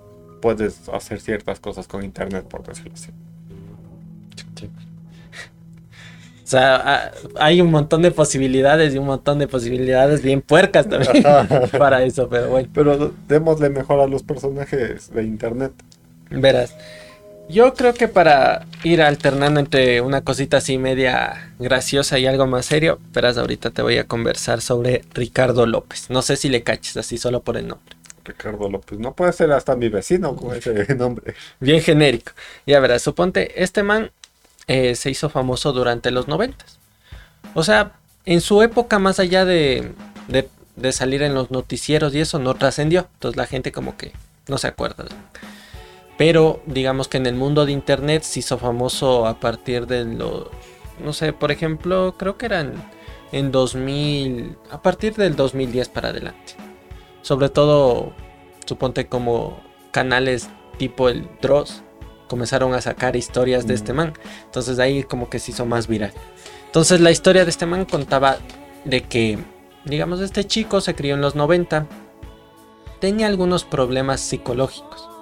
puedes 0.41 0.89
hacer 0.89 1.21
ciertas 1.21 1.61
cosas 1.61 1.87
con 1.87 2.03
internet, 2.03 2.45
por 2.49 2.65
decirlo 2.65 2.95
así. 2.95 3.11
Sea, 6.53 7.13
hay 7.37 7.61
un 7.61 7.71
montón 7.71 8.03
de 8.03 8.11
posibilidades 8.11 8.95
y 8.95 8.99
un 8.99 9.07
montón 9.07 9.39
de 9.39 9.49
posibilidades 9.49 10.23
bien 10.23 10.41
puercas 10.41 10.89
también 10.89 11.25
para 11.79 12.05
eso, 12.05 12.29
pero 12.29 12.49
bueno. 12.49 12.69
Pero 12.73 13.13
démosle 13.29 13.71
mejor 13.71 14.01
a 14.01 14.07
los 14.07 14.23
personajes 14.23 15.13
de 15.13 15.25
internet. 15.25 15.73
Verás. 16.31 16.75
Yo 17.49 17.75
creo 17.75 17.93
que 17.93 18.09
para 18.09 18.67
ir 18.85 19.03
alternando 19.03 19.61
entre 19.61 20.01
una 20.01 20.23
cosita 20.23 20.59
así 20.59 20.79
media 20.79 21.53
graciosa 21.59 22.19
y 22.19 22.27
algo 22.27 22.47
más 22.47 22.67
serio, 22.67 22.99
verás, 23.13 23.37
ahorita 23.37 23.71
te 23.71 23.83
voy 23.83 23.99
a 23.99 24.05
conversar 24.05 24.61
sobre 24.61 25.03
Ricardo 25.13 25.67
López. 25.67 26.09
No 26.09 26.23
sé 26.23 26.37
si 26.37 26.49
le 26.49 26.63
caches 26.63 26.97
así 26.97 27.19
solo 27.19 27.43
por 27.43 27.57
el 27.57 27.67
nombre. 27.69 27.97
Ricardo 28.25 28.71
López, 28.71 28.99
no 28.99 29.15
puede 29.15 29.33
ser 29.33 29.51
hasta 29.53 29.75
mi 29.77 29.89
vecino 29.89 30.37
con 30.37 30.57
ese 30.57 30.95
nombre. 30.95 31.35
Bien 31.61 31.81
genérico. 31.81 32.33
Ya 32.67 32.79
verás, 32.81 33.03
suponte, 33.03 33.63
este 33.63 33.83
man 33.83 34.13
eh, 34.67 34.95
se 34.95 35.11
hizo 35.11 35.29
famoso 35.29 35.73
durante 35.73 36.11
los 36.11 36.29
noventas. 36.29 36.79
O 37.55 37.65
sea, 37.65 37.93
en 38.25 38.41
su 38.41 38.63
época, 38.63 38.99
más 38.99 39.19
allá 39.19 39.45
de, 39.45 39.93
de, 40.29 40.49
de 40.77 40.93
salir 40.93 41.23
en 41.23 41.35
los 41.35 41.51
noticieros 41.51 42.15
y 42.15 42.21
eso, 42.21 42.39
no 42.39 42.55
trascendió. 42.55 43.09
Entonces 43.15 43.37
la 43.37 43.47
gente 43.47 43.73
como 43.73 43.97
que 43.97 44.13
no 44.49 44.59
se 44.59 44.69
acuerda. 44.69 45.05
Pero 46.17 46.63
digamos 46.67 47.09
que 47.09 47.17
en 47.17 47.27
el 47.27 47.35
mundo 47.35 47.67
de 47.67 47.73
internet 47.73 48.23
se 48.23 48.41
hizo 48.41 48.59
famoso 48.59 49.27
a 49.27 49.41
partir 49.41 49.87
de 49.87 50.05
los, 50.05 50.47
no 51.03 51.13
sé, 51.13 51.33
por 51.33 51.51
ejemplo, 51.51 52.15
creo 52.19 52.37
que 52.37 52.47
eran 52.47 52.75
en 53.33 53.51
2000, 53.51 54.57
a 54.71 54.83
partir 54.83 55.15
del 55.15 55.37
2010 55.37 55.89
para 55.89 56.11
adelante. 56.11 56.55
Sobre 57.23 57.49
todo, 57.49 58.13
suponte 58.67 59.07
como 59.07 59.61
canales 59.91 60.49
tipo 60.79 61.09
el 61.09 61.29
Dross 61.41 61.83
comenzaron 62.33 62.73
a 62.73 62.81
sacar 62.81 63.15
historias 63.15 63.67
de 63.67 63.75
este 63.75 63.93
man. 63.93 64.15
Entonces 64.47 64.79
ahí 64.79 65.03
como 65.03 65.29
que 65.29 65.39
se 65.39 65.51
hizo 65.51 65.67
más 65.67 65.87
viral. 65.87 66.13
Entonces 66.65 67.01
la 67.01 67.11
historia 67.11 67.45
de 67.45 67.51
este 67.51 67.67
man 67.67 67.85
contaba 67.85 68.39
de 68.87 69.03
que, 69.03 69.39
digamos, 69.85 70.21
este 70.21 70.45
chico 70.45 70.81
se 70.81 70.95
crió 70.95 71.15
en 71.15 71.21
los 71.21 71.35
90, 71.35 71.87
tenía 73.01 73.27
algunos 73.27 73.65
problemas 73.65 74.21
psicológicos 74.21 75.13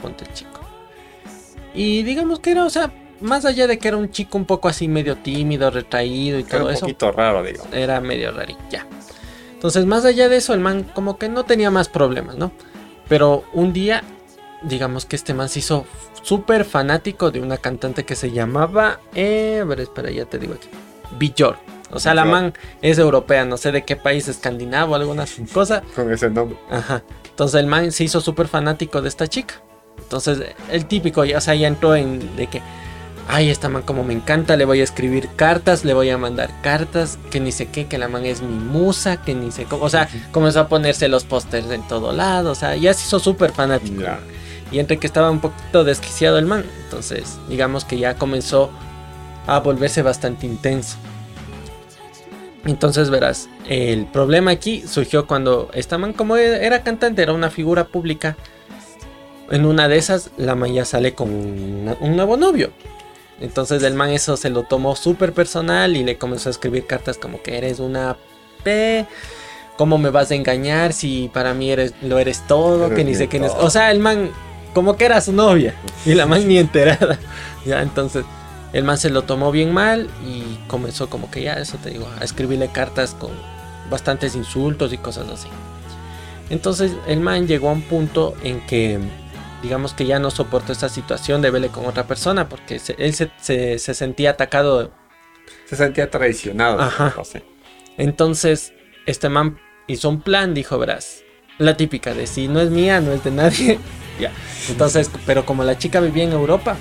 ponte 0.00 0.24
el 0.24 0.32
chico. 0.32 0.60
Y 1.74 2.02
digamos 2.02 2.40
que 2.40 2.52
era, 2.52 2.64
o 2.64 2.70
sea, 2.70 2.92
más 3.20 3.44
allá 3.44 3.66
de 3.66 3.78
que 3.78 3.88
era 3.88 3.96
un 3.96 4.10
chico 4.10 4.38
un 4.38 4.44
poco 4.44 4.68
así 4.68 4.88
medio 4.88 5.16
tímido, 5.16 5.70
retraído 5.70 6.38
y 6.38 6.44
todo 6.44 6.70
eso. 6.70 6.86
Un 6.86 6.92
poquito 6.92 7.12
raro, 7.12 7.42
digo. 7.42 7.64
Era 7.72 8.00
medio 8.00 8.32
rarito, 8.32 8.60
ya. 8.70 8.86
Entonces, 9.52 9.86
más 9.86 10.04
allá 10.04 10.28
de 10.28 10.36
eso, 10.36 10.54
el 10.54 10.60
man 10.60 10.84
como 10.94 11.18
que 11.18 11.28
no 11.28 11.44
tenía 11.44 11.70
más 11.70 11.88
problemas, 11.88 12.36
¿no? 12.36 12.52
Pero 13.08 13.44
un 13.52 13.72
día, 13.72 14.02
digamos 14.62 15.06
que 15.06 15.16
este 15.16 15.34
man 15.34 15.48
se 15.48 15.60
hizo 15.60 15.86
súper 16.22 16.64
fanático 16.64 17.30
de 17.30 17.40
una 17.40 17.58
cantante 17.58 18.04
que 18.04 18.14
se 18.14 18.30
llamaba. 18.30 19.00
Eh, 19.14 19.60
a 19.62 19.64
ver, 19.64 19.80
espera, 19.80 20.10
ya 20.10 20.24
te 20.24 20.38
digo 20.38 20.54
aquí. 20.54 20.68
Björk. 21.18 21.58
O 21.92 22.00
sea, 22.00 22.14
la 22.14 22.24
man 22.24 22.52
es 22.82 22.98
europea, 22.98 23.44
no 23.44 23.56
sé 23.56 23.70
de 23.70 23.84
qué 23.84 23.94
país, 23.94 24.26
escandinavo, 24.26 24.96
alguna 24.96 25.24
cosa. 25.52 25.82
Con 25.94 26.12
ese 26.12 26.28
nombre. 26.28 26.58
Ajá. 26.70 27.02
Entonces 27.30 27.60
el 27.60 27.66
man 27.66 27.92
se 27.92 28.04
hizo 28.04 28.20
súper 28.20 28.48
fanático 28.48 29.02
de 29.02 29.08
esta 29.08 29.28
chica. 29.28 29.62
Entonces, 29.98 30.38
el 30.70 30.86
típico, 30.86 31.22
o 31.22 31.40
sea, 31.40 31.54
ya 31.54 31.68
entró 31.68 31.94
en 31.94 32.36
de 32.36 32.48
que, 32.48 32.60
ay, 33.28 33.50
esta 33.50 33.68
man 33.68 33.82
como 33.82 34.04
me 34.04 34.14
encanta, 34.14 34.56
le 34.56 34.64
voy 34.64 34.80
a 34.80 34.84
escribir 34.84 35.28
cartas, 35.36 35.84
le 35.84 35.94
voy 35.94 36.10
a 36.10 36.18
mandar 36.18 36.50
cartas, 36.62 37.18
que 37.30 37.40
ni 37.40 37.52
sé 37.52 37.66
qué, 37.66 37.86
que 37.86 37.98
la 37.98 38.08
man 38.08 38.24
es 38.24 38.42
mi 38.42 38.58
musa, 38.58 39.22
que 39.22 39.34
ni 39.34 39.50
sé 39.50 39.64
cómo, 39.64 39.84
o 39.84 39.88
sea, 39.88 40.08
comenzó 40.32 40.60
a 40.60 40.68
ponerse 40.68 41.08
los 41.08 41.24
pósters 41.24 41.70
en 41.70 41.82
todo 41.88 42.12
lado, 42.12 42.52
o 42.52 42.54
sea, 42.54 42.76
ya 42.76 42.92
se 42.94 43.06
hizo 43.06 43.18
súper 43.18 43.52
fanático. 43.52 44.02
Y 44.70 44.78
entre 44.78 44.98
que 44.98 45.06
estaba 45.06 45.30
un 45.30 45.40
poquito 45.40 45.84
desquiciado 45.84 46.38
el 46.38 46.46
man, 46.46 46.64
entonces, 46.84 47.38
digamos 47.48 47.84
que 47.84 47.98
ya 47.98 48.16
comenzó 48.16 48.70
a 49.46 49.60
volverse 49.60 50.02
bastante 50.02 50.46
intenso. 50.46 50.96
Entonces 52.64 53.10
verás, 53.10 53.48
el 53.68 54.06
problema 54.06 54.50
aquí 54.50 54.82
surgió 54.86 55.28
cuando 55.28 55.70
esta 55.72 55.98
man 55.98 56.12
como 56.12 56.36
era 56.36 56.82
cantante, 56.82 57.22
era 57.22 57.32
una 57.32 57.48
figura 57.48 57.86
pública, 57.86 58.36
en 59.50 59.64
una 59.64 59.88
de 59.88 59.96
esas, 59.96 60.30
la 60.36 60.56
man 60.56 60.74
ya 60.74 60.84
sale 60.84 61.14
con 61.14 61.30
un 61.30 62.16
nuevo 62.16 62.36
novio. 62.36 62.72
Entonces 63.40 63.82
el 63.82 63.94
man 63.94 64.10
eso 64.10 64.36
se 64.36 64.50
lo 64.50 64.64
tomó 64.64 64.96
súper 64.96 65.32
personal 65.32 65.96
y 65.96 66.02
le 66.02 66.18
comenzó 66.18 66.48
a 66.48 66.52
escribir 66.52 66.86
cartas 66.86 67.18
como 67.18 67.42
que 67.42 67.56
eres 67.56 67.78
una 67.78 68.16
P. 68.64 69.06
¿Cómo 69.76 69.98
me 69.98 70.10
vas 70.10 70.30
a 70.30 70.34
engañar 70.34 70.92
si 70.92 71.30
para 71.32 71.52
mí 71.52 71.70
eres, 71.70 71.92
lo 72.02 72.18
eres 72.18 72.46
todo? 72.46 72.94
que 72.94 73.04
ni 73.04 73.14
sé 73.14 73.28
quién 73.28 73.44
es. 73.44 73.52
O 73.52 73.68
sea, 73.68 73.90
el 73.90 74.00
man 74.00 74.30
como 74.76 74.98
que 74.98 75.06
era 75.06 75.22
su 75.22 75.32
novia 75.32 75.74
y 76.04 76.12
la 76.12 76.26
man 76.26 76.46
ni 76.46 76.58
enterada. 76.58 77.18
Ya, 77.64 77.82
entonces 77.82 78.24
el 78.72 78.84
man 78.84 78.96
se 78.96 79.10
lo 79.10 79.22
tomó 79.22 79.50
bien 79.50 79.72
mal 79.72 80.08
y 80.24 80.56
comenzó 80.68 81.10
como 81.10 81.32
que 81.32 81.42
ya, 81.42 81.54
eso 81.54 81.78
te 81.82 81.90
digo, 81.90 82.06
a 82.20 82.22
escribirle 82.22 82.68
cartas 82.68 83.16
con 83.18 83.32
bastantes 83.90 84.36
insultos 84.36 84.92
y 84.92 84.98
cosas 84.98 85.28
así. 85.30 85.48
Entonces 86.48 86.92
el 87.08 87.18
man 87.18 87.48
llegó 87.48 87.70
a 87.70 87.72
un 87.72 87.80
punto 87.82 88.36
en 88.44 88.64
que 88.66 89.00
digamos 89.62 89.94
que 89.94 90.06
ya 90.06 90.20
no 90.20 90.30
soportó 90.30 90.72
esta 90.72 90.88
situación 90.90 91.42
de 91.42 91.50
verle 91.50 91.70
con 91.70 91.86
otra 91.86 92.06
persona 92.06 92.48
porque 92.48 92.80
él 92.98 93.14
se, 93.14 93.78
sentía 93.78 94.30
atacado. 94.30 94.92
Se 95.64 95.74
sentía 95.74 96.08
traicionado. 96.08 96.80
Ajá. 96.82 97.14
Entonces, 97.96 98.74
este 99.06 99.28
man 99.28 99.58
hizo 99.88 100.08
un 100.08 100.20
plan, 100.20 100.54
dijo, 100.54 100.78
verás, 100.78 101.24
la 101.58 101.76
típica 101.76 102.14
de 102.14 102.28
si 102.28 102.46
no 102.46 102.60
es 102.60 102.70
mía, 102.70 103.00
no 103.00 103.12
es 103.12 103.24
de 103.24 103.30
nadie. 103.32 103.80
Ya. 104.18 104.32
Entonces, 104.68 105.10
pero 105.26 105.44
como 105.44 105.64
la 105.64 105.78
chica 105.78 106.00
vivía 106.00 106.24
en 106.24 106.32
Europa. 106.32 106.76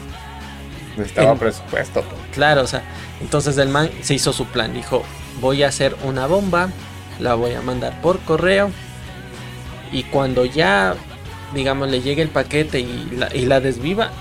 Necesitaba 0.98 1.36
presupuesto. 1.36 2.04
Claro, 2.34 2.62
o 2.62 2.68
sea, 2.68 2.84
entonces 3.22 3.58
el 3.58 3.70
man 3.70 3.90
se 4.02 4.14
hizo 4.14 4.32
su 4.34 4.46
plan, 4.46 4.74
dijo, 4.74 5.04
voy 5.42 5.64
a 5.64 5.68
hacer 5.68 5.96
una 6.04 6.26
bomba, 6.26 6.70
la 7.20 7.36
voy 7.36 7.54
a 7.54 7.62
mandar 7.62 8.02
por 8.02 8.20
correo 8.20 8.72
y 9.92 10.04
cuando 10.04 10.46
ya 10.46 10.96
digamos, 11.54 11.90
le 11.90 12.02
llegue 12.02 12.22
el 12.22 12.30
paquete 12.30 12.80
y 12.80 13.10
la, 13.16 13.34
y 13.36 13.46
la 13.46 13.60
desviva, 13.60 14.12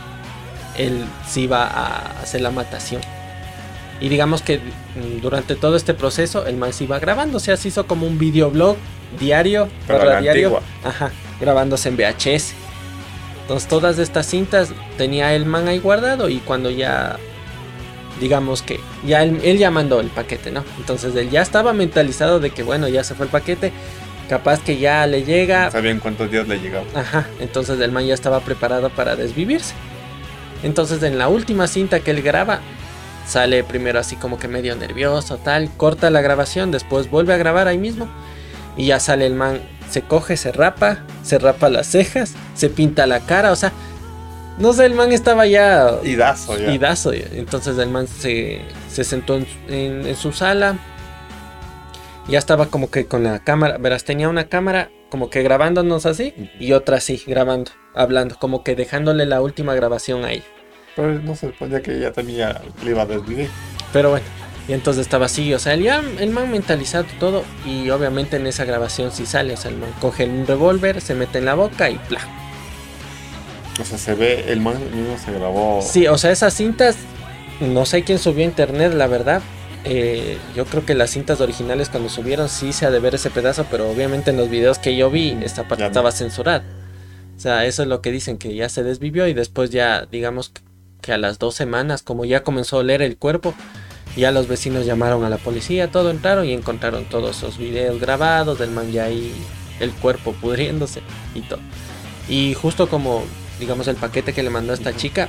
él 0.79 1.05
sí 1.27 1.47
va 1.47 1.67
a 1.67 2.21
hacer 2.23 2.41
la 2.41 2.51
matación. 2.51 3.03
Y 4.01 4.09
digamos 4.09 4.43
que 4.43 4.61
durante 5.23 5.55
todo 5.55 5.77
este 5.77 5.95
proceso 5.95 6.47
el 6.47 6.57
man 6.57 6.73
se 6.73 6.85
iba 6.85 6.99
grabando, 6.99 7.37
o 7.37 7.41
sea, 7.41 7.57
se 7.57 7.69
hizo 7.69 7.87
como 7.87 8.07
un 8.07 8.19
videoblog 8.19 8.77
diario, 9.19 9.69
para 9.87 10.21
diario, 10.21 10.61
ajá, 10.83 11.11
grabándose 11.41 11.89
en 11.89 11.97
VHS. 11.97 12.55
Entonces 13.45 13.69
todas 13.69 13.99
estas 13.99 14.27
cintas 14.27 14.73
tenía 14.97 15.35
el 15.35 15.45
man 15.45 15.69
ahí 15.69 15.79
guardado 15.79 16.31
y 16.31 16.39
cuando 16.39 16.71
ya 16.71 17.19
digamos 18.19 18.63
que 18.63 18.81
ya 19.07 19.23
él, 19.23 19.39
él, 19.45 19.59
ya 19.59 19.71
mandó 19.71 20.01
el 20.01 20.09
paquete, 20.09 20.51
¿no? 20.51 20.65
Entonces 20.79 21.15
él 21.15 21.29
ya 21.29 21.43
estaba 21.43 21.75
mentalizado 21.75 22.41
de 22.41 22.51
que 22.51 22.63
bueno, 22.63 22.89
ya 22.89 23.05
se 23.05 23.15
fue 23.15 23.27
el 23.27 23.31
paquete, 23.31 23.71
capaz 24.31 24.61
que 24.61 24.79
ya 24.79 25.07
le 25.07 25.25
llega. 25.25 25.71
Sabían 25.71 26.01
cuántos 26.01 26.31
días 26.31 26.49
le 26.49 26.59
llegaba. 26.59 26.87
Ajá, 26.95 27.27
entonces 27.39 27.79
el 27.81 27.93
man 27.93 28.07
ya 28.07 28.15
estaba 28.15 28.41
preparado 28.41 28.89
para 28.89 29.15
desvivirse. 29.15 29.75
Entonces 30.63 31.03
en 31.03 31.19
la 31.19 31.29
última 31.29 31.67
cinta 31.67 32.01
que 32.01 32.13
él 32.13 32.23
graba, 32.23 32.61
sale 33.27 33.63
primero 33.63 33.99
así 33.99 34.17
como 34.17 34.39
que 34.39 34.49
medio 34.49 34.75
nervioso, 34.75 35.37
tal, 35.37 35.71
corta 35.77 36.09
la 36.09 36.23
grabación, 36.23 36.71
después 36.71 37.11
vuelve 37.11 37.35
a 37.35 37.37
grabar 37.37 37.69
ahí 37.69 37.77
mismo 37.77 38.09
y 38.77 38.87
ya 38.87 39.01
sale 39.01 39.27
el 39.27 39.35
man, 39.35 39.61
se 39.95 40.03
coge, 40.03 40.37
se 40.37 40.51
rapa, 40.51 41.05
se 41.23 41.39
rapa 41.39 41.69
las 41.69 41.87
cejas, 41.87 42.35
se 42.55 42.69
pinta 42.69 43.07
la 43.07 43.21
cara, 43.21 43.53
o 43.53 43.57
sea, 43.57 43.73
no 44.59 44.73
sé, 44.73 44.87
el 44.87 44.95
man 44.95 45.13
estaba 45.13 45.47
ya... 45.47 46.01
Idazo 46.03 46.59
ya. 46.59 46.73
Idazo 46.73 47.13
Entonces 47.13 47.79
el 47.79 47.91
man 47.91 48.09
se, 48.09 48.63
se 48.91 49.05
sentó 49.05 49.39
en, 49.69 50.17
su 50.17 50.33
sala, 50.33 50.79
ya 52.27 52.41
estaba 52.41 52.67
como 52.67 52.91
que 52.91 53.07
con 53.07 53.23
la 53.23 53.39
cámara, 53.39 53.79
verás, 53.79 54.03
tenía 54.03 54.29
una 54.29 54.49
cámara 54.49 54.91
como 55.11 55.31
que 55.31 55.45
grabándonos 55.45 56.07
así 56.07 56.35
y 56.59 56.73
otra 56.73 56.97
así, 56.97 57.23
grabando, 57.25 57.71
hablando, 57.95 58.37
como 58.37 58.65
que 58.65 58.75
dejándole 58.75 59.27
la 59.27 59.41
última 59.43 59.77
grabación 59.77 60.25
ahí. 60.25 60.43
Pero 60.97 61.21
no 61.21 61.37
se 61.37 61.53
suponía 61.53 61.81
que 61.83 61.99
ella 61.99 62.13
también 62.13 62.49
le 62.83 62.91
iba 62.91 63.03
a 63.03 63.07
desvivir. 63.07 63.49
Pero 63.93 64.11
bueno, 64.11 64.27
y 64.67 64.73
entonces 64.73 65.03
estaba 65.03 65.27
así, 65.27 65.53
o 65.53 65.59
sea, 65.59 65.75
el, 65.75 65.87
el 65.87 66.31
man 66.31 66.51
mentalizado 66.51 67.05
todo 67.21 67.45
y 67.67 67.91
obviamente 67.91 68.37
en 68.37 68.47
esa 68.47 68.65
grabación 68.65 69.13
sí 69.13 69.27
sale, 69.27 69.55
o 69.55 69.57
sea, 69.57 69.71
el 69.71 69.77
man 69.77 69.91
coge 70.01 70.25
un 70.25 70.47
revólver, 70.47 71.01
se 71.01 71.15
mete 71.15 71.39
en 71.39 71.45
la 71.45 71.55
boca 71.55 71.91
y 71.91 71.99
¡pla! 71.99 72.21
O 73.81 73.85
sea, 73.85 73.99
se 73.99 74.15
ve, 74.15 74.45
el 74.49 74.61
man 74.61 74.79
mismo 74.95 75.19
se 75.23 75.33
grabó. 75.33 75.83
Sí, 75.83 76.07
o 76.07 76.17
sea, 76.17 76.31
esas 76.31 76.55
cintas, 76.55 76.97
no 77.61 77.85
sé 77.85 78.05
quién 78.05 78.19
subió 78.19 78.43
a 78.43 78.49
internet, 78.49 78.95
la 78.95 79.07
verdad. 79.07 79.43
Eh, 79.85 80.39
yo 80.57 80.65
creo 80.65 80.87
que 80.87 80.95
las 80.95 81.11
cintas 81.11 81.41
originales 81.43 81.91
cuando 81.91 82.09
subieron 82.09 82.49
sí 82.49 82.73
se 82.73 82.87
ha 82.87 82.91
de 82.91 83.01
ver 83.01 83.17
ese 83.17 83.31
pedazo, 83.31 83.67
pero 83.71 83.91
obviamente 83.91 84.31
en 84.31 84.39
los 84.39 84.49
videos 84.49 84.79
que 84.79 84.97
yo 84.97 85.11
vi, 85.11 85.37
esta 85.43 85.69
parte 85.69 85.85
estaba 85.85 86.13
censurada. 86.13 86.65
O 87.37 87.41
sea, 87.41 87.67
eso 87.67 87.83
es 87.83 87.89
lo 87.89 88.01
que 88.01 88.13
dicen, 88.13 88.39
que 88.39 88.55
ya 88.55 88.69
se 88.69 88.83
desvivió 88.83 89.27
y 89.27 89.35
después 89.35 89.71
ya, 89.71 90.07
digamos 90.07 90.53
que 91.03 91.13
a 91.13 91.19
las 91.19 91.39
dos 91.39 91.55
semanas, 91.55 92.03
como 92.03 92.25
ya 92.25 92.43
comenzó 92.45 92.77
a 92.77 92.81
oler 92.81 93.03
el 93.03 93.19
cuerpo, 93.19 93.55
ya 94.17 94.31
los 94.31 94.49
vecinos 94.49 94.87
llamaron 94.87 95.25
a 95.25 95.31
la 95.31 95.39
policía, 95.39 95.91
todo 95.91 96.11
entraron 96.11 96.47
y 96.47 96.53
encontraron 96.53 97.05
todos 97.05 97.39
esos 97.39 97.59
videos 97.59 98.01
grabados 98.01 98.59
del 98.59 98.71
man 98.71 98.93
ya 98.93 99.05
ahí, 99.05 99.33
el 99.81 99.93
cuerpo 99.93 100.33
pudriéndose 100.33 101.03
y 101.35 101.41
todo. 101.41 101.61
Y 102.29 102.55
justo 102.55 102.89
como, 102.89 103.25
digamos, 103.59 103.89
el 103.89 103.97
paquete 103.97 104.33
que 104.33 104.43
le 104.43 104.51
mandó 104.51 104.73
a 104.73 104.77
esta 104.77 104.95
chica, 104.95 105.29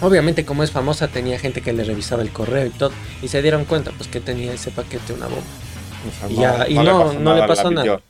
obviamente 0.00 0.44
como 0.44 0.62
es 0.62 0.70
famosa 0.70 1.08
tenía 1.08 1.38
gente 1.38 1.62
que 1.62 1.72
le 1.72 1.84
revisaba 1.84 2.22
el 2.22 2.30
correo 2.30 2.66
y 2.66 2.70
todo, 2.70 2.92
y 3.22 3.28
se 3.28 3.42
dieron 3.42 3.64
cuenta 3.64 3.92
pues 3.92 4.08
que 4.08 4.20
tenía 4.20 4.52
ese 4.52 4.70
paquete 4.70 5.12
una 5.12 5.26
bomba. 5.26 6.68
y, 6.68 6.74
no, 6.74 7.12
no, 7.14 7.34
le 7.34 7.46
pasó, 7.46 7.70
nada. 7.70 8.00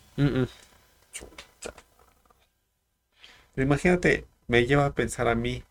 Imagínate, 3.56 4.26
me 4.46 4.66
lleva 4.66 4.86
a 4.86 4.92
pensar 4.92 5.28
a 5.28 5.34
mí 5.34 5.62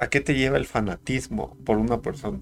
¿A 0.00 0.08
qué 0.08 0.20
te 0.20 0.34
lleva 0.34 0.56
el 0.56 0.64
fanatismo 0.64 1.56
por 1.64 1.76
una 1.76 2.00
persona? 2.00 2.38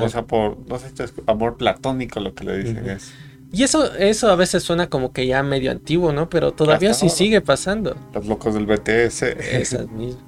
O 0.00 0.08
sea, 0.08 0.22
por, 0.22 0.58
no 0.68 0.78
sé, 0.78 0.86
esto 0.86 1.02
es 1.02 1.12
amor 1.26 1.56
platónico 1.56 2.20
lo 2.20 2.34
que 2.34 2.44
le 2.44 2.58
dicen 2.58 2.88
es. 2.88 3.12
Y 3.52 3.64
eso, 3.64 3.92
eso 3.96 4.30
a 4.30 4.36
veces 4.36 4.62
suena 4.62 4.88
como 4.88 5.12
que 5.12 5.26
ya 5.26 5.42
medio 5.42 5.72
antiguo, 5.72 6.12
¿no? 6.12 6.30
Pero 6.30 6.52
todavía 6.52 6.94
sí 6.94 7.08
sigue 7.08 7.40
pasando. 7.40 7.96
Los 8.14 8.26
locos 8.26 8.54
del 8.54 8.66
BTS. 8.66 9.22
Esas 9.22 9.90
mismas. 9.90 10.22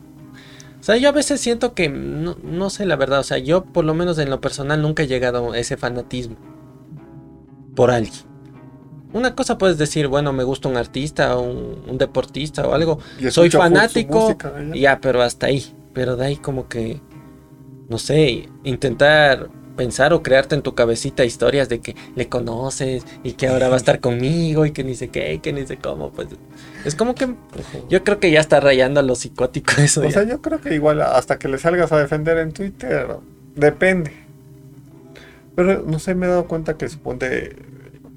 O 0.80 0.84
sea, 0.84 0.96
yo 0.96 1.08
a 1.08 1.12
veces 1.12 1.40
siento 1.40 1.74
que, 1.74 1.88
no, 1.88 2.36
no, 2.42 2.68
sé 2.68 2.84
la 2.84 2.96
verdad, 2.96 3.20
o 3.20 3.22
sea, 3.22 3.38
yo 3.38 3.62
por 3.62 3.84
lo 3.84 3.94
menos 3.94 4.18
en 4.18 4.28
lo 4.28 4.40
personal 4.40 4.82
nunca 4.82 5.04
he 5.04 5.06
llegado 5.06 5.52
a 5.52 5.58
ese 5.58 5.76
fanatismo 5.76 6.34
por 7.76 7.92
alguien. 7.92 8.24
Una 9.12 9.36
cosa 9.36 9.58
puedes 9.58 9.78
decir, 9.78 10.08
bueno, 10.08 10.32
me 10.32 10.42
gusta 10.42 10.68
un 10.68 10.76
artista 10.76 11.36
o 11.36 11.42
un, 11.42 11.98
deportista 11.98 12.66
o 12.66 12.74
algo. 12.74 12.98
Soy 13.30 13.50
fanático, 13.50 14.36
ya, 14.74 15.00
pero 15.00 15.22
hasta 15.22 15.46
ahí. 15.46 15.72
Pero 15.92 16.16
de 16.16 16.26
ahí 16.26 16.36
como 16.36 16.68
que, 16.68 17.00
no 17.88 17.98
sé, 17.98 18.48
intentar 18.64 19.50
pensar 19.76 20.12
o 20.12 20.22
crearte 20.22 20.54
en 20.54 20.62
tu 20.62 20.74
cabecita 20.74 21.24
historias 21.24 21.68
de 21.68 21.80
que 21.80 21.96
le 22.14 22.28
conoces 22.28 23.04
y 23.22 23.32
que 23.32 23.48
ahora 23.48 23.68
va 23.68 23.74
a 23.74 23.78
estar 23.78 24.00
conmigo 24.00 24.66
y 24.66 24.72
que 24.72 24.84
ni 24.84 24.94
sé 24.94 25.08
qué, 25.08 25.32
y 25.34 25.38
que 25.38 25.52
ni 25.52 25.66
sé 25.66 25.78
cómo, 25.78 26.10
pues 26.12 26.28
es 26.84 26.94
como 26.94 27.14
que 27.14 27.34
yo 27.88 28.04
creo 28.04 28.20
que 28.20 28.30
ya 28.30 28.40
está 28.40 28.60
rayando 28.60 29.00
a 29.00 29.02
lo 29.02 29.14
psicótico 29.14 29.72
eso. 29.78 30.02
O 30.02 30.10
sea, 30.10 30.24
yo 30.24 30.42
creo 30.42 30.60
que 30.60 30.74
igual 30.74 31.00
hasta 31.00 31.38
que 31.38 31.48
le 31.48 31.58
salgas 31.58 31.92
a 31.92 31.98
defender 31.98 32.38
en 32.38 32.52
Twitter, 32.52 33.16
depende. 33.56 34.12
Pero 35.54 35.82
no 35.86 35.98
sé, 35.98 36.14
me 36.14 36.26
he 36.26 36.28
dado 36.28 36.46
cuenta 36.46 36.76
que 36.76 36.88
supone 36.88 37.50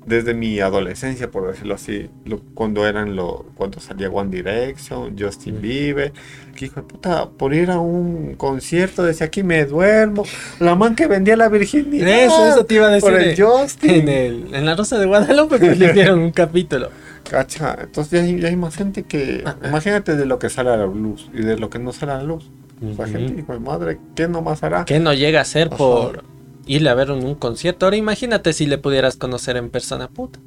desde 0.06 0.34
mi 0.34 0.60
adolescencia, 0.60 1.32
por 1.32 1.47
decirlo 1.47 1.76
así, 1.76 2.10
cuando 2.53 2.88
eran 2.88 3.16
lo, 3.16 3.45
cuando 3.56 3.80
salía 3.80 4.10
One 4.10 4.30
Direction, 4.30 5.16
Justin 5.18 5.62
Bieber, 5.62 6.14
que 6.56 6.66
hijo 6.66 6.82
de 6.82 6.88
puta, 6.88 7.30
por 7.30 7.53
ir 7.53 7.72
a 7.72 7.80
un 7.80 8.36
concierto 8.36 9.03
decía 9.03 9.28
aquí 9.28 9.43
me 9.43 9.66
duermo, 9.66 10.24
la 10.60 10.76
man 10.76 10.95
que 10.95 11.08
vendía 11.08 11.36
la 11.36 11.49
virginidad. 11.49 12.08
Eso, 12.08 12.47
eso 12.47 12.66
te 12.66 12.76
iba 12.76 12.88
a 12.88 12.91
decir. 12.91 13.10
Por 13.10 13.20
el 13.20 13.36
Justin. 13.39 13.91
En, 13.91 14.10
el, 14.10 14.56
en 14.56 14.66
la 14.66 14.76
Rosa 14.76 14.99
de 14.99 15.06
Guadalupe 15.06 15.58
pues, 15.58 15.78
le 15.78 15.93
dieron 15.93 16.20
un 16.20 16.32
capítulo. 16.32 16.89
Cacha, 17.30 17.76
entonces 17.82 18.39
ya 18.39 18.47
hay, 18.47 18.56
más 18.56 18.76
gente 18.76 19.03
que, 19.03 19.41
ah, 19.45 19.56
imagínate 19.66 20.16
de 20.16 20.26
lo 20.26 20.38
que 20.38 20.49
sale 20.49 20.70
a 20.70 20.78
la 20.78 20.86
luz 20.86 21.30
y 21.34 21.41
de 21.41 21.58
lo 21.58 21.72
que 21.72 21.80
no 21.80 21.91
sale 21.91 22.12
a 22.12 22.18
la 22.18 22.24
luz. 22.24 22.51
La 22.97 23.08
gente, 23.08 23.39
hijo 23.39 23.53
de 23.53 23.60
madre, 23.60 23.97
¿qué 24.16 24.28
no 24.28 24.41
más 24.41 24.62
hará? 24.62 24.86
¿Qué 24.86 24.99
no 24.99 25.14
llega 25.14 25.41
a 25.41 25.45
ser 25.45 25.70
por 25.70 26.24
irle 26.66 26.89
a 26.89 26.93
ver 26.93 27.11
un, 27.11 27.36
concierto. 27.36 27.86
Ahora 27.86 27.97
imagínate 27.97 28.53
si 28.53 28.66
le 28.66 28.78
pudieras 28.78 29.18
conocer 29.18 29.57
en 29.57 29.70
persona, 29.70 30.07
puta. 30.07 30.39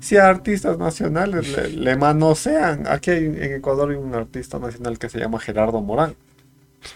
Si 0.00 0.16
a 0.16 0.28
artistas 0.28 0.78
nacionales 0.78 1.48
le, 1.48 1.68
le 1.70 1.96
manosean. 1.96 2.86
Aquí 2.86 3.10
en 3.10 3.54
Ecuador 3.54 3.90
hay 3.90 3.96
un 3.96 4.14
artista 4.14 4.58
nacional 4.58 4.98
que 4.98 5.08
se 5.08 5.18
llama 5.18 5.38
Gerardo 5.38 5.80
Morán. 5.80 6.14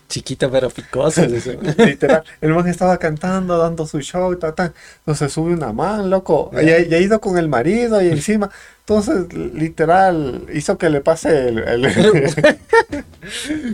Chiquito 0.09 0.51
pero 0.51 0.71
picoso. 0.71 1.23
Literal. 1.79 2.25
El 2.41 2.55
man 2.55 2.67
estaba 2.69 2.99
cantando, 2.99 3.59
dando 3.59 3.87
su 3.87 4.01
show 4.01 4.33
y 4.33 4.39
tal, 4.39 4.55
tal. 4.55 4.73
Entonces 4.99 5.33
sube 5.33 5.53
una 5.53 5.73
man, 5.73 6.11
loco. 6.11 6.51
Y, 6.55 6.69
ha 6.69 6.99
ido 6.99 7.21
con 7.21 7.39
el 7.39 7.49
marido 7.49 8.01
y 8.03 8.09
encima. 8.09 8.51
Entonces, 8.91 9.33
literal, 9.55 10.47
hizo 10.53 10.77
que 10.77 10.91
le 10.91 11.01
pase 11.01 11.51
el. 11.51 11.87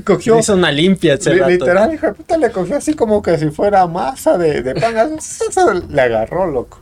cogió. 0.05 0.39
Hizo 0.39 0.53
una 0.53 0.71
limpia 0.71 1.14
ese 1.14 1.35
Literal, 1.35 1.95
hijo 1.95 2.09
de 2.09 2.12
puta, 2.12 2.37
le 2.37 2.51
cogió 2.51 2.77
así 2.77 2.93
como 2.93 3.23
que 3.23 3.39
si 3.39 3.49
fuera 3.49 3.87
masa 3.87 4.37
de, 4.37 4.62
de 4.62 4.75
pan. 4.75 4.95
le 5.89 6.03
agarró, 6.03 6.51
loco. 6.51 6.81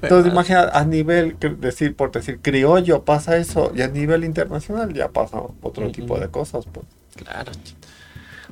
Entonces, 0.00 0.32
imagina, 0.32 0.68
a 0.72 0.84
nivel, 0.84 1.36
decir, 1.58 1.96
por 1.96 2.12
decir 2.12 2.38
criollo 2.40 3.02
pasa 3.02 3.36
eso, 3.36 3.72
y 3.74 3.82
a 3.82 3.88
nivel 3.88 4.22
internacional 4.22 4.94
ya 4.94 5.08
pasa 5.08 5.42
otro 5.60 5.90
tipo 5.90 6.20
de 6.20 6.28
cosas, 6.28 6.66
pues. 6.72 6.86
Claro, 7.16 7.50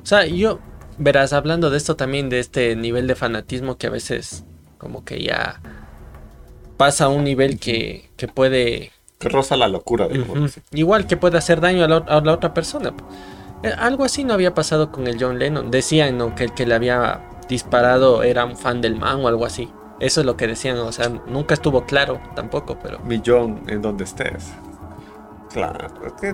o 0.03 0.05
sea, 0.05 0.25
yo, 0.25 0.59
verás, 0.97 1.31
hablando 1.31 1.69
de 1.69 1.77
esto 1.77 1.95
también, 1.95 2.27
de 2.27 2.39
este 2.39 2.75
nivel 2.75 3.07
de 3.07 3.15
fanatismo 3.15 3.77
que 3.77 3.87
a 3.87 3.91
veces 3.91 4.43
como 4.77 5.05
que 5.05 5.23
ya 5.23 5.61
pasa 6.79 7.05
a 7.05 7.09
un 7.09 7.25
nivel 7.25 7.59
que, 7.59 8.09
que 8.15 8.29
puede... 8.29 8.93
Que 9.17 9.27
roza 9.27 9.57
la 9.57 9.67
locura. 9.67 10.07
Igual 10.71 11.07
que 11.07 11.17
puede 11.17 11.37
hacer 11.37 11.59
daño 11.59 11.83
a 11.83 12.21
la, 12.21 12.33
otra 12.33 12.53
persona. 12.53 12.93
Eh, 13.63 13.73
algo 13.77 14.05
así 14.05 14.23
no 14.23 14.33
había 14.33 14.53
pasado 14.53 14.89
con 14.89 15.05
el 15.05 15.21
John 15.21 15.39
Lennon. 15.39 15.71
Decían 15.71 16.17
¿no? 16.17 16.35
que 16.35 16.45
el 16.45 16.53
que 16.53 16.65
le 16.65 16.73
había 16.73 17.27
disparado 17.49 18.23
era 18.23 18.45
un 18.45 18.55
fan 18.55 18.79
del 18.79 18.95
man 18.95 19.19
o 19.25 19.27
algo 19.27 19.45
así. 19.45 19.69
Eso 19.99 20.21
es 20.21 20.25
lo 20.25 20.37
que 20.37 20.47
decían, 20.47 20.77
o 20.77 20.93
sea, 20.93 21.09
nunca 21.09 21.53
estuvo 21.53 21.83
claro 21.83 22.21
tampoco, 22.33 22.79
pero... 22.81 22.99
Mi 22.99 23.21
John, 23.25 23.61
en 23.67 23.81
donde 23.81 24.05
estés. 24.05 24.53
Claro, 25.51 25.85
es 26.05 26.13
que, 26.13 26.29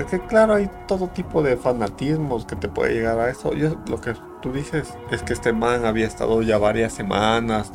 es 0.00 0.06
que 0.06 0.18
claro, 0.26 0.54
hay 0.54 0.68
todo 0.88 1.06
tipo 1.06 1.44
de 1.44 1.56
fanatismos 1.56 2.44
que 2.44 2.56
te 2.56 2.68
puede 2.68 2.94
llegar 2.94 3.20
a 3.20 3.30
eso. 3.30 3.54
Yo, 3.54 3.76
lo 3.88 4.00
que 4.00 4.14
tú 4.42 4.52
dices 4.52 4.94
es 5.12 5.22
que 5.22 5.32
este 5.32 5.52
man 5.52 5.84
había 5.84 6.08
estado 6.08 6.42
ya 6.42 6.58
varias 6.58 6.92
semanas 6.92 7.70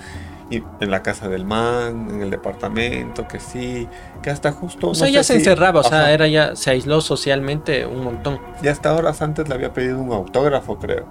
en 0.52 0.92
la 0.92 1.02
casa 1.02 1.28
del 1.28 1.46
man, 1.46 2.08
en 2.10 2.22
el 2.22 2.30
departamento, 2.30 3.28
que 3.28 3.40
sí, 3.40 3.88
que 4.22 4.30
hasta 4.30 4.52
justo... 4.52 4.90
O 4.90 4.96
sea, 4.96 5.10
ya 5.10 5.24
se 5.24 5.36
encerraba, 5.36 5.80
o 5.80 5.84
sea, 5.84 6.12
era 6.12 6.28
ya, 6.28 6.56
se 6.56 6.72
aisló 6.72 7.02
socialmente 7.02 7.86
un 7.86 8.04
montón. 8.04 8.40
Y 8.62 8.68
hasta 8.68 8.94
horas 8.94 9.22
antes 9.22 9.50
le 9.50 9.56
había 9.56 9.74
pedido 9.74 10.00
un 10.00 10.12
autógrafo, 10.12 10.78
creo. 10.78 11.08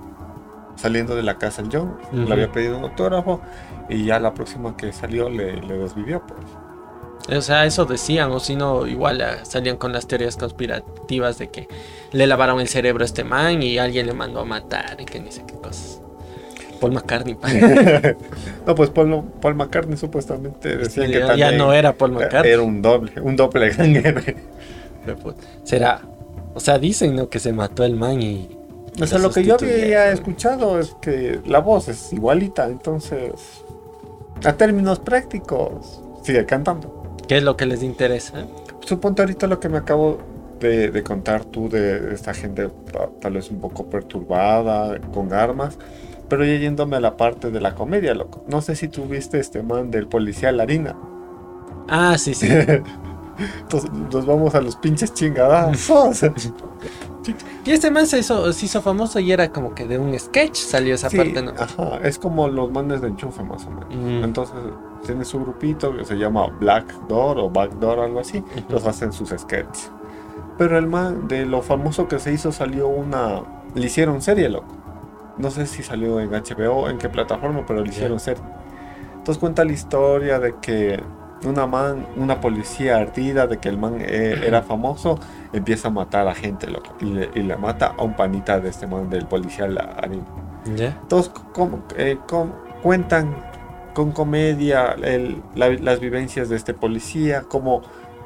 Saliendo 0.76 1.14
de 1.14 1.22
la 1.22 1.38
casa 1.38 1.62
el 1.62 1.68
John, 1.72 1.96
le 2.12 2.32
había 2.32 2.50
pedido 2.50 2.78
un 2.78 2.84
autógrafo 2.84 3.40
y 3.88 4.04
ya 4.06 4.18
la 4.18 4.34
próxima 4.34 4.76
que 4.76 4.92
salió 4.92 5.28
le, 5.28 5.60
le 5.60 5.78
desvivió, 5.78 6.22
pues. 6.26 6.40
O 7.36 7.40
sea, 7.40 7.64
eso 7.64 7.86
decían, 7.86 8.30
o 8.32 8.40
si 8.40 8.54
no, 8.54 8.86
igual 8.86 9.20
eh, 9.20 9.44
salían 9.44 9.78
con 9.78 9.92
las 9.92 10.06
teorías 10.06 10.36
conspirativas 10.36 11.38
de 11.38 11.48
que 11.48 11.68
le 12.12 12.26
lavaron 12.26 12.60
el 12.60 12.68
cerebro 12.68 13.02
a 13.02 13.06
este 13.06 13.24
man 13.24 13.62
y 13.62 13.78
alguien 13.78 14.06
le 14.06 14.12
mandó 14.12 14.40
a 14.40 14.44
matar 14.44 15.00
y 15.00 15.06
que 15.06 15.20
ni 15.20 15.32
sé 15.32 15.44
qué 15.46 15.54
cosas. 15.54 15.93
Paul 16.84 16.92
McCartney. 16.92 17.34
no, 18.66 18.74
pues 18.74 18.90
Paul, 18.90 19.24
Paul, 19.40 19.54
McCartney 19.54 19.96
supuestamente 19.96 20.76
decían 20.76 21.10
que 21.10 21.18
ya, 21.18 21.34
ya 21.34 21.52
no 21.52 21.72
era 21.72 21.94
Paul 21.94 22.12
McCartney. 22.12 22.52
Era 22.52 22.60
un 22.60 22.82
doble, 22.82 23.12
un 23.22 23.36
doble 23.36 23.72
Será, 25.62 26.02
o 26.52 26.60
sea, 26.60 26.78
dicen 26.78 27.16
¿no? 27.16 27.30
que 27.30 27.38
se 27.38 27.54
mató 27.54 27.84
el 27.84 27.96
man 27.96 28.20
y... 28.20 28.50
O 29.00 29.06
sea, 29.06 29.18
lo 29.18 29.30
que 29.30 29.44
yo 29.44 29.54
había 29.54 30.10
escuchado 30.10 30.78
es 30.78 30.94
que 31.00 31.40
la 31.46 31.60
voz 31.60 31.88
es 31.88 32.12
igualita, 32.12 32.66
entonces, 32.66 33.32
a 34.44 34.52
términos 34.52 34.98
prácticos, 34.98 36.02
sigue 36.22 36.44
cantando. 36.44 37.16
¿Qué 37.26 37.38
es 37.38 37.42
lo 37.42 37.56
que 37.56 37.64
les 37.64 37.82
interesa? 37.82 38.44
Suponte 38.80 39.22
ahorita 39.22 39.46
lo 39.46 39.58
que 39.58 39.70
me 39.70 39.78
acabo 39.78 40.18
de, 40.60 41.02
contar 41.02 41.46
tú 41.46 41.70
de 41.70 42.12
esta 42.12 42.34
gente 42.34 42.68
tal 43.22 43.32
vez 43.32 43.50
un 43.50 43.58
poco 43.58 43.86
perturbada, 43.86 45.00
con 45.14 45.32
armas, 45.32 45.78
pero 46.28 46.44
ya 46.44 46.56
yéndome 46.56 46.96
a 46.96 47.00
la 47.00 47.16
parte 47.16 47.50
de 47.50 47.60
la 47.60 47.74
comedia, 47.74 48.14
loco. 48.14 48.44
No 48.48 48.60
sé 48.60 48.76
si 48.76 48.88
tú 48.88 49.04
viste 49.04 49.38
este 49.38 49.62
man 49.62 49.90
del 49.90 50.06
policía 50.06 50.52
Larina. 50.52 50.96
Ah, 51.88 52.16
sí, 52.18 52.34
sí. 52.34 52.48
Entonces 53.60 53.90
nos 53.92 54.26
vamos 54.26 54.54
a 54.54 54.60
los 54.60 54.76
pinches 54.76 55.12
chingadazos. 55.12 56.22
y 57.64 57.70
este 57.70 57.90
man 57.90 58.06
se 58.06 58.18
hizo, 58.18 58.52
se 58.52 58.66
hizo 58.66 58.82
famoso 58.82 59.18
y 59.18 59.32
era 59.32 59.50
como 59.50 59.74
que 59.74 59.86
de 59.86 59.98
un 59.98 60.18
sketch 60.18 60.56
salió 60.56 60.94
esa 60.94 61.10
parte, 61.10 61.42
¿no? 61.42 61.52
Ajá, 61.58 61.98
es 62.02 62.18
como 62.18 62.48
los 62.48 62.70
manes 62.70 63.00
de 63.00 63.08
enchufe 63.08 63.42
más 63.42 63.64
o 63.66 63.70
menos. 63.70 63.94
Mm. 63.94 64.24
Entonces 64.24 64.56
tiene 65.04 65.24
su 65.24 65.40
grupito 65.40 65.96
que 65.96 66.04
se 66.04 66.16
llama 66.16 66.46
Black 66.60 66.86
Door 67.08 67.38
o 67.38 67.50
Backdoor, 67.50 68.00
algo 68.00 68.20
así. 68.20 68.42
Los 68.68 68.86
hacen 68.86 69.12
sus 69.12 69.30
sketches. 69.30 69.90
Pero 70.56 70.78
el 70.78 70.86
man, 70.86 71.26
de 71.26 71.46
lo 71.46 71.62
famoso 71.62 72.06
que 72.08 72.18
se 72.18 72.32
hizo, 72.32 72.52
salió 72.52 72.88
una. 72.88 73.42
Le 73.74 73.86
hicieron 73.86 74.22
serie, 74.22 74.48
loco. 74.48 74.83
No 75.38 75.50
sé 75.50 75.66
si 75.66 75.82
salió 75.82 76.20
en 76.20 76.30
HBO, 76.30 76.88
en 76.88 76.98
qué 76.98 77.08
plataforma, 77.08 77.64
pero 77.66 77.82
le 77.82 77.88
hicieron 77.88 78.20
serie. 78.20 78.42
Entonces 79.14 79.40
cuenta 79.40 79.64
la 79.64 79.72
historia 79.72 80.38
de 80.38 80.56
que 80.60 81.02
una 81.44 81.66
man, 81.66 82.06
una 82.16 82.40
policía 82.40 82.98
ardida 82.98 83.46
de 83.46 83.58
que 83.58 83.68
el 83.68 83.78
man 83.78 83.96
eh, 84.00 84.40
era 84.44 84.62
famoso, 84.62 85.18
empieza 85.52 85.88
a 85.88 85.90
matar 85.90 86.28
a 86.28 86.34
gente, 86.34 86.66
loco. 86.66 86.94
Y 87.00 87.06
le, 87.42 87.56
mata 87.56 87.94
a 87.98 88.02
un 88.02 88.14
panita 88.14 88.60
de 88.60 88.70
este 88.70 88.86
man, 88.86 89.10
del 89.10 89.26
policía 89.26 89.64
Arina. 89.64 90.24
Entonces, 90.66 91.32
eh, 91.96 92.18
cuentan 92.82 93.34
con 93.92 94.12
comedia 94.12 94.96
las 95.54 96.00
vivencias 96.00 96.48
de 96.48 96.56
este 96.56 96.74
policía, 96.74 97.44
cómo 97.48 97.82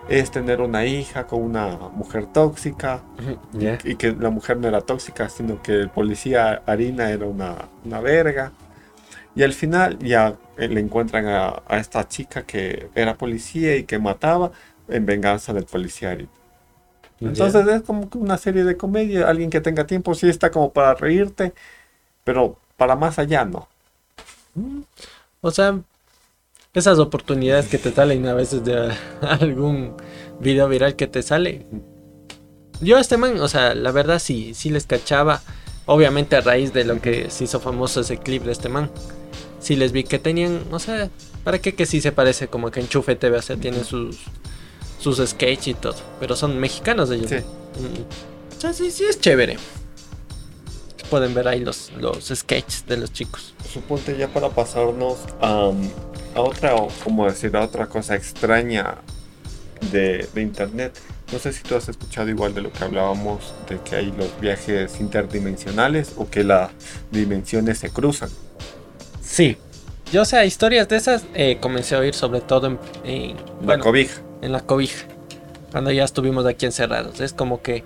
es 0.09 0.31
tener 0.31 0.61
una 0.61 0.87
hija 0.87 1.27
con 1.27 1.43
una 1.43 1.77
mujer 1.77 2.27
tóxica 2.27 3.03
y, 3.85 3.97
que 3.97 4.13
la 4.13 4.31
mujer 4.31 4.57
no 4.57 4.69
era 4.69 4.81
tóxica, 4.81 5.29
sino 5.29 5.63
que 5.63 5.73
el 5.73 5.91
policía 5.91 6.63
Harina 6.67 7.11
era 7.11 7.27
una, 7.27 7.69
una 7.85 8.01
verga. 8.01 8.53
Y 9.35 9.43
al 9.43 9.53
final 9.53 9.99
ya 9.99 10.37
le 10.57 10.81
encuentran 10.81 11.27
a, 11.27 11.63
esta 11.71 12.09
chica 12.09 12.43
que 12.43 12.89
era 12.95 13.17
policía 13.17 13.77
y 13.77 13.85
que 13.85 13.99
mataba 13.99 14.51
en 14.89 15.05
venganza 15.05 15.53
del 15.53 15.65
policía 15.65 16.11
Harina. 16.11 16.31
Entonces 17.21 17.67
es 17.67 17.83
como 17.83 18.09
una 18.15 18.39
serie 18.39 18.65
de 18.65 18.77
comedia, 18.77 19.29
alguien 19.29 19.51
que 19.51 19.61
tenga 19.61 19.87
tiempo 19.87 20.15
sí 20.15 20.29
está 20.29 20.51
como 20.51 20.73
para 20.73 20.95
reírte, 20.95 21.53
pero 22.25 22.59
para 22.77 22.97
más 22.97 23.19
allá 23.19 23.45
no. 23.45 23.69
O 25.41 25.51
sea, 25.51 25.81
esas 26.79 26.99
oportunidades 26.99 27.67
que 27.67 27.79
te 27.79 27.93
salen 27.93 28.27
a 28.27 28.35
veces 28.35 28.65
de 28.65 28.93
algún 29.21 29.95
video 30.41 30.69
viral 30.69 30.97
que 30.97 31.07
te 31.07 31.23
sale. 31.23 31.67
Yo 32.81 32.97
a 32.97 33.01
este 33.01 33.17
man, 33.17 33.41
o 33.41 33.49
sea, 33.49 33.75
la 33.75 33.91
verdad 33.91 34.19
sí, 34.19 34.55
sí 34.55 34.71
les 34.71 34.87
cachaba. 34.87 35.43
Obviamente 35.87 36.37
a 36.37 36.43
raíz 36.43 36.73
de 36.75 36.85
lo 36.85 37.01
que 37.01 37.31
se 37.31 37.45
hizo 37.45 37.61
famoso 37.61 38.01
ese 38.01 38.19
clip 38.19 38.45
de 38.45 38.53
este 38.53 38.69
man. 38.69 38.91
Sí 39.59 39.75
les 39.75 39.93
vi 39.93 40.05
que 40.05 40.19
tenían, 40.19 40.63
o 40.71 40.79
sea, 40.79 41.09
¿para 41.45 41.59
qué 41.59 41.75
que 41.75 41.87
sí 41.87 42.01
se 42.01 42.13
parece 42.13 42.49
como 42.49 42.71
que 42.71 42.81
Enchufe 42.81 43.17
TV? 43.17 43.39
O 43.39 43.43
sea, 43.43 43.57
tienen 43.57 43.85
sus, 43.85 44.19
sus 45.01 45.19
sketches 45.19 45.69
y 45.69 45.75
todo. 45.75 45.97
Pero 46.21 46.37
son 46.37 46.59
mexicanos 46.59 47.11
ellos. 47.11 47.31
Sí. 47.31 47.37
Mm. 47.37 48.57
O 48.57 48.61
sea, 48.61 48.73
sí, 48.73 48.91
sí 48.91 49.05
es 49.05 49.19
chévere 49.21 49.57
pueden 51.09 51.35
ver 51.35 51.49
ahí 51.49 51.61
los, 51.61 51.91
los 51.99 52.27
sketches 52.35 52.87
de 52.87 52.97
los 52.97 53.13
chicos. 53.13 53.55
Suponte 53.73 54.17
ya 54.17 54.29
para 54.29 54.49
pasarnos 54.51 55.19
a, 55.41 55.71
a 56.35 56.41
otra, 56.41 56.75
o 56.77 56.89
como 57.05 57.27
decir, 57.27 57.57
a 57.57 57.63
otra 57.63 57.87
cosa 57.87 58.15
extraña 58.15 58.99
de, 59.93 60.29
de, 60.33 60.43
internet. 60.43 60.99
No 61.33 61.39
sé 61.39 61.53
si 61.53 61.63
tú 61.63 61.77
has 61.77 61.89
escuchado 61.89 62.29
igual 62.29 62.55
de 62.55 62.63
lo 62.63 62.73
que 62.73 62.85
hablábamos, 62.85 63.55
de 63.69 63.79
que 63.81 63.97
hay 63.97 64.13
los 64.17 64.39
viajes 64.41 65.01
interdimensionales 65.01 66.15
o 66.17 66.29
que 66.29 66.45
las 66.45 66.71
dimensiones 67.11 67.79
se 67.79 67.91
cruzan. 67.91 68.31
Sí. 69.23 69.57
Yo, 70.13 70.23
o 70.23 70.25
sea, 70.25 70.47
historias 70.47 70.89
de 70.89 70.97
esas 70.97 71.25
eh, 71.35 71.59
comencé 71.61 71.95
a 71.95 71.99
oír 71.99 72.15
sobre 72.15 72.41
todo 72.41 72.67
en, 72.67 72.79
en 73.05 73.37
la 73.67 73.79
cobija. 73.79 74.23
En 74.41 74.53
la 74.53 74.61
cobija. 74.61 75.07
Cuando 75.71 75.91
ya 75.91 76.05
estuvimos 76.05 76.47
aquí 76.47 76.65
encerrados. 76.65 77.21
Es 77.21 77.35
como 77.35 77.61
que 77.61 77.85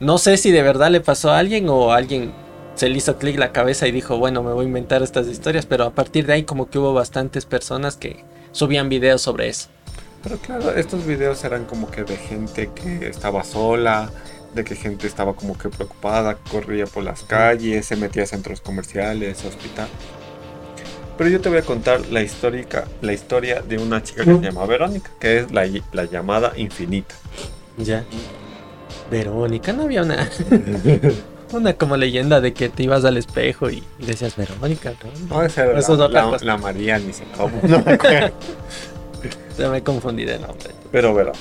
no 0.00 0.16
sé 0.16 0.38
si 0.38 0.50
de 0.50 0.62
verdad 0.62 0.90
le 0.90 1.02
pasó 1.02 1.30
a 1.30 1.38
alguien 1.38 1.68
o 1.68 1.92
alguien 1.92 2.32
se 2.80 2.88
le 2.88 2.96
hizo 2.96 3.18
clic 3.18 3.38
la 3.38 3.52
cabeza 3.52 3.86
y 3.86 3.92
dijo, 3.92 4.16
bueno, 4.16 4.42
me 4.42 4.54
voy 4.54 4.64
a 4.64 4.68
inventar 4.68 5.02
estas 5.02 5.26
historias, 5.26 5.66
pero 5.66 5.84
a 5.84 5.90
partir 5.90 6.24
de 6.24 6.32
ahí 6.32 6.44
como 6.44 6.70
que 6.70 6.78
hubo 6.78 6.94
bastantes 6.94 7.44
personas 7.44 7.98
que 7.98 8.24
subían 8.52 8.88
videos 8.88 9.20
sobre 9.20 9.50
eso. 9.50 9.68
Pero 10.22 10.38
claro, 10.38 10.74
estos 10.74 11.04
videos 11.04 11.44
eran 11.44 11.66
como 11.66 11.90
que 11.90 12.04
de 12.04 12.16
gente 12.16 12.70
que 12.74 13.06
estaba 13.06 13.44
sola, 13.44 14.10
de 14.54 14.64
que 14.64 14.76
gente 14.76 15.06
estaba 15.06 15.34
como 15.34 15.58
que 15.58 15.68
preocupada, 15.68 16.38
corría 16.50 16.86
por 16.86 17.04
las 17.04 17.22
calles, 17.22 17.84
se 17.84 17.96
metía 17.96 18.22
a 18.22 18.26
centros 18.26 18.62
comerciales, 18.62 19.44
hospital. 19.44 19.88
Pero 21.18 21.28
yo 21.28 21.42
te 21.42 21.50
voy 21.50 21.58
a 21.58 21.62
contar 21.62 22.00
la, 22.06 22.22
histórica, 22.22 22.86
la 23.02 23.12
historia 23.12 23.60
de 23.60 23.76
una 23.76 24.02
chica 24.02 24.24
que 24.24 24.36
se 24.36 24.40
llama 24.40 24.64
Verónica, 24.64 25.10
que 25.20 25.40
es 25.40 25.52
la, 25.52 25.68
la 25.92 26.04
llamada 26.06 26.54
infinita. 26.56 27.14
Ya. 27.76 28.06
Verónica, 29.10 29.74
no 29.74 29.82
había 29.82 30.00
una. 30.02 30.30
Una 31.52 31.74
como 31.74 31.96
leyenda 31.96 32.40
de 32.40 32.52
que 32.52 32.68
te 32.68 32.84
ibas 32.84 33.04
al 33.04 33.16
espejo 33.16 33.70
y, 33.70 33.82
decías 33.98 34.36
Verónica, 34.36 34.92
¿no? 35.02 35.36
No, 35.36 35.42
esa 35.42 35.64
era 35.64 36.08
la, 36.08 36.38
la, 36.40 36.56
María, 36.56 36.98
ni 36.98 37.12
sé 37.12 37.24
cómo, 37.36 37.60
no 37.62 37.82
me 37.82 37.92
acuerdo. 37.92 38.32
Se 39.56 39.68
me 39.68 39.82
confundí 39.82 40.24
de 40.24 40.38
nombre. 40.38 40.70
Pero 40.92 41.12
verás. 41.12 41.38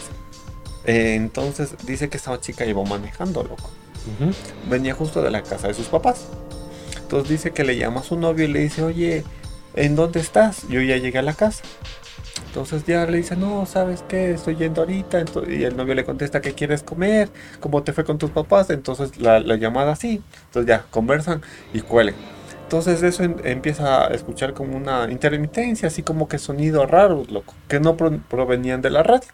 Eh, 0.85 1.15
entonces 1.15 1.75
dice 1.85 2.09
que 2.09 2.17
esta 2.17 2.39
chica 2.39 2.65
iba 2.65 2.83
manejando, 2.83 3.43
loco. 3.43 3.69
Venía 4.67 4.95
justo 4.95 5.21
de 5.21 5.29
la 5.29 5.43
casa 5.43 5.67
de 5.67 5.73
sus 5.73 5.87
papás. 5.87 6.25
Entonces 7.01 7.29
dice 7.29 7.51
que 7.51 7.63
le 7.63 7.77
llama 7.77 8.01
a 8.01 8.03
su 8.03 8.15
novio 8.15 8.45
y 8.45 8.47
le 8.47 8.59
dice, 8.59 8.81
oye, 8.83 9.23
¿en 9.75 9.95
dónde 9.95 10.19
estás? 10.19 10.67
Yo 10.67 10.81
ya 10.81 10.97
llegué 10.97 11.19
a 11.19 11.21
la 11.21 11.33
casa. 11.33 11.63
Entonces 12.47 12.83
ya 12.85 13.05
le 13.05 13.17
dice, 13.17 13.35
no, 13.35 13.65
¿sabes 13.65 14.03
qué? 14.07 14.31
Estoy 14.31 14.55
yendo 14.55 14.81
ahorita. 14.81 15.23
y 15.47 15.63
el 15.63 15.77
novio 15.77 15.95
le 15.95 16.03
contesta, 16.03 16.41
¿qué 16.41 16.53
quieres 16.53 16.83
comer? 16.83 17.29
¿Cómo 17.59 17.83
te 17.83 17.93
fue 17.93 18.03
con 18.03 18.17
tus 18.17 18.31
papás? 18.31 18.69
Entonces 18.69 19.17
la, 19.19 19.39
llamada 19.55 19.91
así. 19.91 20.21
Entonces 20.45 20.67
ya 20.67 20.85
conversan 20.89 21.41
y 21.73 21.81
cuelgan. 21.81 22.15
Entonces 22.63 23.01
eso 23.01 23.23
empieza 23.23 24.05
a 24.05 24.07
escuchar 24.09 24.53
como 24.53 24.77
una 24.77 25.09
intermitencia, 25.09 25.87
así 25.87 26.03
como 26.03 26.27
que 26.27 26.37
sonidos 26.37 26.89
raros, 26.89 27.31
loco, 27.31 27.55
que 27.67 27.79
no 27.79 27.97
provenían 27.97 28.81
de 28.81 28.91
la 28.91 29.01
radio. 29.01 29.27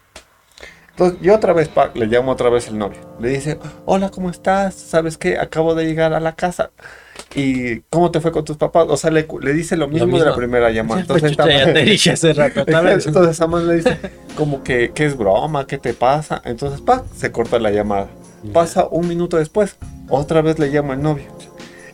Entonces 0.90 1.20
yo 1.20 1.34
otra 1.34 1.52
vez 1.52 1.70
le 1.92 2.06
llamo 2.06 2.32
otra 2.32 2.48
vez 2.48 2.68
el 2.68 2.78
novio. 2.78 2.98
Le 3.20 3.28
dice, 3.28 3.58
hola, 3.84 4.08
¿cómo 4.08 4.30
estás? 4.30 4.74
¿Sabes 4.74 5.18
qué? 5.18 5.38
Acabo 5.38 5.74
de 5.74 5.84
llegar 5.84 6.14
a 6.14 6.20
la 6.20 6.34
casa. 6.34 6.70
¿Y 7.34 7.80
cómo 7.90 8.10
te 8.10 8.20
fue 8.20 8.32
con 8.32 8.44
tus 8.44 8.56
papás? 8.56 8.86
O 8.88 8.96
sea, 8.96 9.10
le, 9.10 9.26
dice 9.52 9.76
lo 9.76 9.88
mismo, 9.88 10.18
de 10.18 10.24
la 10.24 10.34
primera 10.34 10.70
llamada. 10.70 11.02
Entonces, 11.02 11.36
ya 11.36 11.72
te 11.72 11.84
dije 11.84 12.12
hace 12.12 12.32
rato. 12.34 12.64
Entonces, 12.66 13.48
le 13.64 13.74
dice 13.76 13.98
como 14.36 14.62
que, 14.62 14.92
¿qué 14.94 15.04
es 15.04 15.16
broma? 15.16 15.66
¿Qué 15.66 15.78
te 15.78 15.92
pasa? 15.92 16.40
Entonces, 16.44 16.80
pa, 16.80 17.04
se 17.14 17.32
corta 17.32 17.58
la 17.58 17.70
llamada. 17.70 18.08
Pasa 18.52 18.86
un 18.90 19.08
minuto 19.08 19.36
después, 19.36 19.76
otra 20.08 20.40
vez 20.40 20.58
le 20.58 20.70
llama 20.70 20.94
el 20.94 21.02
novio. 21.02 21.26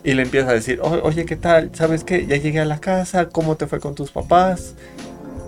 Y 0.05 0.14
le 0.14 0.23
empieza 0.23 0.51
a 0.51 0.55
decir, 0.55 0.81
oye, 0.81 1.25
¿qué 1.25 1.37
tal? 1.37 1.70
¿Sabes 1.75 2.05
qué? 2.05 2.27
Ya 2.27 2.37
llegué 2.37 2.61
a 2.61 2.64
la 2.64 2.79
casa, 2.79 3.29
¿cómo 3.29 3.57
te 3.57 3.66
fue 3.66 3.81
con 3.81 3.95
tus 3.95 4.11
papás? 4.11 4.75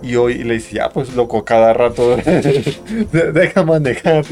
Y 0.01 0.15
hoy 0.15 0.43
le 0.43 0.55
dice, 0.55 0.75
ya, 0.75 0.89
pues 0.89 1.15
loco, 1.15 1.43
cada 1.43 1.73
rato 1.73 2.17
deja 3.33 3.63
manejar. 3.63 4.25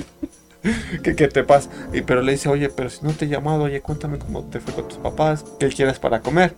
¿Qué, 1.03 1.16
¿Qué, 1.16 1.28
te 1.28 1.43
pasa? 1.43 1.70
Y, 1.91 2.01
pero 2.01 2.22
le 2.22 2.32
dice, 2.34 2.49
oye, 2.49 2.70
pero 2.70 2.89
si 2.89 3.05
no 3.05 3.11
te 3.11 3.26
he 3.26 3.28
llamado, 3.28 3.64
oye, 3.64 3.82
cuéntame 3.82 4.18
cómo 4.18 4.43
te 4.43 4.59
fue 4.59 4.74
con 4.74 4.88
tus 4.88 4.97
papás, 4.97 5.43
qué 5.59 5.68
quieres 5.68 5.99
para 5.99 6.22
comer. 6.22 6.55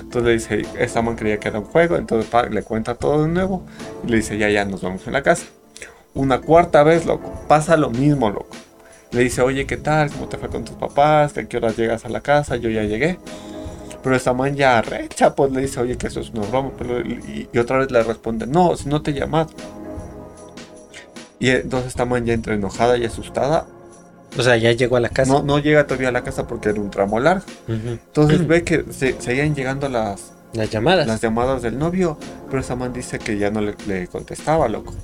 Entonces 0.00 0.22
le 0.22 0.32
dice, 0.62 0.68
esta 0.78 1.02
man 1.02 1.16
creía 1.16 1.38
que 1.38 1.48
era 1.48 1.58
un 1.58 1.66
juego, 1.66 1.96
entonces 1.96 2.30
le 2.50 2.62
cuenta 2.62 2.94
todo 2.94 3.22
de 3.22 3.28
nuevo 3.28 3.64
y 4.04 4.08
le 4.08 4.16
dice, 4.16 4.38
ya, 4.38 4.48
ya, 4.48 4.64
nos 4.64 4.82
vamos 4.82 5.06
en 5.06 5.12
la 5.12 5.22
casa. 5.22 5.46
Una 6.14 6.40
cuarta 6.40 6.82
vez, 6.82 7.06
loco, 7.06 7.32
pasa 7.48 7.76
lo 7.76 7.90
mismo, 7.90 8.30
loco. 8.30 8.56
Le 9.10 9.22
dice, 9.22 9.42
oye, 9.42 9.66
¿qué 9.66 9.76
tal? 9.76 10.10
¿Cómo 10.10 10.28
te 10.28 10.38
fue 10.38 10.48
con 10.48 10.64
tus 10.64 10.76
papás? 10.76 11.36
¿A 11.36 11.44
qué 11.44 11.56
horas 11.58 11.76
llegas 11.76 12.04
a 12.04 12.08
la 12.08 12.20
casa? 12.20 12.56
Yo 12.56 12.70
ya 12.70 12.82
llegué. 12.82 13.18
Pero 14.02 14.16
esta 14.16 14.32
man 14.32 14.54
ya 14.54 14.80
recha, 14.82 15.34
pues 15.34 15.52
le 15.52 15.62
dice, 15.62 15.80
oye, 15.80 15.96
que 15.96 16.08
eso 16.08 16.20
es 16.20 16.30
una 16.30 16.46
broma. 16.46 16.70
y, 17.52 17.58
otra 17.58 17.78
vez 17.78 17.90
le 17.90 18.02
responde, 18.02 18.46
no, 18.46 18.76
si 18.76 18.88
no 18.88 19.02
te 19.02 19.10
he 19.10 19.14
llamado. 19.14 19.50
Y 21.38 21.50
entonces 21.50 21.88
esta 21.88 22.04
man 22.04 22.24
ya 22.24 22.34
entre 22.34 22.54
enojada 22.54 22.96
y 22.96 23.04
asustada. 23.04 23.66
O 24.36 24.42
sea, 24.42 24.56
ya 24.56 24.72
llegó 24.72 24.96
a 24.96 25.00
la 25.00 25.08
casa. 25.08 25.32
No, 25.32 25.42
no 25.42 25.58
llega 25.58 25.86
todavía 25.86 26.08
a 26.08 26.12
la 26.12 26.24
casa 26.24 26.46
porque 26.46 26.70
era 26.70 26.80
un 26.80 26.90
tramo 26.90 27.20
largo. 27.20 27.44
Entonces 27.68 28.46
ve 28.46 28.64
que 28.64 28.84
se, 28.90 29.20
seguían 29.20 29.54
llegando 29.54 29.88
las, 29.88 30.32
las 30.54 30.70
llamadas. 30.70 31.06
Las 31.06 31.20
llamadas 31.20 31.62
del 31.62 31.78
novio. 31.78 32.18
Pero 32.48 32.60
esa 32.60 32.76
man 32.76 32.92
dice 32.92 33.18
que 33.18 33.38
ya 33.38 33.50
no 33.50 33.60
le, 33.60 34.06
contestaba, 34.08 34.68
loco. 34.68 34.94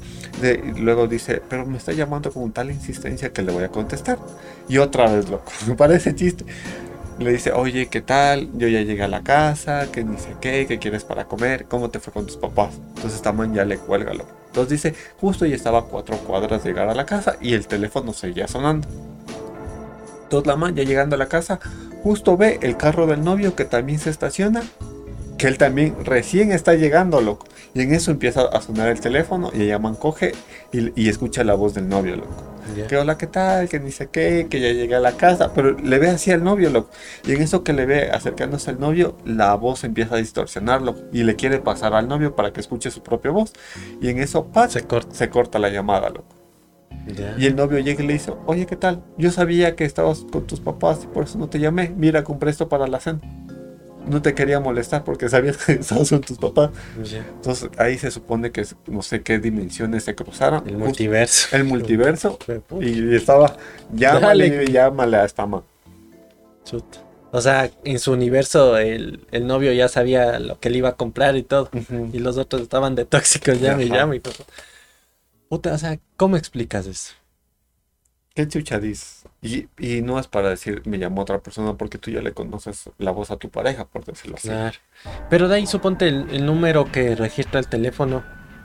De, 0.41 0.57
luego 0.79 1.07
dice, 1.07 1.43
pero 1.49 1.67
me 1.67 1.77
está 1.77 1.93
llamando 1.93 2.33
con 2.33 2.51
tal 2.53 2.71
insistencia 2.71 3.33
que 3.33 3.43
le 3.43 3.53
voy 3.53 3.65
a 3.65 3.69
contestar. 3.69 4.19
Y 4.69 4.79
otra 4.79 5.11
vez, 5.11 5.29
loco. 5.29 5.51
Me 5.67 5.75
parece 5.77 6.15
chiste. 6.15 6.45
Le 7.21 7.33
dice, 7.33 7.53
oye, 7.53 7.87
¿qué 7.87 8.01
tal? 8.01 8.49
Yo 8.57 8.67
ya 8.67 8.81
llegué 8.81 9.03
a 9.03 9.09
la 9.09 9.23
casa, 9.23 9.93
que 9.93 10.01
sé 10.01 10.35
qué, 10.41 10.65
qué 10.67 10.79
quieres 10.79 11.05
para 11.05 11.27
comer, 11.27 11.67
cómo 11.67 11.91
te 11.91 12.01
fue 12.01 12.13
con 12.13 12.27
tus 12.27 12.37
papás. 12.37 12.75
Entonces 12.89 13.15
esta 13.15 13.33
man 13.33 13.55
ya 13.55 13.65
le 13.65 13.77
cuelga, 13.77 14.15
loco. 14.15 14.31
Entonces 14.47 14.83
dice, 14.83 14.95
justo 15.21 15.45
ya 15.45 15.55
estaba 15.55 15.81
a 15.81 15.83
cuatro 15.83 16.17
cuadras 16.17 16.65
de 16.65 16.71
llegar 16.71 16.89
a 16.89 16.95
la 16.95 17.05
casa 17.05 17.37
y 17.41 17.53
el 17.53 17.67
teléfono 17.67 18.15
seguía 18.15 18.49
sonando. 18.49 18.89
Entonces 20.23 20.47
la 20.47 20.57
man 20.57 20.75
ya 20.75 20.83
llegando 20.83 21.15
a 21.15 21.19
la 21.19 21.27
casa, 21.27 21.61
justo 22.03 22.39
ve 22.39 22.59
el 22.63 22.77
carro 22.77 23.07
del 23.07 23.23
novio 23.23 23.55
que 23.55 23.67
también 23.67 23.99
se 23.99 24.09
estaciona 24.09 24.63
que 25.41 25.47
él 25.47 25.57
también 25.57 25.97
recién 26.05 26.53
está 26.53 26.75
llegando, 26.75 27.23
loco. 27.23 27.47
Y 27.73 27.81
en 27.81 27.95
eso 27.95 28.11
empieza 28.11 28.43
a 28.43 28.61
sonar 28.61 28.89
el 28.89 29.01
teléfono 29.01 29.51
y 29.55 29.63
ella 29.63 29.79
man 29.79 29.95
coge 29.95 30.33
y, 30.71 31.09
escucha 31.09 31.45
la 31.45 31.55
voz 31.55 31.73
del 31.73 31.89
novio, 31.89 32.17
loco. 32.17 32.50
Que 32.89 32.97
hola, 32.97 33.19
¿qué 33.19 33.27
tal? 33.27 33.69
Que 33.69 33.81
ni 33.81 33.91
sé 33.91 34.09
qué, 34.09 34.47
que 34.51 34.61
ya 34.61 34.73
llegué 34.73 34.95
a 34.95 35.01
la 35.01 35.13
casa. 35.13 35.53
Pero 35.55 35.73
le 35.73 35.99
ve 35.99 36.09
así 36.09 36.31
al 36.31 36.45
novio, 36.45 36.71
loco. 36.71 36.91
Y 37.27 37.33
en 37.33 37.43
eso 37.43 37.65
que 37.65 37.73
le 37.73 37.87
ve 37.87 38.11
acercándose 38.11 38.71
al 38.71 38.81
novio, 38.81 39.17
la 39.25 39.55
voz 39.55 39.85
empieza 39.85 40.15
a 40.15 40.19
distorsionarlo. 40.19 40.95
Y 41.13 41.25
le 41.25 41.37
quiere 41.37 41.59
pasar 41.59 41.95
al 41.95 42.09
novio 42.09 42.37
para 42.37 42.53
que 42.53 42.61
escuche 42.61 42.91
su 42.91 43.03
propia 43.03 43.31
voz. 43.31 43.53
Y 44.01 44.09
en 44.09 44.19
eso, 44.19 44.47
¡paz! 44.47 44.73
Se 44.73 44.83
corta, 44.83 45.15
se 45.15 45.31
corta 45.31 45.59
la 45.59 45.69
llamada, 45.71 46.11
loco. 46.11 46.35
Y 47.39 47.47
el 47.47 47.57
novio 47.57 47.79
llega 47.79 48.03
y 48.03 48.07
le 48.07 48.13
dice, 48.13 48.33
oye, 48.47 48.67
¿qué 48.67 48.77
tal? 48.77 49.03
Yo 49.17 49.31
sabía 49.31 49.75
que 49.75 49.85
estabas 49.85 50.27
con 50.31 50.47
tus 50.47 50.61
papás 50.61 51.01
y 51.05 51.07
por 51.07 51.25
eso 51.25 51.39
no 51.39 51.49
te 51.49 51.59
llamé. 51.59 51.93
Mira, 51.97 52.25
compré 52.25 52.51
esto 52.51 52.69
para 52.69 52.87
la 52.87 53.01
cena 53.01 53.21
no 54.07 54.23
te 54.23 54.35
quería 54.35 54.61
molestar 54.61 55.05
porque 55.05 55.29
sabías 55.29 55.57
que 55.57 55.73
estabas 55.81 56.11
con 56.11 56.21
tus 56.21 56.39
papás. 56.39 56.71
Entonces 56.97 57.71
ahí 57.79 57.99
se 57.99 58.11
supone 58.11 58.51
que 58.51 58.67
no 58.87 59.03
sé 59.03 59.23
qué 59.23 59.39
dimensiones 59.39 60.05
se 60.05 60.15
cruzaron. 60.15 60.69
El 60.69 60.79
multiverso. 60.79 61.57
El 61.57 61.65
multiverso. 61.65 62.39
y 62.81 63.15
estaba, 63.15 63.57
llámale, 63.93 64.67
llámale 64.67 65.17
a 65.17 65.25
esta 65.25 65.47
ma. 65.47 65.63
O 67.33 67.41
sea, 67.41 67.71
en 67.85 67.99
su 67.99 68.13
universo 68.13 68.77
el, 68.77 69.21
novio 69.33 69.73
ya 69.73 69.89
sabía 69.89 70.39
lo 70.41 70.59
que 70.59 70.71
le 70.71 70.79
iba 70.79 70.91
a 70.91 70.97
comprar 70.97 71.37
y 71.37 71.43
todo. 71.43 71.71
Y 72.13 72.19
los 72.19 72.37
otros 72.37 72.63
estaban 72.63 72.95
de 72.95 73.05
tóxicos, 73.05 73.61
llame, 73.61 74.21
todo. 74.21 74.35
Puta, 75.49 75.73
o 75.73 75.79
sea, 75.79 75.99
¿cómo 76.17 76.37
explicas 76.37 76.87
eso? 76.87 77.13
¿Qué 78.35 78.47
chucha 78.47 78.79
dices? 78.79 79.20
Y, 79.43 79.69
no 80.03 80.19
es 80.19 80.27
para 80.27 80.51
decir, 80.51 80.83
me 80.85 80.99
llamó 80.99 81.23
otra 81.23 81.39
persona 81.39 81.75
porque 81.75 81.97
tú 81.97 82.11
ya 82.11 82.21
le 82.21 82.33
conoces 82.33 82.91
la 82.99 83.11
voz 83.11 83.31
a 83.31 83.37
tu 83.37 83.49
pareja, 83.49 83.87
por 83.87 84.05
decirlo 84.05 84.37
así. 84.37 84.49
Claro. 84.49 84.77
Pero 85.31 85.49
de 85.49 85.57
ahí 85.57 85.67
suponte 85.67 86.09
el, 86.09 86.45
número 86.45 86.93
que 86.93 87.17
registra 87.17 87.59
el 87.59 87.67
teléfono. 87.67 88.23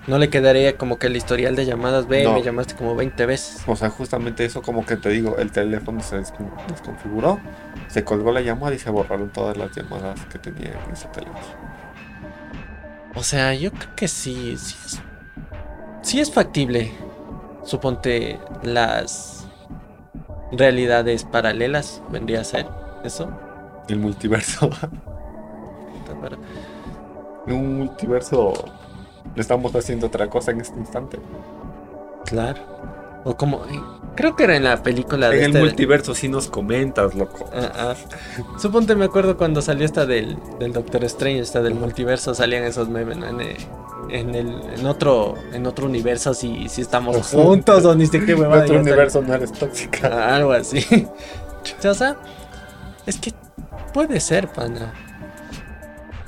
No 0.07 0.19
le 0.19 0.29
quedaría 0.29 0.77
como 0.77 0.99
que 0.99 1.07
el 1.07 1.15
historial 1.15 1.55
de 1.55 1.65
llamadas, 1.65 2.07
ve, 2.07 2.27
me 2.27 2.43
llamaste 2.43 2.75
como 2.75 2.93
20 2.95 3.25
veces. 3.25 3.63
O 3.67 3.75
sea, 3.75 3.89
justamente 3.89 4.43
eso 4.43 4.61
como 4.61 4.85
que 4.85 4.97
te 4.97 5.09
digo, 5.09 5.37
el 5.37 5.51
teléfono 5.51 6.01
se 6.03 6.17
desconfiguró, 6.17 7.39
se 7.87 8.03
colgó 8.03 8.31
la 8.31 8.41
llamada 8.41 8.75
y 8.75 8.79
se 8.79 8.89
borraron 8.91 9.29
todas 9.29 9.57
las 9.57 9.75
llamadas 9.75 10.19
que 10.25 10.37
tenía 10.37 10.79
en 10.85 10.93
ese 10.93 11.07
teléfono. 11.07 11.39
O 13.15 13.23
sea, 13.23 13.53
yo 13.55 13.71
creo 13.71 13.95
que 13.95 14.07
sí, 14.09 14.57
sí 14.57 14.75
es, 14.85 15.01
sí 16.01 16.19
es 16.19 16.31
factible. 16.31 16.91
Suponte 17.63 18.37
las 18.61 19.34
realidades 20.51 21.23
paralelas, 21.23 22.01
vendría 22.09 22.41
a 22.41 22.43
ser 22.43 22.67
eso. 23.03 23.29
El 23.87 23.99
multiverso. 23.99 24.69
en 27.47 27.53
un 27.53 27.77
multiverso 27.77 28.53
estamos 29.35 29.75
haciendo 29.75 30.07
otra 30.07 30.29
cosa 30.29 30.51
en 30.51 30.61
este 30.61 30.79
instante. 30.79 31.19
Claro. 32.25 32.61
O 33.25 33.35
como. 33.35 33.63
Creo 34.15 34.35
que 34.35 34.45
era 34.45 34.55
en 34.55 34.63
la 34.63 34.81
película 34.81 35.29
de. 35.29 35.37
En 35.37 35.41
el 35.41 35.47
este 35.49 35.59
multiverso 35.59 36.15
sí 36.15 36.29
nos 36.29 36.47
comentas, 36.47 37.15
loco. 37.15 37.49
Ah, 37.53 37.71
ah. 37.75 37.95
Suponte, 38.57 38.95
me 38.95 39.05
acuerdo 39.05 39.35
cuando 39.35 39.61
salió 39.61 39.83
esta 39.83 40.05
del, 40.05 40.37
del 40.59 40.71
Doctor 40.71 41.03
Strange, 41.03 41.39
esta 41.39 41.61
del 41.61 41.73
multiverso, 41.73 42.33
salían 42.33 42.63
esos 42.63 42.87
memes, 42.87 43.17
¿no? 43.17 43.25
en, 44.09 44.35
el, 44.35 44.61
en, 44.77 44.85
otro, 44.85 45.35
en 45.51 45.65
otro 45.65 45.87
universo 45.87 46.33
si, 46.33 46.69
si 46.69 46.81
estamos 46.81 47.17
juntos 47.27 47.83
o 47.85 47.95
ni 47.95 48.05
sé 48.05 48.23
qué 48.23 48.33
En 48.33 48.45
otro 48.45 48.79
universo 48.79 49.21
no 49.21 49.33
eres 49.33 49.51
tóxica. 49.51 50.35
Algo 50.35 50.51
así. 50.51 50.85
o 51.83 51.93
sea, 51.93 52.15
es 53.05 53.17
que 53.17 53.33
puede 53.93 54.19
ser, 54.19 54.47
pana. 54.47 54.93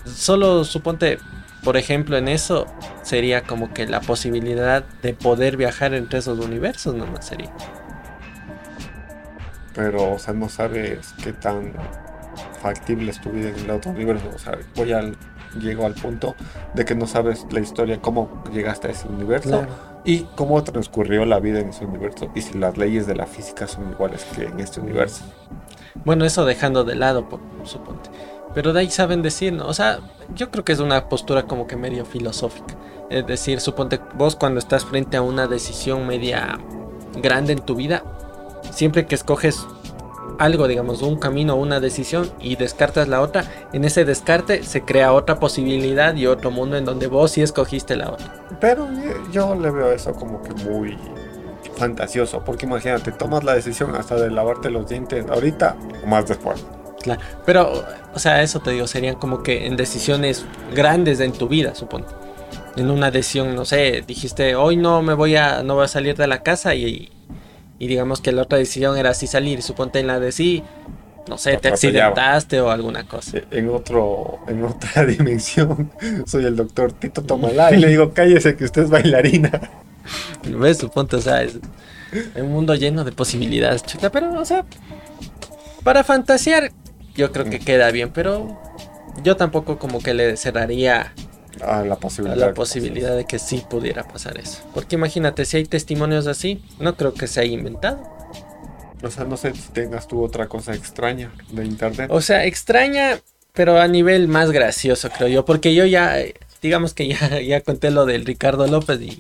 Solo 0.06 0.64
suponte, 0.64 1.20
por 1.68 1.76
ejemplo, 1.76 2.16
en 2.16 2.30
eso 2.30 2.66
sería 3.02 3.44
como 3.44 3.74
que 3.74 3.88
la 3.88 4.00
posibilidad 4.00 4.86
de 5.02 5.14
poder 5.14 5.58
viajar 5.58 5.94
entre 5.94 6.20
esos 6.20 6.40
universos 6.40 6.96
nomás 6.96 7.26
sería. 7.26 7.52
Pero, 9.76 10.14
o 10.14 10.18
sea, 10.18 10.34
no 10.34 10.48
sabes 10.48 11.14
qué 11.22 11.34
tan 11.34 11.74
factible 12.62 13.12
es 13.12 13.20
tu 13.20 13.32
vida 13.32 13.50
en 13.50 13.66
el 13.66 13.72
otro 13.72 13.92
universo. 13.92 14.30
O 14.34 14.40
sea, 14.40 14.58
voy 14.78 14.94
al 14.94 15.18
llego 15.60 15.86
al 15.86 15.94
punto 15.94 16.38
de 16.74 16.86
que 16.86 16.96
no 16.96 17.06
sabes 17.06 17.46
la 17.52 17.60
historia, 17.60 18.00
cómo 18.02 18.44
llegaste 18.54 18.88
a 18.88 18.92
ese 18.92 19.10
universo 19.10 19.66
y 20.06 20.22
cómo 20.38 20.64
transcurrió 20.64 21.26
la 21.26 21.42
vida 21.42 21.60
en 21.60 21.72
ese 21.72 21.84
universo 21.84 22.32
y 22.34 22.44
si 22.44 22.58
las 22.58 22.78
leyes 22.78 23.08
de 23.08 23.16
la 23.16 23.26
física 23.26 23.68
son 23.68 23.92
iguales 23.92 24.26
que 24.34 24.46
en 24.46 24.62
este 24.62 24.80
universo. 24.80 25.26
Bueno, 26.06 26.24
eso 26.24 26.46
dejando 26.46 26.86
de 26.86 26.96
lado, 26.96 27.28
por, 27.28 27.42
suponte. 27.66 28.10
Pero 28.54 28.74
de 28.74 28.82
ahí 28.82 28.90
saben 28.90 29.22
decir, 29.22 29.54
¿no? 29.54 29.68
O 29.68 29.74
sea, 29.74 30.00
yo 30.36 30.50
creo 30.52 30.64
que 30.64 30.74
es 30.74 30.80
una 30.80 31.10
postura 31.10 31.44
como 31.44 31.68
que 31.68 31.76
medio 31.76 32.06
filosófica. 32.06 32.76
Es 33.10 33.26
decir, 33.26 33.62
suponte 33.62 34.00
vos 34.16 34.36
cuando 34.36 34.60
estás 34.60 34.86
frente 34.86 35.18
a 35.18 35.22
una 35.22 35.48
decisión 35.48 36.08
media 36.08 36.60
grande 37.22 37.54
en 37.54 37.60
tu 37.60 37.76
vida, 37.76 38.04
siempre 38.72 39.06
que 39.06 39.16
escoges 39.16 39.66
algo, 40.40 40.68
digamos, 40.68 41.02
un 41.02 41.18
camino, 41.18 41.56
una 41.56 41.80
decisión 41.80 42.30
y 42.40 42.56
descartas 42.56 43.08
la 43.08 43.22
otra, 43.22 43.46
en 43.74 43.86
ese 43.86 44.06
descarte 44.06 44.64
se 44.64 44.82
crea 44.82 45.14
otra 45.14 45.40
posibilidad 45.40 46.16
y 46.16 46.28
otro 46.28 46.52
mundo 46.52 46.78
en 46.78 46.86
donde 46.86 47.08
vos 47.08 47.32
sí 47.32 47.42
escogiste 47.42 47.96
la 47.96 48.12
otra. 48.12 48.34
Pero 48.60 48.88
yo 49.32 49.56
le 49.56 49.72
veo 49.72 49.92
eso 49.92 50.14
como 50.14 50.42
que 50.42 50.54
muy 50.66 50.98
fantasioso, 51.76 52.44
porque 52.44 52.66
imagínate, 52.66 53.12
tomas 53.12 53.44
la 53.44 53.54
decisión 53.54 53.96
hasta 53.96 54.16
de 54.16 54.32
lavarte 54.32 54.70
los 54.70 54.88
dientes 54.88 55.26
ahorita 55.30 55.76
o 56.04 56.08
más 56.08 56.28
después. 56.28 56.66
Claro, 57.02 57.22
pero, 57.46 57.86
o 58.14 58.20
sea, 58.20 58.42
eso 58.42 58.60
te 58.60 58.72
digo, 58.72 58.88
serían 58.88 59.16
como 59.16 59.44
que 59.44 59.66
en 59.66 59.78
decisiones 59.78 60.46
grandes 60.74 61.20
en 61.20 61.32
tu 61.32 61.48
vida, 61.48 61.76
supongo. 61.76 62.08
En 62.76 62.92
una 62.92 63.12
decisión, 63.12 63.56
no 63.56 63.66
sé, 63.66 64.04
dijiste, 64.06 64.56
hoy 64.56 64.76
no 64.78 65.02
me 65.02 65.14
voy 65.14 65.36
a, 65.36 65.64
no 65.64 65.76
voy 65.76 65.86
a 65.86 65.88
salir 65.88 66.16
de 66.16 66.28
la 66.28 66.44
casa 66.44 66.76
y, 66.76 67.10
y 67.80 67.88
digamos 67.88 68.22
que 68.22 68.32
la 68.32 68.44
otra 68.44 68.58
decisión 68.58 68.98
era 68.98 69.12
así 69.12 69.28
salir, 69.28 69.62
suponte 69.62 70.00
en 70.00 70.08
la 70.08 70.20
de 70.20 70.32
sí, 70.32 70.64
no 71.28 71.38
sé, 71.38 71.58
te 71.58 71.68
accidentaste 71.68 72.62
o 72.62 72.72
alguna 72.72 73.08
cosa. 73.08 73.40
En 73.52 73.70
otro, 73.70 74.40
en 74.48 74.64
otra 74.64 75.06
dimensión, 75.06 75.92
soy 76.26 76.46
el 76.46 76.56
doctor 76.56 76.94
Tito 76.94 77.22
Tomalá 77.22 77.74
y 77.74 77.78
le 77.80 77.88
digo, 77.88 78.14
cállese 78.14 78.56
que 78.56 78.66
usted 78.66 78.84
es 78.84 78.90
bailarina. 78.90 79.62
¿Ves? 80.44 80.78
Suponte, 80.78 81.18
o 81.18 81.22
sea, 81.22 81.44
es 81.44 81.58
un 82.36 82.52
mundo 82.52 82.76
lleno 82.76 83.04
de 83.04 83.12
posibilidades, 83.12 83.84
chuta, 83.84 84.10
pero, 84.10 84.40
o 84.40 84.46
sea, 84.46 84.66
para 85.84 86.04
fantasear, 86.04 86.72
yo 87.18 87.32
creo 87.32 87.46
que 87.46 87.60
queda 87.60 87.92
bien, 87.92 88.12
pero 88.14 88.58
yo 89.24 89.36
tampoco 89.36 89.78
como 89.78 90.00
que 90.00 90.14
le 90.14 90.38
cerraría 90.38 91.14
a 91.62 91.82
la 91.82 91.96
posibilidad, 91.96 92.38
la 92.38 92.54
posibilidad 92.54 93.16
de 93.16 93.26
que 93.26 93.40
sí 93.40 93.64
pudiera 93.68 94.08
pasar 94.08 94.38
eso. 94.38 94.62
Porque 94.74 94.96
imagínate, 94.96 95.44
si 95.46 95.58
hay 95.58 95.66
testimonios 95.66 96.28
así, 96.28 96.64
no 96.80 96.96
creo 96.96 97.14
que 97.14 97.28
se 97.28 97.42
haya 97.42 97.54
inventado. 97.54 98.00
O 99.04 99.10
sea, 99.10 99.26
no 99.26 99.38
sé 99.38 99.54
si 99.54 99.72
tengas 99.72 100.08
tú 100.08 100.24
otra 100.24 100.48
cosa 100.48 100.74
extraña 100.74 101.32
de 101.52 101.66
internet. 101.66 102.10
O 102.12 102.22
sea, 102.22 102.46
extraña, 102.46 103.20
pero 103.54 103.80
a 103.80 103.88
nivel 103.88 104.28
más 104.28 104.52
gracioso, 104.52 105.10
creo 105.10 105.28
yo. 105.28 105.46
Porque 105.46 105.74
yo 105.74 105.86
ya, 105.86 106.18
digamos 106.62 106.94
que 106.94 107.08
ya, 107.08 107.42
ya 107.42 107.62
conté 107.62 107.92
lo 107.92 108.06
del 108.06 108.26
Ricardo 108.26 108.68
López 108.68 109.02
y 109.02 109.20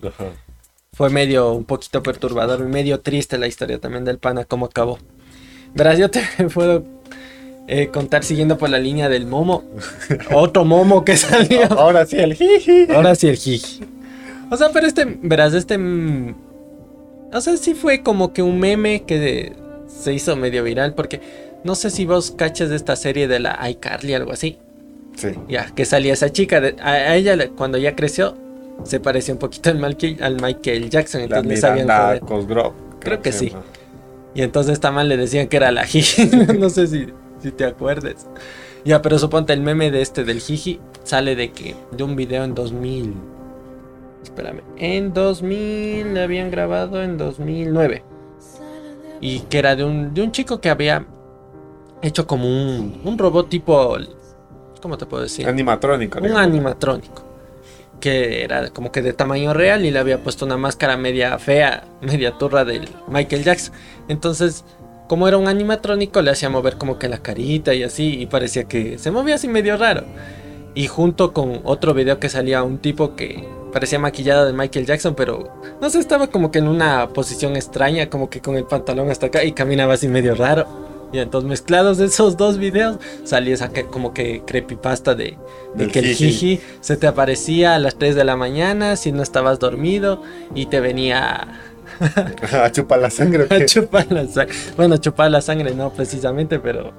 fue 0.93 1.09
medio 1.09 1.53
un 1.53 1.65
poquito 1.65 2.01
perturbador 2.03 2.59
y 2.61 2.63
medio 2.63 2.99
triste 3.01 3.37
la 3.37 3.47
historia 3.47 3.79
también 3.79 4.05
del 4.05 4.19
pana, 4.19 4.45
cómo 4.45 4.67
acabó. 4.67 4.99
Verás, 5.73 5.99
yo 5.99 6.09
te 6.09 6.21
puedo 6.53 6.83
eh, 7.67 7.89
contar 7.89 8.23
siguiendo 8.23 8.57
por 8.57 8.69
la 8.69 8.79
línea 8.79 9.09
del 9.09 9.25
Momo. 9.25 9.63
Otro 10.33 10.65
Momo 10.65 11.03
que 11.03 11.17
salió. 11.17 11.65
Ahora 11.71 12.05
sí 12.05 12.17
el 12.17 12.33
jiji. 12.33 12.87
Ahora 12.91 13.13
sí 13.15 13.27
el 13.27 13.35
jiji. 13.35 13.81
O 14.49 14.57
sea, 14.57 14.69
pero 14.71 14.87
este, 14.87 15.05
verás, 15.21 15.53
este... 15.53 15.77
Mm, 15.77 16.35
o 17.33 17.41
sea, 17.41 17.57
sí 17.57 17.73
fue 17.73 18.03
como 18.03 18.31
que 18.31 18.41
un 18.41 18.59
meme 18.59 19.03
que 19.03 19.51
se 19.87 20.13
hizo 20.13 20.35
medio 20.37 20.63
viral 20.63 20.93
porque 20.93 21.19
no 21.65 21.75
sé 21.75 21.89
si 21.89 22.05
vos 22.05 22.31
cachas 22.31 22.69
de 22.69 22.77
esta 22.77 22.95
serie 22.95 23.27
de 23.27 23.39
la 23.39 23.59
iCarly, 23.69 24.13
algo 24.13 24.31
así. 24.31 24.57
Sí. 25.17 25.29
Ya, 25.49 25.65
que 25.75 25.83
salía 25.83 26.13
esa 26.13 26.31
chica. 26.31 26.61
a, 26.81 27.15
ella 27.15 27.49
cuando 27.57 27.77
ya 27.77 27.95
creció 27.95 28.35
se 28.83 28.99
parecía 28.99 29.33
un 29.33 29.39
poquito 29.39 29.69
al 29.69 29.79
Michael, 29.79 30.17
al 30.21 30.41
Michael 30.41 30.89
Jackson. 30.89 31.21
Entonces 31.21 31.61
la 31.61 31.67
sabían 31.69 31.87
creo, 32.47 32.73
creo 32.99 33.21
que 33.21 33.31
sí. 33.31 33.51
Y 34.35 34.41
entonces 34.43 34.73
esta 34.73 34.91
mal 34.91 35.09
le 35.09 35.17
decían 35.17 35.47
que 35.47 35.57
era 35.57 35.71
la 35.71 35.83
Jiji. 35.83 36.27
no 36.59 36.69
sé 36.69 36.87
si, 36.87 37.07
si 37.41 37.51
te 37.51 37.65
acuerdes. 37.65 38.27
Ya, 38.85 39.01
pero 39.01 39.19
suponte 39.19 39.53
el 39.53 39.61
meme 39.61 39.91
de 39.91 40.01
este 40.01 40.23
del 40.23 40.39
Jiji 40.39 40.79
sale 41.03 41.35
de 41.35 41.51
que 41.51 41.75
de 41.91 42.03
un 42.03 42.15
video 42.15 42.43
en 42.43 42.55
2000. 42.55 43.15
Espérame. 44.23 44.61
En 44.77 45.13
2000 45.13 46.13
le 46.13 46.21
habían 46.21 46.51
grabado 46.51 47.01
en 47.01 47.17
2009. 47.17 48.03
Y 49.21 49.39
que 49.41 49.59
era 49.59 49.75
de 49.75 49.83
un, 49.83 50.13
de 50.13 50.21
un 50.21 50.31
chico 50.31 50.61
que 50.61 50.69
había 50.69 51.05
hecho 52.01 52.27
como 52.27 52.45
un, 52.45 53.01
un 53.03 53.17
robot 53.17 53.49
tipo. 53.49 53.97
¿Cómo 54.81 54.97
te 54.97 55.05
puedo 55.05 55.23
decir? 55.23 55.47
Animatrónico. 55.47 56.19
Un 56.19 56.37
animatrónico. 56.37 57.23
Que 57.99 58.43
era 58.43 58.69
como 58.69 58.91
que 58.91 59.01
de 59.01 59.13
tamaño 59.13 59.53
real 59.53 59.85
y 59.85 59.91
le 59.91 59.97
había 59.97 60.21
puesto 60.21 60.45
una 60.45 60.57
máscara 60.57 60.97
media 60.97 61.37
fea, 61.39 61.85
media 62.01 62.37
turra 62.37 62.63
del 62.63 62.87
Michael 63.07 63.43
Jackson. 63.43 63.73
Entonces, 64.07 64.63
como 65.07 65.27
era 65.27 65.37
un 65.37 65.47
animatrónico, 65.47 66.21
le 66.21 66.31
hacía 66.31 66.49
mover 66.49 66.77
como 66.77 66.99
que 66.99 67.07
la 67.07 67.19
carita 67.19 67.73
y 67.73 67.83
así. 67.83 68.21
Y 68.21 68.25
parecía 68.25 68.65
que 68.65 68.97
se 68.97 69.11
movía 69.11 69.35
así 69.35 69.47
medio 69.47 69.77
raro. 69.77 70.03
Y 70.75 70.87
junto 70.87 71.33
con 71.33 71.61
otro 71.63 71.93
video 71.93 72.19
que 72.19 72.29
salía 72.29 72.61
un 72.63 72.77
tipo 72.77 73.15
que 73.15 73.47
parecía 73.73 73.99
maquillado 73.99 74.45
de 74.45 74.53
Michael 74.53 74.85
Jackson, 74.85 75.15
pero 75.15 75.51
no 75.81 75.89
sé, 75.89 75.99
estaba 75.99 76.27
como 76.27 76.51
que 76.51 76.59
en 76.59 76.67
una 76.67 77.09
posición 77.09 77.55
extraña, 77.55 78.09
como 78.09 78.29
que 78.29 78.41
con 78.41 78.55
el 78.55 78.65
pantalón 78.65 79.09
hasta 79.09 79.27
acá 79.27 79.43
y 79.43 79.53
caminaba 79.53 79.93
así 79.93 80.07
medio 80.07 80.35
raro. 80.35 80.67
Y 81.11 81.19
entonces 81.19 81.49
mezclados 81.49 81.99
esos 81.99 82.35
dos 82.35 82.57
videos 82.57 82.97
salió 83.23 83.53
esa 83.53 83.71
como 83.89 84.13
que 84.13 84.43
creepypasta 84.45 85.15
de, 85.15 85.37
de 85.73 85.87
que 85.87 85.99
el 85.99 86.13
jiji 86.13 86.59
se 86.81 86.97
te 86.97 87.07
aparecía 87.07 87.75
a 87.75 87.79
las 87.79 87.95
3 87.95 88.15
de 88.15 88.25
la 88.25 88.35
mañana 88.35 88.97
si 88.97 89.13
no 89.13 89.23
estabas 89.23 89.57
dormido 89.59 90.21
y 90.53 90.65
te 90.65 90.81
venía 90.81 91.47
a 92.53 92.71
chupar 92.71 92.99
la 92.99 93.09
sangre. 93.09 93.47
a 93.49 93.65
chupar 93.65 94.11
la 94.11 94.27
sangre. 94.27 94.55
Bueno, 94.75 94.97
chupar 94.97 95.31
la 95.31 95.41
sangre 95.41 95.73
no 95.73 95.91
precisamente, 95.91 96.59
pero 96.59 96.93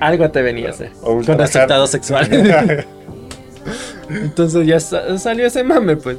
algo 0.00 0.30
te 0.30 0.42
venía 0.42 0.68
a 0.68 0.70
hacer. 0.70 0.92
Con 1.00 1.24
resultados 1.24 1.90
sexuales. 1.90 2.86
Entonces 4.10 4.66
ya 4.66 4.80
salió 4.80 5.46
ese 5.46 5.64
mame, 5.64 5.96
pues. 5.96 6.18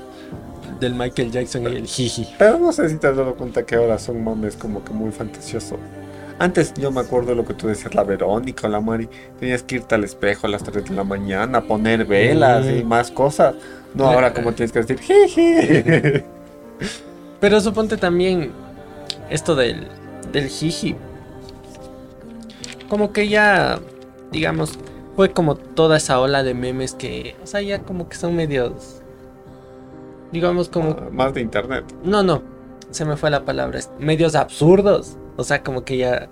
Del 0.80 0.94
Michael 0.94 1.32
Jackson 1.32 1.64
y 1.64 1.76
el 1.76 1.88
jiji. 1.88 2.28
Pero 2.38 2.60
no 2.60 2.72
sé 2.72 2.88
si 2.90 2.98
te 2.98 3.08
has 3.08 3.18
dado 3.18 3.36
cuenta 3.36 3.64
que 3.64 3.76
ahora 3.76 3.98
son 3.98 4.24
mames 4.24 4.56
como 4.56 4.84
que 4.84 4.94
muy 4.94 5.12
fantasiosos. 5.12 5.80
Antes 6.40 6.72
yo 6.76 6.92
me 6.92 7.02
acuerdo 7.02 7.34
lo 7.34 7.46
que 7.46 7.56
tú 7.56 7.68
decías, 7.68 7.96
la 7.96 8.04
Verónica 8.04 8.68
o 8.68 8.70
la 8.70 8.80
Mari, 8.80 9.10
tenías 9.40 9.64
que 9.64 9.78
irte 9.78 9.96
al 9.96 10.04
espejo 10.04 10.46
a 10.46 10.52
las 10.52 10.64
3 10.64 10.86
de 10.86 10.96
la 10.96 11.04
mañana, 11.04 11.62
poner 11.62 12.06
velas 12.06 12.68
y 12.68 12.84
mm. 12.84 12.88
más 12.88 13.10
cosas. 13.10 13.56
No, 13.96 14.06
ahora 14.06 14.32
como 14.34 14.54
tienes 14.54 14.72
que 14.72 14.84
decir, 14.84 15.00
jiji. 15.00 16.24
Pero 17.40 17.62
suponte 17.62 17.98
también 17.98 18.52
esto 19.30 19.56
del, 19.56 19.88
del 20.32 20.48
jiji. 20.48 20.96
Como 22.90 23.12
que 23.12 23.28
ya, 23.28 23.80
digamos, 24.32 24.80
fue 25.16 25.32
como 25.32 25.56
toda 25.56 25.98
esa 25.98 26.20
ola 26.20 26.44
de 26.44 26.54
memes 26.54 26.94
que, 26.94 27.36
o 27.44 27.48
sea, 27.48 27.62
ya 27.62 27.80
como 27.84 28.08
que 28.08 28.16
son 28.16 28.36
medios, 28.36 29.02
digamos 30.32 30.70
como... 30.70 30.92
Ah, 30.92 31.10
más 31.12 31.34
de 31.34 31.42
internet. 31.42 31.84
No, 32.04 32.24
no, 32.24 32.44
se 32.92 33.04
me 33.04 33.18
fue 33.18 33.30
la 33.30 33.44
palabra, 33.44 33.80
medios 34.00 34.36
absurdos. 34.36 35.18
O 35.36 35.44
sea, 35.44 35.64
como 35.64 35.84
que 35.84 35.98
ya, 35.98 36.30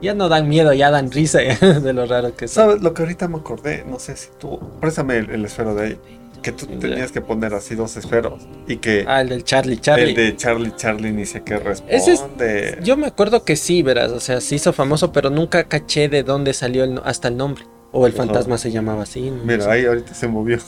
ya 0.00 0.14
no 0.14 0.28
dan 0.28 0.48
miedo, 0.48 0.72
ya 0.72 0.90
dan 0.90 1.10
risa 1.10 1.38
de 1.60 1.92
lo 1.92 2.06
raro 2.06 2.34
que 2.34 2.48
son. 2.48 2.64
¿Sabes? 2.64 2.82
Lo 2.82 2.94
que 2.94 3.02
ahorita 3.02 3.28
me 3.28 3.38
acordé, 3.38 3.84
no 3.84 3.98
sé 3.98 4.16
si 4.16 4.28
tú, 4.38 4.58
préstame 4.80 5.18
el, 5.18 5.44
esfero 5.44 5.74
de 5.74 5.86
ahí. 5.86 5.98
Que 6.42 6.50
tú 6.50 6.66
tenías 6.66 7.12
que 7.12 7.20
poner 7.20 7.54
así 7.54 7.76
dos 7.76 7.96
esferos 7.96 8.42
y 8.66 8.78
que... 8.78 9.04
Ah, 9.06 9.20
el 9.20 9.28
del 9.28 9.44
Charlie 9.44 9.78
Charlie. 9.78 10.10
El 10.10 10.14
de 10.14 10.36
Charlie 10.36 10.74
Charlie 10.74 11.12
ni 11.12 11.24
sé 11.24 11.42
qué 11.42 11.56
responde. 11.56 12.78
yo 12.82 12.96
me 12.96 13.06
acuerdo 13.06 13.44
que 13.44 13.54
sí, 13.54 13.82
verás, 13.82 14.10
o 14.10 14.18
sea, 14.18 14.40
se 14.40 14.56
hizo 14.56 14.72
famoso, 14.72 15.12
pero 15.12 15.30
nunca 15.30 15.68
caché 15.68 16.08
de 16.08 16.24
dónde 16.24 16.52
salió 16.52 16.84
hasta 17.04 17.28
el 17.28 17.36
nombre. 17.36 17.64
O 17.92 18.06
el 18.06 18.12
fantasma 18.12 18.58
se 18.58 18.72
llamaba 18.72 19.02
así. 19.02 19.32
Mira, 19.44 19.70
ahí 19.70 19.84
ahorita 19.84 20.14
se 20.14 20.26
movió. 20.26 20.58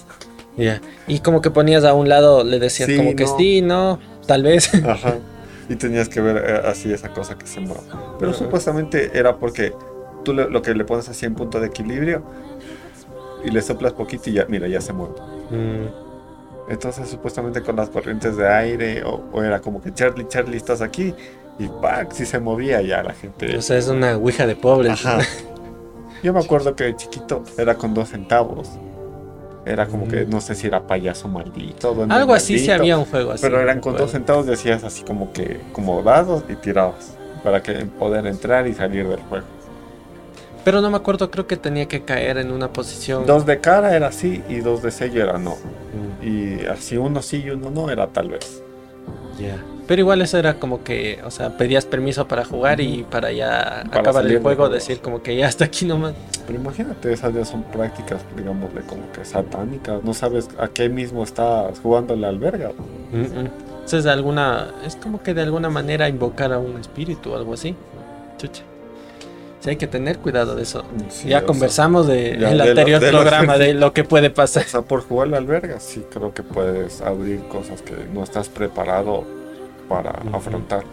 Ya. 0.56 0.80
Y 1.08 1.20
como 1.20 1.40
que 1.40 1.50
ponías 1.50 1.82
a 1.84 1.94
un 1.94 2.08
lado, 2.08 2.44
le 2.44 2.58
decías 2.58 2.88
como 2.96 3.16
que 3.16 3.26
sí, 3.26 3.62
no, 3.62 3.98
tal 4.26 4.42
vez. 4.42 4.72
Ajá. 4.84 5.16
y 5.68 5.74
tenías 5.74 6.08
que 6.08 6.20
ver 6.20 6.36
eh, 6.36 6.68
así 6.68 6.92
esa 6.92 7.08
cosa 7.08 7.36
que 7.36 7.46
se 7.46 7.60
mueve. 7.60 7.82
Pero 8.20 8.32
supuestamente 8.34 9.10
era 9.14 9.38
porque 9.38 9.72
tú 10.24 10.34
lo 10.34 10.62
que 10.62 10.74
le 10.74 10.84
pones 10.84 11.08
así 11.08 11.26
en 11.26 11.34
punto 11.34 11.58
de 11.60 11.66
equilibrio 11.66 12.22
y 13.44 13.50
le 13.50 13.60
soplas 13.62 13.92
poquito 13.92 14.30
y 14.30 14.34
ya, 14.34 14.46
mira, 14.46 14.68
ya 14.68 14.80
se 14.80 14.92
mueve. 14.92 15.14
Mm. 15.50 16.04
Entonces 16.68 17.08
supuestamente 17.08 17.62
con 17.62 17.76
las 17.76 17.90
corrientes 17.90 18.36
de 18.36 18.48
aire 18.48 19.02
o, 19.04 19.42
era 19.42 19.60
como 19.60 19.82
que 19.82 19.92
Charlie, 19.92 20.26
Charlie, 20.28 20.56
estás 20.56 20.80
aquí 20.80 21.14
y 21.58 21.68
¡pac! 21.68 22.12
Si 22.12 22.24
se 22.24 22.38
movía 22.40 22.80
ya 22.80 23.02
la 23.02 23.12
gente. 23.12 23.56
O 23.56 23.62
sea, 23.62 23.76
es 23.76 23.88
una 23.88 24.16
ouija 24.16 24.46
de 24.46 24.56
pobres. 24.56 25.04
Yo 26.22 26.32
me 26.32 26.40
acuerdo 26.40 26.74
que 26.74 26.84
de 26.84 26.96
chiquito 26.96 27.44
era 27.58 27.74
con 27.74 27.92
dos 27.92 28.08
centavos. 28.08 28.70
Era 29.66 29.86
como 29.86 30.08
que 30.08 30.26
no 30.26 30.40
sé 30.40 30.54
si 30.54 30.66
era 30.66 30.86
payaso 30.86 31.28
maldito. 31.28 32.06
Algo 32.08 32.34
así, 32.34 32.58
si 32.58 32.70
había 32.70 32.98
un 32.98 33.04
juego 33.04 33.32
así. 33.32 33.42
Pero 33.42 33.60
eran 33.60 33.80
con 33.80 33.96
dos 33.96 34.10
centavos, 34.10 34.46
decías 34.46 34.84
así 34.84 35.04
como 35.04 35.32
que, 35.32 35.60
como 35.72 36.02
dados 36.02 36.44
y 36.48 36.54
tirabas. 36.54 37.16
Para 37.42 37.62
que 37.62 37.72
poder 37.86 38.26
entrar 38.26 38.66
y 38.66 38.74
salir 38.74 39.06
del 39.06 39.20
juego. 39.20 39.46
Pero 40.64 40.80
no 40.80 40.90
me 40.90 40.96
acuerdo, 40.96 41.30
creo 41.30 41.46
que 41.46 41.56
tenía 41.56 41.86
que 41.86 42.02
caer 42.02 42.38
en 42.38 42.50
una 42.50 42.72
posición. 42.72 43.26
Dos 43.26 43.44
de 43.44 43.60
cara 43.60 43.94
era 43.94 44.10
sí 44.12 44.42
y 44.48 44.56
dos 44.56 44.82
de 44.82 44.90
sello 44.90 45.22
era 45.22 45.38
no. 45.38 45.56
Mm. 45.56 46.26
Y 46.26 46.66
así 46.66 46.96
uno 46.96 47.20
sí 47.20 47.42
y 47.44 47.50
uno 47.50 47.70
no 47.70 47.90
era 47.90 48.06
tal 48.06 48.30
vez. 48.30 48.62
Ya. 49.38 49.62
Pero 49.86 50.00
igual 50.00 50.22
eso 50.22 50.38
era 50.38 50.54
como 50.54 50.82
que, 50.82 51.20
o 51.26 51.30
sea, 51.30 51.58
pedías 51.58 51.84
permiso 51.84 52.26
para 52.26 52.44
jugar 52.44 52.80
y 52.80 53.02
para 53.02 53.30
ya 53.32 53.80
acabar 53.80 54.26
el 54.26 54.40
juego, 54.40 54.70
decir 54.70 55.00
como 55.00 55.22
que 55.22 55.36
ya 55.36 55.46
hasta 55.46 55.66
aquí 55.66 55.84
nomás. 55.84 56.14
Pero 56.46 56.58
imagínate, 56.58 57.12
esas 57.12 57.34
ya 57.34 57.44
son 57.44 57.62
prácticas, 57.64 58.22
digámosle, 58.34 58.80
como 58.82 59.12
que 59.12 59.24
satánicas. 59.26 60.02
No 60.02 60.14
sabes 60.14 60.48
a 60.58 60.68
qué 60.68 60.88
mismo 60.88 61.22
estás 61.22 61.78
jugando 61.80 62.16
la 62.16 62.28
alberga. 62.28 62.70
Entonces, 63.12 64.04
de 64.04 64.10
alguna, 64.10 64.68
es 64.86 64.96
como 64.96 65.22
que 65.22 65.34
de 65.34 65.42
alguna 65.42 65.68
manera 65.68 66.08
invocar 66.08 66.54
a 66.54 66.58
un 66.58 66.78
espíritu 66.80 67.32
o 67.32 67.36
algo 67.36 67.52
así. 67.52 67.76
Chucha. 68.38 68.62
Sí, 69.64 69.70
hay 69.70 69.76
que 69.76 69.86
tener 69.86 70.18
cuidado 70.18 70.56
de 70.56 70.62
eso. 70.62 70.84
ya 71.24 71.46
conversamos 71.46 72.06
de, 72.06 72.34
en 72.34 72.42
el 72.42 72.60
anterior 72.60 73.00
programa 73.00 73.56
de 73.56 73.72
lo 73.72 73.94
que 73.94 74.04
puede 74.04 74.28
pasar. 74.28 74.66
O 74.66 74.68
sea, 74.68 74.82
por 74.82 75.00
jugar 75.00 75.28
la 75.28 75.38
alberga, 75.38 75.80
sí 75.80 76.04
creo 76.12 76.34
que 76.34 76.42
puedes 76.42 77.00
abrir 77.00 77.40
cosas 77.48 77.80
que 77.80 77.94
no 78.12 78.22
estás 78.22 78.50
preparado 78.50 79.24
para 79.88 80.10
afrontar. 80.34 80.84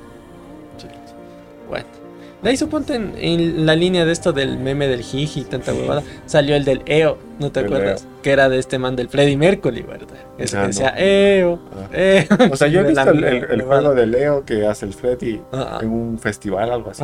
Bueno. 1.67 2.00
De 2.41 2.49
ahí 2.49 2.57
suponte 2.57 2.95
en, 2.95 3.65
la 3.67 3.75
línea 3.75 4.03
de 4.03 4.11
esto 4.11 4.33
del 4.33 4.57
meme 4.57 4.87
del 4.87 5.03
jiji 5.03 5.41
y 5.41 5.43
tanta 5.43 5.73
huevada, 5.73 6.01
salió 6.25 6.55
el 6.55 6.65
del 6.65 6.81
EO, 6.87 7.19
¿no 7.39 7.51
te 7.51 7.59
acuerdas? 7.59 8.07
Que 8.23 8.31
era 8.31 8.49
de 8.49 8.57
este 8.57 8.79
man 8.79 8.95
del 8.95 9.09
Freddy 9.09 9.37
Mercury, 9.37 9.83
¿verdad? 9.83 10.17
Ese 10.39 10.57
que 10.57 10.67
decía 10.67 10.95
EO, 10.97 11.59
ah. 11.71 11.87
EO. 11.93 12.25
O 12.51 12.55
sea, 12.55 12.67
yo 12.67 12.79
he 12.79 12.83
visto 12.87 13.11
el, 13.11 13.61
juego 13.61 13.93
del 13.93 14.15
EO 14.15 14.43
que 14.43 14.65
hace 14.65 14.87
el 14.87 14.93
Freddy 14.93 15.39
en 15.81 15.89
un 15.89 16.17
festival, 16.17 16.71
algo 16.71 16.89
así. 16.89 17.03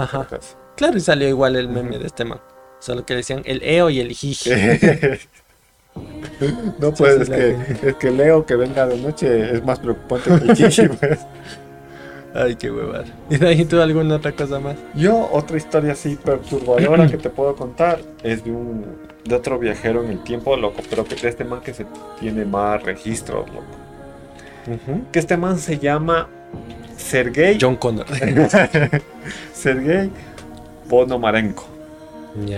Claro, 0.75 0.97
y 0.97 1.01
salió 1.01 1.27
igual 1.27 1.55
el 1.55 1.69
meme 1.69 1.99
de 1.99 2.07
este 2.07 2.25
man. 2.25 2.39
Solo 2.79 3.05
que 3.05 3.15
decían 3.15 3.43
el 3.45 3.61
EO 3.63 3.91
y 3.91 3.99
el 3.99 4.11
jiji. 4.13 4.49
no, 6.79 6.93
pues 6.93 7.21
es, 7.21 7.29
que, 7.29 7.57
es 7.83 7.95
que 7.95 8.07
el 8.07 8.19
EO 8.19 8.45
que 8.45 8.55
venga 8.55 8.87
de 8.87 8.97
noche 8.97 9.53
es 9.53 9.63
más 9.63 9.79
preocupante 9.79 10.29
que 10.29 10.51
el 10.51 10.55
jiji, 10.55 10.87
pues. 10.99 11.19
Ay, 12.37 12.55
qué 12.55 12.71
huevada. 12.71 13.05
¿Y 13.29 13.37
de 13.37 13.47
ahí 13.47 13.65
tú 13.65 13.81
alguna 13.81 14.15
otra 14.15 14.31
cosa 14.31 14.59
más? 14.59 14.75
Yo, 14.93 15.27
otra 15.31 15.57
historia 15.57 15.93
así 15.93 16.15
perturbadora 16.15 17.07
que 17.07 17.17
te 17.17 17.29
puedo 17.29 17.55
contar 17.55 17.99
es 18.23 18.43
de 18.43 18.51
un 18.51 18.85
de 19.25 19.35
otro 19.35 19.59
viajero 19.59 20.03
en 20.03 20.11
el 20.11 20.23
tiempo, 20.23 20.55
loco, 20.55 20.81
pero 20.89 21.03
que 21.03 21.15
de 21.15 21.27
este 21.27 21.43
man 21.43 21.61
que 21.61 21.73
se 21.73 21.85
tiene 22.19 22.45
más 22.45 22.81
registros, 22.83 23.47
loco. 23.49 23.65
Que 25.11 25.19
este 25.19 25.35
man 25.35 25.57
se 25.57 25.79
llama 25.79 26.27
Sergei. 26.95 27.57
John 27.59 27.75
Connor. 27.75 28.05
Sergei 29.53 30.11
Ponomarenko. 30.89 31.65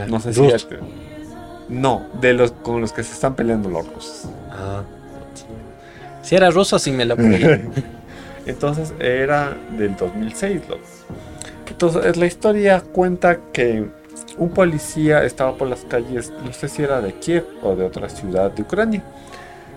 No 0.07 0.19
sé 0.19 0.33
si 0.33 0.45
este. 0.45 0.77
No, 1.69 2.07
de 2.19 2.33
los 2.33 2.51
con 2.51 2.81
los 2.81 2.91
que 2.91 3.03
se 3.03 3.13
están 3.13 3.35
peleando 3.35 3.69
los 3.69 3.87
rusos. 3.87 4.25
Ah. 4.51 4.83
Si 6.21 6.35
era 6.35 6.49
ruso, 6.49 6.77
sí 6.77 6.91
me 6.91 7.05
lo 7.05 7.15
Entonces 8.49 8.93
era 8.99 9.55
del 9.77 9.95
2006. 9.95 10.61
Entonces 11.69 12.17
la 12.17 12.25
historia 12.25 12.81
cuenta 12.81 13.39
que 13.53 13.85
un 14.37 14.49
policía 14.49 15.23
estaba 15.23 15.55
por 15.55 15.67
las 15.67 15.81
calles, 15.81 16.33
no 16.43 16.51
sé 16.51 16.67
si 16.67 16.81
era 16.81 16.99
de 16.99 17.13
Kiev 17.13 17.45
o 17.61 17.75
de 17.75 17.85
otra 17.85 18.09
ciudad 18.09 18.51
de 18.51 18.63
Ucrania. 18.63 19.03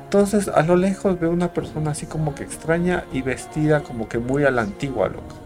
Entonces 0.04 0.48
a 0.48 0.62
lo 0.62 0.76
lejos 0.76 1.20
ve 1.20 1.28
una 1.28 1.52
persona 1.52 1.90
así 1.90 2.06
como 2.06 2.34
que 2.34 2.44
extraña 2.44 3.04
y 3.12 3.20
vestida 3.20 3.82
como 3.82 4.08
que 4.08 4.18
muy 4.18 4.44
a 4.44 4.50
la 4.50 4.62
antigua, 4.62 5.08
loco. 5.08 5.36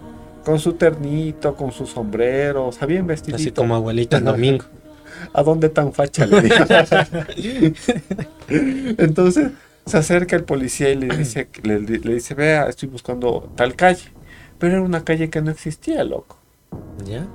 Con 0.44 0.60
su 0.60 0.74
ternito, 0.74 1.56
con 1.56 1.72
su 1.72 1.86
sombrero, 1.86 2.68
o 2.68 2.72
sea, 2.72 2.86
bien 2.86 3.08
vestidito. 3.08 3.36
Así 3.36 3.50
como 3.50 3.74
abuelita 3.74 4.20
domingo. 4.20 4.64
¿A 5.32 5.42
dónde 5.42 5.68
tan 5.68 5.92
facha 5.92 6.26
le 6.26 6.48
Entonces 8.98 9.50
Se 9.86 9.96
acerca 9.96 10.36
el 10.36 10.44
policía 10.44 10.90
y 10.90 10.96
le 10.96 11.16
dice, 11.16 11.48
le, 11.62 11.80
le 11.80 12.14
dice, 12.14 12.34
vea, 12.34 12.68
estoy 12.68 12.88
buscando 12.88 13.50
tal 13.56 13.74
calle. 13.74 14.12
Pero 14.58 14.74
era 14.74 14.82
una 14.82 15.04
calle 15.04 15.30
que 15.30 15.40
no 15.42 15.50
existía, 15.50 16.02
loco. 16.04 16.38
¿Ya? 17.04 17.26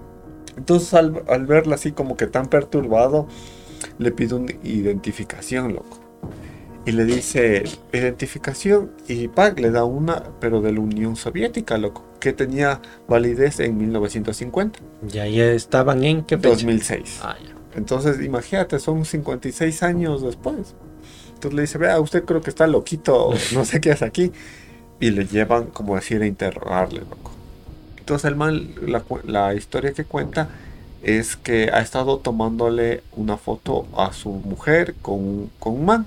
Entonces 0.57 0.93
al, 0.93 1.23
al 1.29 1.45
verla 1.45 1.75
así 1.75 1.91
como 1.91 2.17
que 2.17 2.27
tan 2.27 2.47
perturbado, 2.47 3.27
le 3.97 4.11
pide 4.11 4.35
una 4.35 4.51
identificación, 4.63 5.73
loco. 5.73 5.99
Y 6.85 6.93
le 6.93 7.05
dice, 7.05 7.63
identificación, 7.93 8.91
y 9.07 9.27
Pac 9.27 9.59
le 9.59 9.69
da 9.69 9.85
una, 9.85 10.23
pero 10.39 10.61
de 10.61 10.73
la 10.73 10.79
Unión 10.79 11.15
Soviética, 11.15 11.77
loco, 11.77 12.03
que 12.19 12.33
tenía 12.33 12.81
validez 13.07 13.59
en 13.59 13.77
1950. 13.77 14.79
Ya, 15.07 15.27
ya 15.27 15.51
estaban 15.51 16.03
en 16.03 16.23
qué 16.23 16.37
fecha? 16.37 16.49
2006. 16.49 17.19
Ah, 17.21 17.37
ya. 17.39 17.55
Entonces, 17.75 18.19
imagínate, 18.21 18.79
son 18.79 19.05
56 19.05 19.83
años 19.83 20.23
después. 20.23 20.75
Entonces 21.41 21.55
le 21.55 21.61
dice, 21.63 21.79
vea, 21.79 21.99
usted 21.99 22.23
creo 22.23 22.41
que 22.41 22.51
está 22.51 22.67
loquito, 22.67 23.31
no 23.53 23.65
sé 23.65 23.81
qué 23.81 23.91
hace 23.91 24.05
aquí. 24.05 24.31
Y 24.99 25.09
le 25.09 25.25
llevan, 25.25 25.65
como 25.67 25.95
decir, 25.95 26.21
a 26.21 26.27
interrogarle, 26.27 26.99
loco. 26.99 27.31
Entonces 27.97 28.25
el 28.29 28.35
man, 28.35 28.69
la, 28.85 29.03
la 29.25 29.55
historia 29.55 29.93
que 29.93 30.05
cuenta 30.05 30.49
es 31.01 31.35
que 31.35 31.71
ha 31.73 31.79
estado 31.81 32.19
tomándole 32.19 33.01
una 33.15 33.37
foto 33.37 33.87
a 33.97 34.13
su 34.13 34.29
mujer 34.29 34.93
con, 35.01 35.15
un- 35.15 35.51
con 35.59 35.73
un 35.73 35.85
man. 35.85 36.05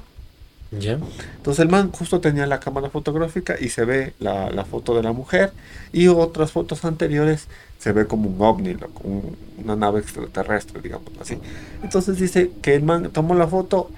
Ya. 0.70 0.98
Entonces 1.36 1.60
el 1.64 1.68
man 1.68 1.90
justo 1.90 2.20
tenía 2.20 2.46
la 2.46 2.60
cámara 2.60 2.90
fotográfica 2.90 3.56
y 3.60 3.68
se 3.70 3.84
ve 3.84 4.14
la, 4.20 4.50
la 4.50 4.64
foto 4.64 4.94
de 4.94 5.02
la 5.02 5.12
mujer 5.12 5.52
y 5.92 6.06
otras 6.08 6.52
fotos 6.52 6.84
anteriores 6.84 7.48
se 7.78 7.92
ve 7.92 8.06
como 8.06 8.28
un 8.28 8.40
ovni, 8.40 8.74
loco, 8.74 9.00
un- 9.02 9.36
una 9.64 9.74
nave 9.76 9.98
extraterrestre, 10.00 10.80
digamos 10.80 11.10
así. 11.20 11.38
Entonces 11.82 12.18
dice 12.18 12.52
que 12.62 12.74
el 12.76 12.82
man 12.84 13.10
tomó 13.12 13.34
la 13.34 13.46
foto, 13.48 13.90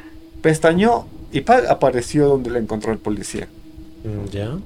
pestañó 0.43 1.07
y 1.33 1.41
¡pa! 1.43 1.59
apareció 1.69 2.29
donde 2.29 2.51
le 2.51 2.59
encontró 2.59 2.93
el 2.93 2.99
policía. 2.99 3.49
Mm, 4.05 4.31
Ya. 4.31 4.59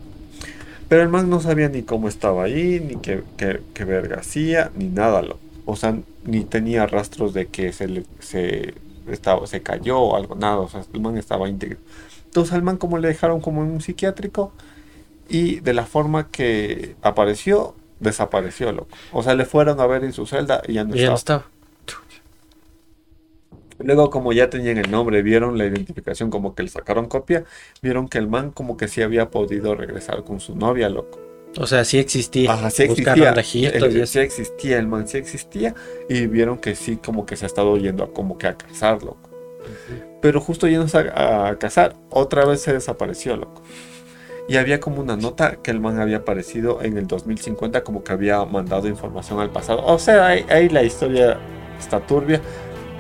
Pero 0.89 1.03
el 1.03 1.09
man 1.09 1.31
no 1.31 1.41
sabía 1.41 1.69
ni 1.69 1.83
cómo 1.83 2.09
estaba 2.09 2.43
ahí, 2.45 2.81
ni 2.85 2.97
qué, 2.97 3.23
qué, 3.37 3.61
qué 3.75 3.85
verga 3.85 4.19
hacía, 4.19 4.73
ni 4.75 4.87
nada. 4.87 5.23
Lo, 5.23 5.39
o 5.65 5.77
sea, 5.77 5.97
ni 6.25 6.43
tenía 6.45 6.85
rastros 6.87 7.33
de 7.33 7.47
que 7.47 7.73
se, 7.73 7.87
le, 7.87 8.05
se, 8.19 8.75
estaba, 9.09 9.47
se 9.47 9.63
cayó 9.63 10.01
o 10.01 10.17
algo, 10.17 10.35
nada. 10.35 10.57
O 10.59 10.69
sea, 10.69 10.83
el 10.93 11.01
man 11.01 11.17
estaba 11.17 11.49
íntegro. 11.49 11.79
Entonces 12.25 12.53
al 12.55 12.63
man 12.63 12.77
como 12.77 12.99
le 12.99 13.07
dejaron 13.07 13.41
como 13.41 13.63
en 13.63 13.71
un 13.71 13.81
psiquiátrico 13.81 14.53
y 15.29 15.61
de 15.61 15.75
la 15.75 15.87
forma 15.87 16.27
que 16.29 16.97
apareció, 17.03 17.77
desapareció, 18.01 18.73
loco. 18.73 18.89
O 19.13 19.23
sea, 19.23 19.37
le 19.37 19.45
fueron 19.45 19.79
a 19.81 19.87
ver 19.87 20.03
en 20.03 20.13
su 20.13 20.27
celda 20.27 20.61
y 20.67 20.73
ya 20.75 20.83
no 20.85 20.97
Y 20.97 21.01
ya 21.01 21.11
no 21.11 21.15
estaba. 21.15 21.41
estaba. 21.45 21.60
Luego, 23.83 24.11
como 24.11 24.33
ya 24.33 24.51
tenían 24.51 24.79
el 24.79 24.91
nombre, 24.91 25.23
vieron 25.23 25.59
la 25.59 25.67
identificación, 25.67 26.31
como 26.31 26.55
que 26.55 26.63
le 26.63 26.69
sacaron 26.69 27.07
copia, 27.09 27.45
vieron 27.83 28.09
que 28.09 28.19
el 28.19 28.29
man 28.29 28.51
como 28.51 28.77
que 28.77 28.89
sí 28.89 29.03
había 29.03 29.31
podido 29.31 29.75
regresar 29.75 30.25
con 30.25 30.41
su 30.41 30.55
novia, 30.57 30.89
loco. 30.89 31.19
O 31.59 31.67
sea, 31.67 31.85
sí 31.85 31.99
existía. 31.99 32.53
Ajá, 32.53 32.71
sí 32.71 32.85
existía. 32.85 33.33
registros 33.33 33.95
El- 33.95 34.07
sí 34.07 34.19
existía, 34.21 34.79
el 34.79 34.87
man 34.87 35.09
sí 35.09 35.19
existía. 35.19 35.75
Y 36.09 36.27
vieron 36.27 36.59
que 36.59 36.75
sí, 36.77 36.97
como 36.99 37.27
que 37.27 37.37
se 37.37 37.45
ha 37.45 37.49
estado 37.49 37.77
yendo 37.77 38.05
a 38.05 38.13
como 38.13 38.39
que 38.39 38.47
a 38.47 38.57
cazar, 38.57 39.03
loco. 39.03 39.31
Pero 40.21 40.41
justo 40.41 40.69
yéndose 40.69 40.99
a, 40.99 41.49
a 41.49 41.59
cazar, 41.59 41.97
otra 42.11 42.45
vez 42.45 42.61
se 42.61 42.73
desapareció, 42.73 43.37
loco. 43.37 43.63
Y 44.49 44.57
había 44.57 44.81
como 44.81 45.01
una 45.01 45.17
nota 45.17 45.57
que 45.63 45.71
el 45.71 45.81
man 45.81 46.01
había 46.01 46.19
aparecido 46.19 46.83
en 46.83 46.99
el 46.99 47.07
2050, 47.07 47.85
como 47.85 48.03
que 48.05 48.13
había 48.13 48.45
mandado 48.45 48.89
información 48.89 49.41
al 49.41 49.51
pasado. 49.51 49.85
O 49.87 49.99
sea, 49.99 50.27
ahí, 50.27 50.45
ahí 50.49 50.69
la 50.69 50.83
historia 50.83 51.39
está 51.79 52.01
turbia, 52.01 52.41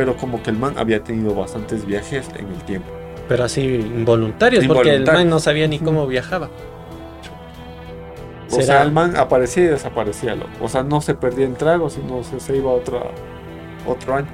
pero 0.00 0.16
como 0.16 0.42
que 0.42 0.48
el 0.48 0.56
man 0.56 0.78
había 0.78 1.04
tenido 1.04 1.34
bastantes 1.34 1.84
viajes 1.84 2.30
en 2.34 2.46
el 2.46 2.62
tiempo. 2.64 2.88
Pero 3.28 3.44
así 3.44 3.60
involuntarios, 3.60 4.66
porque 4.66 4.94
el 4.94 5.04
man 5.04 5.28
no 5.28 5.40
sabía 5.40 5.68
ni 5.68 5.78
cómo 5.78 6.06
viajaba. 6.06 6.48
O 8.46 8.52
¿Será? 8.52 8.64
sea, 8.64 8.82
el 8.82 8.92
man 8.92 9.14
aparecía 9.18 9.64
y 9.64 9.66
desaparecía, 9.66 10.36
loco. 10.36 10.52
O 10.62 10.68
sea, 10.70 10.82
no 10.84 11.02
se 11.02 11.14
perdía 11.14 11.44
en 11.44 11.54
tragos, 11.54 11.92
sino 11.92 12.24
se, 12.24 12.40
se 12.40 12.56
iba 12.56 12.70
a 12.70 12.74
otra, 12.76 13.02
otro 13.86 14.14
año. 14.14 14.28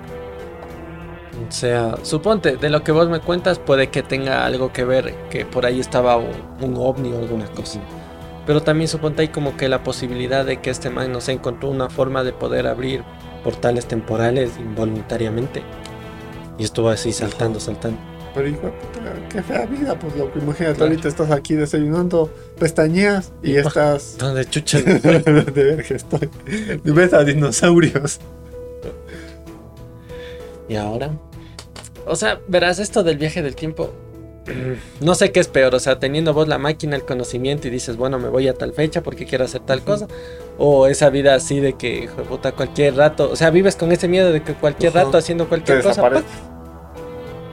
O 1.48 1.50
sea, 1.50 1.96
suponte, 2.02 2.56
de 2.56 2.70
lo 2.70 2.84
que 2.84 2.92
vos 2.92 3.08
me 3.08 3.18
cuentas, 3.18 3.58
puede 3.58 3.88
que 3.88 4.04
tenga 4.04 4.46
algo 4.46 4.72
que 4.72 4.84
ver, 4.84 5.16
que 5.30 5.44
por 5.44 5.66
ahí 5.66 5.80
estaba 5.80 6.16
un, 6.16 6.30
un 6.60 6.76
ovni 6.76 7.12
o 7.12 7.18
alguna 7.18 7.46
cosa. 7.46 7.80
Pero 8.46 8.62
también 8.62 8.86
suponte 8.86 9.22
hay 9.22 9.28
como 9.30 9.56
que 9.56 9.68
la 9.68 9.82
posibilidad 9.82 10.44
de 10.44 10.58
que 10.58 10.70
este 10.70 10.90
man 10.90 11.10
no 11.10 11.20
se 11.20 11.32
encontró 11.32 11.70
una 11.70 11.90
forma 11.90 12.22
de 12.22 12.32
poder 12.32 12.68
abrir 12.68 13.02
portales 13.46 13.86
temporales 13.86 14.50
involuntariamente. 14.58 15.62
Y 16.58 16.64
estuvo 16.64 16.88
así 16.88 17.12
saltando, 17.12 17.60
saltando. 17.60 17.96
Pero 18.34 18.48
hijo 18.48 18.72
qué 19.30 19.40
fea 19.40 19.66
vida, 19.66 19.96
pues 19.96 20.16
loco. 20.16 20.36
Imagínate, 20.36 20.74
Claro. 20.74 20.90
ahorita 20.90 21.06
estás 21.06 21.30
aquí 21.30 21.54
desayunando, 21.54 22.28
pestañeas 22.58 23.32
y 23.44 23.52
Y 23.52 23.56
estás. 23.58 24.16
¿Dónde 24.18 24.44
chucha? 24.46 24.78
de 24.82 24.98
verga 25.52 25.94
estoy. 25.94 26.28
Ves 26.82 27.14
a 27.14 27.22
dinosaurios. 27.22 28.18
¿Y 30.68 30.74
ahora? 30.74 31.12
O 32.04 32.16
sea, 32.16 32.40
verás, 32.48 32.80
esto 32.80 33.04
del 33.04 33.16
viaje 33.18 33.42
del 33.42 33.54
tiempo. 33.54 33.92
No 35.00 35.14
sé 35.14 35.32
qué 35.32 35.40
es 35.40 35.48
peor, 35.48 35.74
o 35.74 35.80
sea, 35.80 35.98
teniendo 35.98 36.32
vos 36.34 36.48
la 36.48 36.58
máquina, 36.58 36.96
el 36.96 37.04
conocimiento 37.04 37.68
y 37.68 37.70
dices, 37.70 37.96
bueno, 37.96 38.18
me 38.18 38.28
voy 38.28 38.48
a 38.48 38.54
tal 38.54 38.72
fecha 38.72 39.02
porque 39.02 39.26
quiero 39.26 39.44
hacer 39.44 39.60
tal 39.62 39.82
cosa. 39.82 40.06
O 40.58 40.86
esa 40.86 41.10
vida 41.10 41.34
así 41.34 41.60
de 41.60 41.74
que, 41.74 42.04
hijo 42.04 42.22
de 42.22 42.22
puta, 42.22 42.52
cualquier 42.52 42.96
rato. 42.96 43.30
O 43.30 43.36
sea, 43.36 43.50
vives 43.50 43.76
con 43.76 43.92
ese 43.92 44.08
miedo 44.08 44.32
de 44.32 44.42
que 44.42 44.54
cualquier 44.54 44.94
rato 44.94 45.18
haciendo 45.18 45.44
Te 45.44 45.48
cualquier 45.48 45.82
cosa. 45.82 46.02
¡pac! 46.02 46.24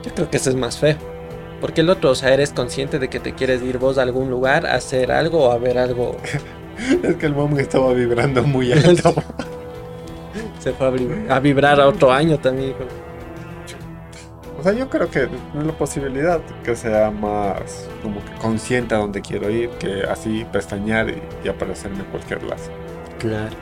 Yo 0.04 0.14
creo 0.14 0.30
que 0.30 0.36
eso 0.36 0.50
es 0.50 0.56
más 0.56 0.78
feo. 0.78 0.96
Porque 1.60 1.80
el 1.80 1.90
otro, 1.90 2.10
o 2.10 2.14
sea, 2.14 2.32
eres 2.32 2.52
consciente 2.52 2.98
de 2.98 3.08
que 3.08 3.20
te 3.20 3.34
quieres 3.34 3.62
ir 3.62 3.78
vos 3.78 3.98
a 3.98 4.02
algún 4.02 4.30
lugar 4.30 4.66
a 4.66 4.74
hacer 4.74 5.10
algo 5.10 5.48
o 5.48 5.52
a 5.52 5.58
ver 5.58 5.78
algo. 5.78 6.16
Es 7.04 7.14
que 7.14 7.26
el 7.26 7.34
mom 7.34 7.56
estaba 7.60 7.92
vibrando 7.92 8.42
muy 8.42 8.72
alto. 8.72 9.14
Se 10.58 10.72
fue 10.72 10.90
a 11.28 11.38
vibrar 11.38 11.80
a 11.80 11.86
otro 11.86 12.10
año 12.10 12.36
también. 12.38 12.70
hijo. 12.70 12.80
Sea, 14.64 14.72
yo 14.72 14.88
creo 14.88 15.10
que 15.10 15.24
es 15.24 15.28
la 15.62 15.76
posibilidad 15.76 16.40
que 16.64 16.74
sea 16.74 17.10
más 17.10 17.86
como 18.02 18.24
que 18.24 18.32
consciente 18.40 18.94
a 18.94 18.98
dónde 18.98 19.20
quiero 19.20 19.50
ir, 19.50 19.68
que 19.72 20.04
así 20.04 20.46
pestañear 20.50 21.14
y 21.44 21.48
aparecerme 21.48 21.98
en 21.98 22.06
cualquier 22.06 22.42
lado. 22.44 22.62
Claro. 23.18 23.54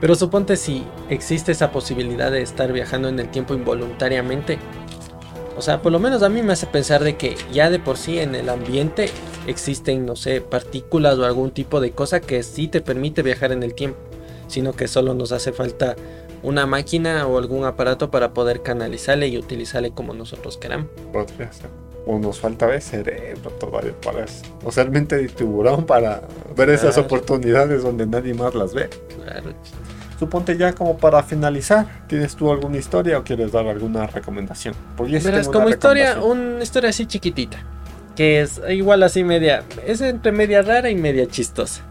Pero 0.00 0.14
suponte 0.14 0.56
si 0.56 0.82
existe 1.10 1.52
esa 1.52 1.70
posibilidad 1.72 2.30
de 2.30 2.40
estar 2.40 2.72
viajando 2.72 3.10
en 3.10 3.20
el 3.20 3.28
tiempo 3.28 3.52
involuntariamente. 3.52 4.58
O 5.58 5.60
sea, 5.60 5.82
por 5.82 5.92
lo 5.92 5.98
menos 5.98 6.22
a 6.22 6.30
mí 6.30 6.42
me 6.42 6.54
hace 6.54 6.66
pensar 6.66 7.04
de 7.04 7.18
que 7.18 7.36
ya 7.52 7.68
de 7.68 7.78
por 7.78 7.98
sí 7.98 8.18
en 8.18 8.34
el 8.34 8.48
ambiente 8.48 9.10
existen, 9.46 10.06
no 10.06 10.16
sé, 10.16 10.40
partículas 10.40 11.18
o 11.18 11.26
algún 11.26 11.50
tipo 11.50 11.82
de 11.82 11.90
cosa 11.90 12.20
que 12.20 12.42
sí 12.42 12.66
te 12.66 12.80
permite 12.80 13.20
viajar 13.20 13.52
en 13.52 13.62
el 13.62 13.74
tiempo. 13.74 13.98
Sino 14.48 14.72
que 14.72 14.88
solo 14.88 15.12
nos 15.12 15.32
hace 15.32 15.52
falta 15.52 15.96
una 16.46 16.64
máquina 16.64 17.26
o 17.26 17.38
algún 17.38 17.64
aparato 17.64 18.10
para 18.10 18.32
poder 18.32 18.62
canalizarle 18.62 19.26
y 19.28 19.36
utilizarle 19.36 19.90
como 19.90 20.14
nosotros 20.14 20.56
queramos. 20.56 20.86
Podría 21.12 21.52
ser. 21.52 21.66
O 22.06 22.20
nos 22.20 22.38
falta 22.38 22.68
de 22.68 22.80
cerebro 22.80 23.50
todavía 23.50 23.92
para 24.00 24.24
eso. 24.24 24.44
O 24.64 24.70
sea, 24.70 24.84
mente 24.84 25.16
de 25.16 25.26
tiburón 25.28 25.84
para 25.86 26.22
ver 26.56 26.70
esas 26.70 26.94
Claro. 26.94 27.06
oportunidades 27.08 27.82
donde 27.82 28.06
nadie 28.06 28.32
más 28.32 28.54
las 28.54 28.72
ve. 28.74 28.88
Claro. 29.24 29.52
Suponte 30.20 30.56
ya 30.56 30.72
como 30.72 30.96
para 30.96 31.22
finalizar, 31.24 32.06
¿tienes 32.06 32.36
tú 32.36 32.50
alguna 32.52 32.76
historia 32.78 33.18
o 33.18 33.24
quieres 33.24 33.50
dar 33.50 33.66
alguna 33.66 34.06
recomendación? 34.06 34.74
Porque 34.96 35.18
Verás, 35.18 35.46
tengo 35.46 35.50
una 35.50 35.52
como 35.58 35.68
historia, 35.68 36.14
recomendación. 36.14 36.48
una 36.54 36.62
historia 36.62 36.90
así 36.90 37.06
chiquitita. 37.06 37.58
Que 38.14 38.40
es 38.40 38.60
igual 38.70 39.02
así 39.02 39.24
media. 39.24 39.64
Es 39.84 40.00
entre 40.00 40.30
media 40.32 40.62
rara 40.62 40.88
y 40.90 40.94
media 40.94 41.26
chistosa. 41.26 41.82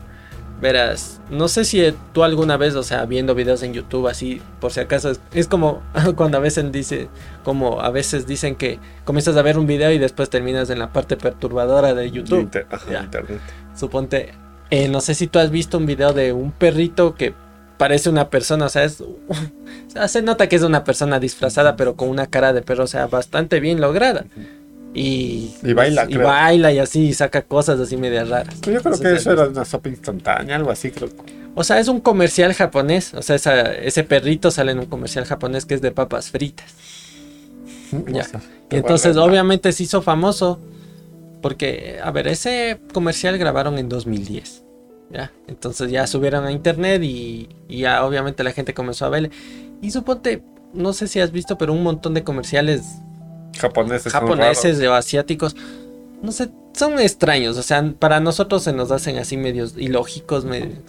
Verás, 0.62 1.20
no 1.30 1.50
sé 1.50 1.66
si 1.66 1.84
tú 2.14 2.24
alguna 2.24 2.56
vez, 2.56 2.76
o 2.76 2.84
sea, 2.84 3.06
viendo 3.06 3.36
videos 3.36 3.62
en 3.62 3.74
YouTube 3.74 4.08
así, 4.08 4.42
por 4.62 4.72
si 4.72 4.80
acaso, 4.80 5.12
es, 5.34 5.48
como 5.48 5.82
cuando 6.16 6.38
a 6.38 6.42
veces 6.42 6.72
dice, 6.72 7.10
como 7.44 7.82
a 7.82 7.90
veces 7.90 8.26
dicen 8.26 8.56
que 8.56 8.80
comienzas 9.04 9.36
a 9.36 9.42
ver 9.42 9.58
un 9.58 9.68
video 9.68 9.92
y 9.92 9.98
después 9.98 10.30
terminas 10.30 10.70
en 10.70 10.80
la 10.80 10.94
parte 10.94 11.18
perturbadora 11.18 11.94
de 11.94 12.10
YouTube. 12.10 12.40
Inter- 12.40 12.68
ajá, 12.72 13.04
internet. 13.04 13.42
Suponte, 13.76 14.34
eh, 14.70 14.88
no 14.88 15.02
sé 15.02 15.14
si 15.14 15.28
tú 15.28 15.40
has 15.40 15.52
visto 15.52 15.78
un 15.78 15.86
video 15.86 16.14
de 16.14 16.32
un 16.32 16.52
perrito 16.52 17.16
que 17.16 17.34
parece 17.78 18.10
una 18.10 18.30
persona, 18.30 18.68
o 18.68 18.70
sea, 18.70 18.86
es, 18.86 19.02
o 19.02 19.08
sea, 19.88 20.08
se 20.08 20.22
nota 20.22 20.48
que 20.48 20.56
es 20.56 20.64
una 20.64 20.86
persona 20.86 21.20
disfrazada, 21.20 21.76
pero 21.76 21.96
con 21.98 22.08
una 22.08 22.28
cara 22.28 22.54
de 22.54 22.62
perro, 22.62 22.86
o 22.86 22.88
sea, 22.88 23.08
bastante 23.08 23.60
bien 23.60 23.82
lograda. 23.82 24.26
Y, 24.96 25.54
Y 25.62 25.74
baila, 25.74 26.08
y 26.10 26.16
baila 26.18 26.72
y 26.72 26.80
así, 26.80 27.08
y 27.08 27.14
saca 27.14 27.42
cosas 27.42 27.80
así 27.80 27.98
medias 27.98 28.30
raras. 28.30 28.56
Pero 28.62 28.78
yo 28.78 28.82
creo 28.84 28.98
que 29.00 29.14
eso 29.18 29.32
era 29.34 29.48
una 29.50 29.66
sopa 29.66 29.90
instantánea, 29.90 30.56
algo 30.56 30.72
así, 30.72 30.90
creo. 30.90 31.10
O 31.54 31.64
sea, 31.64 31.80
es 31.80 31.88
un 31.90 32.00
comercial 32.00 32.54
japonés, 32.54 33.14
o 33.14 33.22
sea, 33.22 33.36
esa- 33.36 33.74
ese 33.74 34.04
perrito 34.06 34.52
sale 34.52 34.72
en 34.72 34.80
un 34.80 34.86
comercial 34.86 35.26
japonés 35.26 35.66
que 35.66 35.74
es 35.76 35.82
de 35.82 35.92
papas 35.92 36.30
fritas. 36.32 36.66
Ya. 38.08 38.22
O 38.22 38.26
sea, 38.26 38.42
Y 38.72 38.76
entonces, 38.78 39.18
obviamente, 39.18 39.72
se 39.72 39.84
hizo 39.84 40.02
famoso. 40.02 40.60
Porque, 41.42 42.00
a 42.04 42.10
ver, 42.12 42.28
ese 42.28 42.80
comercial 42.94 43.38
grabaron 43.38 43.78
en 43.78 43.88
2010. 43.88 44.64
¿Ya? 45.12 45.32
Entonces 45.48 45.92
ya 45.92 46.08
subieron 46.08 46.46
a 46.46 46.52
internet 46.52 47.04
y, 47.04 47.48
y 47.70 47.82
ya 47.82 48.04
obviamente 48.04 48.44
la 48.44 48.52
gente 48.52 48.74
comenzó 48.74 49.06
a 49.06 49.10
verle. 49.10 49.30
Y 49.82 49.92
suponte, 49.92 50.42
no 50.74 50.94
sé 50.94 51.08
si 51.08 51.20
has 51.20 51.32
visto, 51.32 51.58
pero 51.60 51.74
un 51.74 51.84
montón 51.84 52.16
de 52.16 52.24
comerciales 52.24 52.82
japoneses. 53.58 54.12
japoneses 54.12 54.82
o 54.82 54.94
asiáticos. 54.94 55.56
No 56.22 56.32
sé, 56.32 56.50
son 56.74 57.00
extraños, 57.00 57.58
o 57.58 57.64
sea, 57.64 57.94
para 58.00 58.20
nosotros 58.20 58.64
se 58.64 58.74
nos 58.74 58.92
hacen 58.92 59.18
así 59.18 59.38
medios 59.38 59.76
ilógicos, 59.78 60.46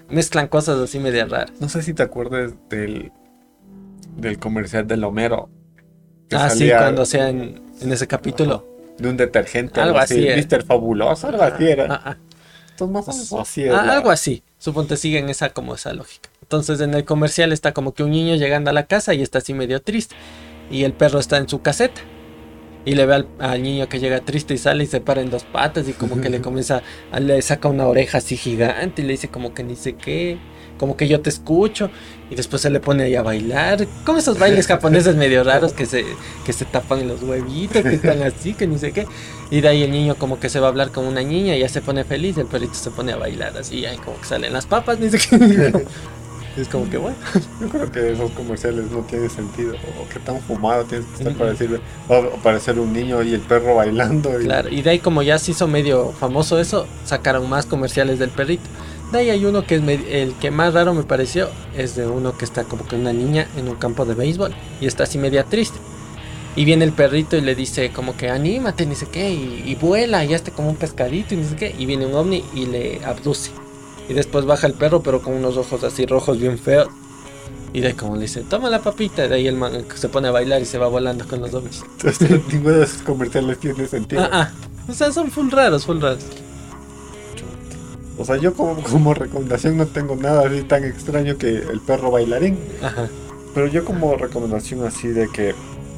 mezclan 0.08 0.48
cosas 0.48 0.78
así 0.78 0.98
medio 0.98 1.26
raras. 1.26 1.52
No 1.60 1.68
sé 1.68 1.82
si 1.82 1.94
te 1.94 2.02
acuerdas 2.02 2.54
del, 2.68 3.12
del 4.16 4.38
comercial 4.38 4.86
del 4.86 5.04
Homero. 5.04 5.48
Ah, 6.32 6.50
sí, 6.50 6.68
cuando 6.70 7.06
sea 7.06 7.28
en, 7.28 7.62
ese 7.80 8.06
capítulo. 8.06 8.66
De 8.98 9.10
un 9.10 9.16
detergente, 9.16 9.80
algo, 9.80 9.98
así. 9.98 10.26
Mister 10.34 10.64
Fabuloso, 10.64 11.28
algo 11.28 11.42
así 11.42 11.64
era. 11.64 11.86
Ah, 11.90 12.02
ah. 12.04 12.16
Entonces, 12.70 13.32
más 13.32 13.32
así 13.32 13.68
Algo 13.68 14.10
así. 14.10 14.42
Suponte 14.58 14.96
siguen 14.96 15.28
esa 15.28 15.50
como 15.50 15.74
esa 15.74 15.92
lógica. 15.92 16.28
Entonces 16.42 16.80
en 16.80 16.94
el 16.94 17.04
comercial 17.04 17.52
está 17.52 17.72
como 17.72 17.92
que 17.94 18.02
un 18.02 18.10
niño 18.10 18.36
llegando 18.36 18.70
a 18.70 18.72
la 18.72 18.86
casa 18.86 19.14
y 19.14 19.22
está 19.22 19.38
así 19.38 19.54
medio 19.54 19.80
triste. 19.82 20.14
Y 20.70 20.84
el 20.84 20.92
perro 20.92 21.18
está 21.18 21.38
en 21.38 21.48
su 21.48 21.62
caseta. 21.62 22.00
Y 22.87 22.95
le 22.95 23.05
ve 23.05 23.26
al, 23.41 23.62
niño 23.62 23.89
que 23.89 23.99
llega 23.99 24.20
triste 24.20 24.55
y 24.55 24.59
sale 24.59 24.84
y 24.84 24.87
se 24.87 25.01
para 25.01 25.20
en 25.20 25.28
dos 25.28 25.45
patas 25.45 25.89
y 25.89 25.93
como 25.93 26.20
que 26.20 26.30
le 26.30 26.41
comienza, 26.41 26.82
le 27.20 27.43
saca 27.43 27.68
una 27.68 27.87
oreja 27.87 28.18
así 28.18 28.37
gigante 28.37 29.03
y 29.03 29.05
le 29.05 29.12
dice 29.12 29.28
como 29.28 29.53
que 29.53 29.62
ni 29.64 29.76
sé 29.76 29.95
qué, 29.95 30.39
como 30.78 30.97
que 30.97 31.09
yo 31.09 31.20
te 31.20 31.28
escucho. 31.28 31.91
Y 32.30 32.34
después 32.34 32.62
se 32.62 32.70
le 32.70 32.80
pone 32.80 33.05
ahí 33.05 33.14
a 33.14 33.22
bailar. 33.22 33.87
Como 34.05 34.18
esos 34.18 34.39
bailes 34.39 34.66
japoneses 34.66 35.14
medio 35.16 35.45
raros 35.45 35.72
que 35.72 35.87
se, 35.87 36.05
que 36.45 36.53
se 36.53 36.64
tapan 36.64 37.07
los 37.07 37.22
huevitos, 37.22 37.82
que 37.82 37.95
están 37.95 38.22
así, 38.22 38.55
que 38.55 38.66
ni 38.66 38.78
sé 38.78 38.93
qué. 38.93 39.07
Y 39.51 39.61
de 39.61 39.68
ahí 39.68 39.82
el 39.82 39.91
niño 39.91 40.16
como 40.16 40.41
que 40.41 40.49
se 40.49 40.59
va 40.59 40.66
a 40.66 40.70
hablar 40.70 40.91
con 40.91 41.07
una 41.07 41.22
niña 41.22 41.57
y 41.57 41.61
ya 41.61 41.68
se 41.68 41.82
pone 41.82 42.05
feliz, 42.05 42.37
el 42.39 42.47
perrito 42.47 42.74
se 42.74 42.91
pone 42.91 43.12
a 43.12 43.16
bailar 43.16 43.57
así, 43.57 43.84
ahí 43.84 43.97
como 43.99 44.18
que 44.20 44.26
salen 44.26 44.53
las 44.53 44.66
papas, 44.66 44.99
ni 44.99 45.11
sé 45.11 45.18
qué. 45.18 45.84
Es 46.57 46.68
como 46.68 46.88
que 46.88 46.96
bueno. 46.96 47.16
Yo 47.61 47.68
creo 47.68 47.92
que 47.92 48.12
esos 48.12 48.30
comerciales 48.32 48.90
no 48.90 49.00
tienen 49.00 49.28
sentido. 49.28 49.74
O 50.00 50.09
que 50.09 50.18
tan 50.20 50.40
fumado 50.40 50.84
tienes 50.84 51.07
que 51.07 51.18
estar 51.18 51.34
para 51.34 51.50
decir, 51.50 51.80
va 52.11 52.16
a 52.16 52.20
aparecer 52.20 52.78
un 52.78 52.92
niño 52.92 53.22
y 53.22 53.34
el 53.34 53.40
perro 53.40 53.74
bailando. 53.76 54.40
Y... 54.40 54.44
Claro, 54.44 54.68
y 54.70 54.82
de 54.82 54.90
ahí 54.90 54.98
como 54.98 55.22
ya 55.22 55.38
se 55.38 55.50
hizo 55.50 55.68
medio 55.68 56.12
famoso 56.12 56.59
eso, 56.59 56.86
sacaron 57.04 57.48
más 57.48 57.66
comerciales 57.66 58.18
del 58.18 58.30
perrito. 58.30 58.64
De 59.12 59.18
ahí 59.18 59.30
hay 59.30 59.44
uno 59.44 59.64
que 59.64 59.76
es 59.76 59.82
el 60.11 60.34
que 60.34 60.50
más 60.50 60.74
raro 60.74 60.92
me 60.92 61.04
pareció, 61.04 61.48
es 61.76 61.94
de 61.94 62.07
uno 62.07 62.36
que 62.36 62.44
está 62.44 62.64
como 62.64 62.86
que 62.86 62.96
una 62.96 63.12
niña 63.12 63.46
en 63.57 63.68
un 63.68 63.76
campo 63.76 64.04
de 64.04 64.14
béisbol 64.14 64.52
y 64.80 64.86
está 64.86 65.04
así 65.04 65.18
media 65.18 65.44
triste. 65.44 65.78
Y 66.57 66.64
viene 66.64 66.86
el 66.86 66.92
perrito 66.92 67.36
y 67.36 67.42
le 67.42 67.54
dice 67.54 67.92
como 67.92 68.16
que 68.16 68.30
anímate, 68.30 68.86
ni 68.86 68.94
sé 68.94 69.07
qué, 69.07 69.30
y, 69.30 69.62
y 69.66 69.74
vuela, 69.74 70.24
y 70.24 70.32
hazte 70.32 70.50
como 70.52 70.70
un 70.70 70.76
pescadito, 70.76 71.34
y 71.34 71.36
ni 71.36 71.44
sé 71.44 71.54
qué. 71.54 71.74
Y 71.78 71.84
viene 71.84 72.07
un 72.07 72.14
ovni 72.14 72.42
y 72.54 72.64
le 72.64 73.04
abduce. 73.04 73.50
Y 74.09 74.14
después 74.14 74.44
baja 74.44 74.66
el 74.66 74.74
perro, 74.74 75.02
pero 75.02 75.20
con 75.20 75.34
unos 75.34 75.57
ojos 75.57 75.82
así 75.84 76.07
rojos 76.07 76.38
bien 76.38 76.59
feos. 76.59 76.88
Y 77.72 77.80
de 77.80 77.88
ahí 77.88 77.92
como 77.94 78.14
le 78.14 78.22
dice, 78.22 78.42
toma 78.42 78.70
la 78.70 78.80
papita. 78.80 79.24
Y 79.26 79.28
de 79.28 79.34
ahí 79.34 79.46
el 79.46 79.57
man 79.57 79.84
se 79.94 80.09
pone 80.09 80.28
a 80.28 80.30
bailar 80.30 80.62
y 80.62 80.64
se 80.64 80.78
va 80.78 80.86
volando 80.88 81.26
con 81.26 81.40
los 81.40 81.50
zombies. 81.50 81.84
Ninguno 82.52 82.78
de 82.78 82.84
esos 82.84 83.02
comerciales 83.02 83.59
tiene 83.59 83.86
sentido. 83.86 84.22
Ah, 84.22 84.30
ah. 84.32 84.50
O 84.88 84.92
sea, 84.92 85.12
son 85.12 85.30
full 85.30 85.50
raros, 85.50 85.84
full 85.84 86.00
raros. 86.00 86.24
O 88.18 88.24
sea, 88.24 88.36
yo 88.36 88.54
como, 88.54 88.82
como 88.82 89.12
recomendación 89.12 89.76
no 89.76 89.86
tengo 89.86 90.16
nada 90.16 90.46
así 90.46 90.62
tan 90.62 90.84
extraño 90.84 91.36
que 91.36 91.48
el 91.48 91.80
perro 91.80 92.11
bailarín. 92.11 92.59
Ajá. 92.82 93.09
Pero 93.54 93.66
yo 93.66 93.84
como 93.84 94.14
recomendación 94.16 94.86
así 94.86 95.09
de 95.09 95.28
que 95.28 95.54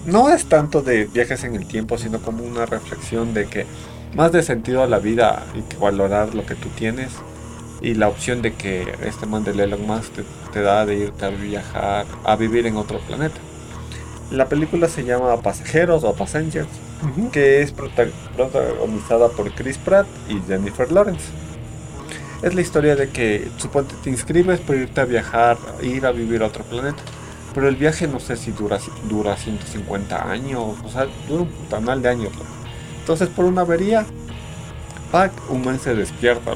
no 0.06 0.28
es 0.30 0.46
tanto 0.46 0.80
de 0.82 1.04
viajes 1.04 1.44
en 1.44 1.54
el 1.54 1.66
tiempo, 1.66 1.98
sino 1.98 2.20
como 2.20 2.42
una 2.42 2.66
reflexión 2.66 3.34
de 3.34 3.46
que 3.46 3.66
más 4.14 4.32
de 4.32 4.42
sentido 4.42 4.82
a 4.82 4.86
la 4.86 4.98
vida 4.98 5.44
y 5.54 5.62
que 5.62 5.76
valorar 5.76 6.34
lo 6.34 6.44
que 6.46 6.54
tú 6.54 6.68
tienes 6.70 7.10
y 7.80 7.94
la 7.94 8.08
opción 8.08 8.42
de 8.42 8.54
que 8.54 8.94
este 9.04 9.26
man 9.26 9.44
de 9.44 9.52
Elon 9.52 9.86
Musk 9.86 10.12
te, 10.52 10.62
da 10.62 10.84
de 10.84 10.96
irte 10.96 11.24
a 11.24 11.30
viajar, 11.30 12.06
a 12.24 12.36
vivir 12.36 12.66
en 12.66 12.76
otro 12.76 12.98
planeta. 13.00 13.38
La 14.30 14.48
película 14.48 14.88
se 14.88 15.04
llama 15.04 15.40
Pasajeros 15.40 16.04
o 16.04 16.12
Passengers, 16.14 16.68
que 17.32 17.62
es 17.62 17.72
protagonizada 17.72 19.28
por 19.28 19.50
Chris 19.54 19.78
Pratt 19.78 20.06
y 20.28 20.40
Jennifer 20.46 20.90
Lawrence. 20.90 21.30
Es 22.42 22.54
la 22.54 22.60
historia 22.60 22.94
de 22.94 23.08
que 23.08 23.48
suponte 23.56 23.94
te 24.02 24.10
inscribes 24.10 24.60
por 24.60 24.76
irte 24.76 25.00
a 25.00 25.04
viajar, 25.04 25.56
ir 25.82 26.06
a 26.06 26.12
vivir 26.12 26.42
a 26.42 26.46
otro 26.46 26.62
planeta. 26.64 27.02
Pero 27.54 27.68
el 27.68 27.76
viaje 27.76 28.06
no 28.06 28.20
sé 28.20 28.36
si 28.36 28.52
dura, 28.52 28.78
dura 29.08 29.36
150 29.36 30.30
años, 30.30 30.76
o 30.84 30.88
sea, 30.88 31.06
dura 31.26 31.42
un 31.42 31.48
putanal 31.48 32.02
de 32.02 32.08
años. 32.08 32.32
Entonces 33.00 33.28
por 33.28 33.46
una 33.46 33.62
avería, 33.62 34.04
Pac, 35.10 35.32
un 35.48 35.64
man 35.64 35.80
se 35.80 35.94
despierta, 35.94 36.52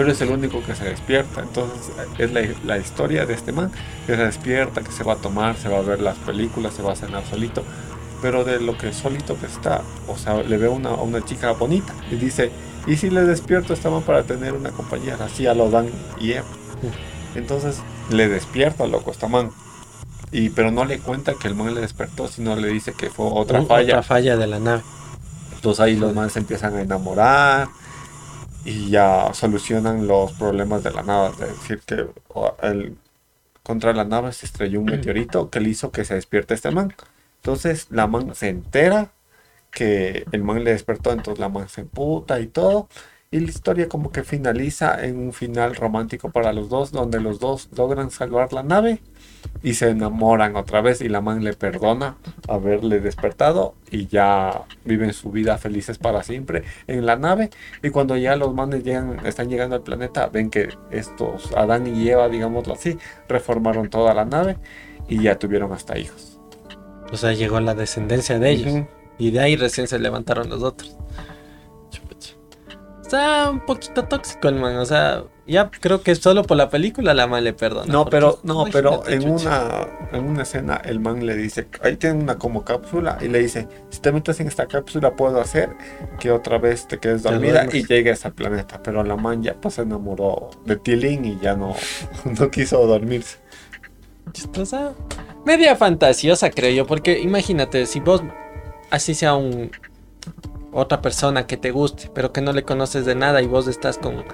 pero 0.00 0.12
es 0.12 0.20
el 0.22 0.30
único 0.30 0.64
que 0.64 0.74
se 0.74 0.84
despierta. 0.84 1.42
Entonces 1.42 1.92
es 2.16 2.32
la, 2.64 2.78
historia 2.78 3.26
de 3.26 3.34
este 3.34 3.52
man 3.52 3.70
que 4.06 4.16
se 4.16 4.24
despierta, 4.24 4.80
que 4.80 4.92
se 4.92 5.04
va 5.04 5.12
a 5.12 5.16
tomar, 5.16 5.58
se 5.58 5.68
va 5.68 5.76
a 5.76 5.82
ver 5.82 6.00
las 6.00 6.16
películas, 6.16 6.72
se 6.72 6.80
va 6.80 6.94
a 6.94 6.96
cenar 6.96 7.22
solito. 7.26 7.62
Pero 8.22 8.42
de 8.44 8.60
lo 8.60 8.78
que 8.78 8.94
solito 8.94 9.38
que 9.38 9.44
está, 9.44 9.82
o 10.08 10.16
sea, 10.16 10.42
le 10.42 10.56
ve 10.56 10.68
una, 10.68 10.88
a 10.88 11.02
una 11.02 11.22
chica 11.22 11.52
bonita 11.52 11.92
y 12.10 12.14
dice, 12.14 12.50
¿y 12.86 12.96
si 12.96 13.10
le 13.10 13.24
despierto 13.24 13.74
esta 13.74 13.90
man 13.90 14.00
para 14.00 14.22
tener 14.22 14.54
una 14.54 14.70
compañía? 14.70 15.18
Así 15.20 15.46
a 15.46 15.52
lo 15.52 15.68
dan 15.68 15.90
y 16.18 16.32
Entonces 17.34 17.82
le 18.08 18.26
despierta, 18.26 18.86
loco, 18.86 19.10
esta 19.10 19.28
man. 19.28 19.50
Y, 20.32 20.48
pero 20.48 20.70
no 20.70 20.86
le 20.86 20.98
cuenta 20.98 21.34
que 21.34 21.46
el 21.46 21.54
man 21.54 21.74
le 21.74 21.82
despertó, 21.82 22.26
sino 22.26 22.56
le 22.56 22.68
dice 22.68 22.94
que 22.94 23.10
fue 23.10 23.26
otra 23.30 23.62
falla. 23.64 23.96
Otra 23.96 24.02
falla 24.02 24.38
de 24.38 24.46
la 24.46 24.60
nave. 24.60 24.82
Entonces 25.56 25.80
ahí 25.80 25.96
los 25.96 26.14
manes 26.14 26.32
se 26.32 26.38
empiezan 26.38 26.74
a 26.74 26.80
enamorar 26.80 27.68
y 28.64 28.90
ya 28.90 29.32
solucionan 29.34 30.06
los 30.06 30.32
problemas 30.32 30.82
de 30.82 30.90
la 30.92 31.02
nave. 31.02 31.34
Es 31.40 31.60
decir, 31.60 31.80
que 31.86 32.06
el, 32.62 32.96
contra 33.62 33.92
la 33.92 34.04
nave 34.04 34.32
se 34.32 34.46
estrelló 34.46 34.80
un 34.80 34.86
meteorito 34.86 35.50
que 35.50 35.60
le 35.60 35.70
hizo 35.70 35.90
que 35.90 36.04
se 36.04 36.14
despierte 36.14 36.54
este 36.54 36.70
man. 36.70 36.94
Entonces 37.36 37.88
la 37.90 38.06
man 38.06 38.34
se 38.34 38.48
entera 38.48 39.12
que 39.70 40.24
el 40.32 40.42
man 40.42 40.64
le 40.64 40.72
despertó, 40.72 41.12
entonces 41.12 41.40
la 41.40 41.48
man 41.48 41.68
se 41.68 41.82
emputa 41.82 42.40
y 42.40 42.46
todo. 42.48 42.88
Y 43.30 43.40
la 43.40 43.50
historia 43.50 43.88
como 43.88 44.10
que 44.12 44.24
finaliza 44.24 45.04
en 45.04 45.18
un 45.18 45.32
final 45.32 45.76
romántico 45.76 46.30
para 46.30 46.52
los 46.52 46.68
dos, 46.68 46.90
donde 46.92 47.20
los 47.20 47.38
dos 47.40 47.68
logran 47.76 48.10
salvar 48.10 48.52
la 48.52 48.62
nave 48.64 49.00
y 49.62 49.74
se 49.74 49.90
enamoran 49.90 50.56
otra 50.56 50.80
vez 50.80 51.00
y 51.00 51.08
la 51.08 51.20
man 51.20 51.44
le 51.44 51.52
perdona 51.52 52.16
haberle 52.48 53.00
despertado 53.00 53.74
y 53.90 54.06
ya 54.06 54.62
viven 54.84 55.12
su 55.12 55.30
vida 55.30 55.58
felices 55.58 55.98
para 55.98 56.22
siempre 56.22 56.64
en 56.86 57.06
la 57.06 57.16
nave. 57.16 57.50
Y 57.82 57.90
cuando 57.90 58.16
ya 58.16 58.36
los 58.36 58.54
manes 58.54 58.84
llegan, 58.84 59.24
están 59.26 59.48
llegando 59.48 59.76
al 59.76 59.82
planeta 59.82 60.28
ven 60.28 60.50
que 60.50 60.68
estos 60.90 61.52
Adán 61.56 61.86
y 61.86 62.08
Eva 62.08 62.28
digámoslo 62.28 62.74
así 62.74 62.98
reformaron 63.28 63.90
toda 63.90 64.14
la 64.14 64.24
nave 64.24 64.56
y 65.08 65.22
ya 65.22 65.38
tuvieron 65.38 65.72
hasta 65.72 65.98
hijos. 65.98 66.40
O 67.12 67.16
sea 67.16 67.32
llegó 67.32 67.60
la 67.60 67.74
descendencia 67.74 68.38
de 68.38 68.50
ellos. 68.50 68.86
Y 69.18 69.32
de 69.32 69.40
ahí 69.40 69.54
recién 69.54 69.86
se 69.86 69.98
levantaron 69.98 70.48
los 70.48 70.62
otros 70.62 70.96
está 73.10 73.50
un 73.50 73.60
poquito 73.60 74.04
tóxico 74.04 74.48
el 74.48 74.54
man. 74.54 74.76
O 74.76 74.84
sea, 74.84 75.24
ya 75.46 75.70
creo 75.70 76.02
que 76.02 76.14
solo 76.14 76.44
por 76.44 76.56
la 76.56 76.70
película 76.70 77.12
la 77.12 77.26
man 77.26 77.42
le 77.42 77.52
perdona. 77.52 77.92
No, 77.92 78.04
pero, 78.06 78.38
no, 78.44 78.66
pero 78.70 79.06
en 79.08 79.28
una, 79.28 79.88
en 80.12 80.24
una 80.24 80.42
escena 80.42 80.80
el 80.84 81.00
man 81.00 81.26
le 81.26 81.34
dice, 81.34 81.66
ahí 81.82 81.96
tiene 81.96 82.22
una 82.22 82.38
como 82.38 82.64
cápsula 82.64 83.18
y 83.20 83.28
le 83.28 83.40
dice, 83.40 83.66
si 83.90 84.00
te 84.00 84.12
metes 84.12 84.38
en 84.38 84.46
esta 84.46 84.66
cápsula 84.66 85.16
puedo 85.16 85.40
hacer 85.40 85.70
que 86.20 86.30
otra 86.30 86.58
vez 86.58 86.86
te 86.86 86.98
quedes 86.98 87.24
dormida 87.24 87.66
y 87.72 87.84
llegues 87.84 88.24
al 88.24 88.32
planeta. 88.32 88.80
Pero 88.82 89.02
la 89.02 89.16
man 89.16 89.42
ya 89.42 89.54
pues 89.54 89.74
se 89.74 89.82
enamoró 89.82 90.50
de 90.64 90.76
Tilín 90.76 91.24
y 91.24 91.38
ya 91.40 91.56
no, 91.56 91.74
no 92.24 92.50
quiso 92.50 92.86
dormirse. 92.86 93.38
Chistosa. 94.32 94.92
Media 95.44 95.74
fantasiosa 95.74 96.50
creo 96.50 96.70
yo, 96.70 96.86
porque 96.86 97.18
imagínate, 97.18 97.86
si 97.86 97.98
vos 97.98 98.22
así 98.90 99.14
sea 99.14 99.34
un 99.34 99.72
otra 100.72 101.02
persona 101.02 101.46
que 101.46 101.56
te 101.56 101.70
guste, 101.70 102.10
pero 102.14 102.32
que 102.32 102.40
no 102.40 102.52
le 102.52 102.62
conoces 102.62 103.04
de 103.04 103.14
nada 103.14 103.42
y 103.42 103.46
vos 103.46 103.66
estás 103.66 103.98
con, 103.98 104.24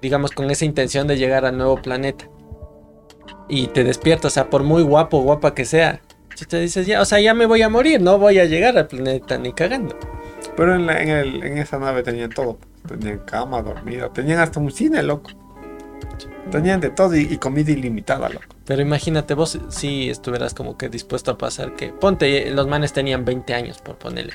digamos, 0.00 0.32
con 0.32 0.50
esa 0.50 0.64
intención 0.64 1.06
de 1.06 1.16
llegar 1.16 1.44
al 1.44 1.56
nuevo 1.56 1.80
planeta. 1.80 2.28
Y 3.48 3.68
te 3.68 3.84
despiertas, 3.84 4.32
o 4.32 4.34
sea, 4.34 4.50
por 4.50 4.62
muy 4.62 4.82
guapo 4.82 5.18
o 5.18 5.22
guapa 5.22 5.54
que 5.54 5.64
sea, 5.64 6.02
si 6.34 6.44
te 6.44 6.60
dices, 6.60 6.86
ya, 6.86 7.00
o 7.00 7.04
sea, 7.04 7.20
ya 7.20 7.34
me 7.34 7.46
voy 7.46 7.62
a 7.62 7.68
morir, 7.68 8.00
no 8.00 8.18
voy 8.18 8.38
a 8.38 8.44
llegar 8.44 8.78
al 8.78 8.86
planeta 8.86 9.38
ni 9.38 9.52
cagando. 9.52 9.96
Pero 10.56 10.76
en, 10.76 10.88
en, 10.88 11.58
esa 11.58 11.78
nave 11.78 12.02
tenían 12.02 12.30
todo. 12.30 12.58
Tenían 12.86 13.18
cama, 13.20 13.60
dormida, 13.62 14.12
tenían 14.12 14.38
hasta 14.38 14.60
un 14.60 14.70
cine, 14.70 15.02
loco. 15.02 15.30
Tenían 16.50 16.80
de 16.80 16.90
todo 16.90 17.16
y, 17.16 17.36
comida 17.38 17.72
ilimitada, 17.72 18.28
loco. 18.28 18.46
Pero 18.64 18.82
imagínate 18.82 19.34
vos 19.34 19.58
si 19.68 20.10
estuvieras 20.10 20.54
como 20.54 20.78
que 20.78 20.88
dispuesto 20.88 21.32
a 21.32 21.38
pasar 21.38 21.74
que... 21.74 21.88
Ponte, 21.88 22.50
los 22.50 22.66
manes 22.68 22.92
tenían 22.92 23.24
20 23.24 23.54
años 23.54 23.78
por 23.78 23.98
ponerle 23.98 24.34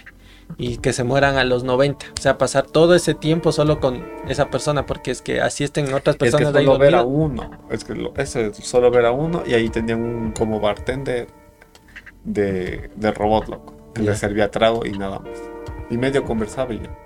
y 0.57 0.77
que 0.77 0.93
se 0.93 1.03
mueran 1.03 1.37
a 1.37 1.43
los 1.43 1.63
90. 1.63 2.05
O 2.17 2.21
sea, 2.21 2.37
pasar 2.37 2.65
todo 2.65 2.95
ese 2.95 3.13
tiempo 3.13 3.51
solo 3.51 3.79
con 3.79 4.05
esa 4.27 4.49
persona, 4.49 4.85
porque 4.85 5.11
es 5.11 5.21
que 5.21 5.41
así 5.41 5.63
estén 5.63 5.93
otras 5.93 6.15
personas. 6.17 6.49
Es 6.49 6.53
que 6.53 6.63
solo 6.63 6.77
ver 6.77 6.95
a 6.95 7.03
uno, 7.03 7.49
es 7.69 7.83
que 7.83 8.11
eso 8.17 8.39
es 8.39 8.57
solo 8.57 8.91
ver 8.91 9.05
a 9.05 9.11
uno 9.11 9.43
y 9.45 9.53
ahí 9.53 9.69
tenían 9.69 10.01
un 10.01 10.31
como 10.31 10.59
bartender 10.59 11.27
de, 12.23 12.91
de 12.95 13.11
robot, 13.11 13.47
loco, 13.47 13.91
que 13.93 14.01
le 14.01 14.15
servía 14.15 14.49
trago 14.49 14.85
y 14.85 14.91
nada 14.91 15.19
más. 15.19 15.39
Y 15.89 15.97
medio 15.97 16.23
conversaba 16.23 16.73
y 16.73 16.79
ya. 16.79 16.97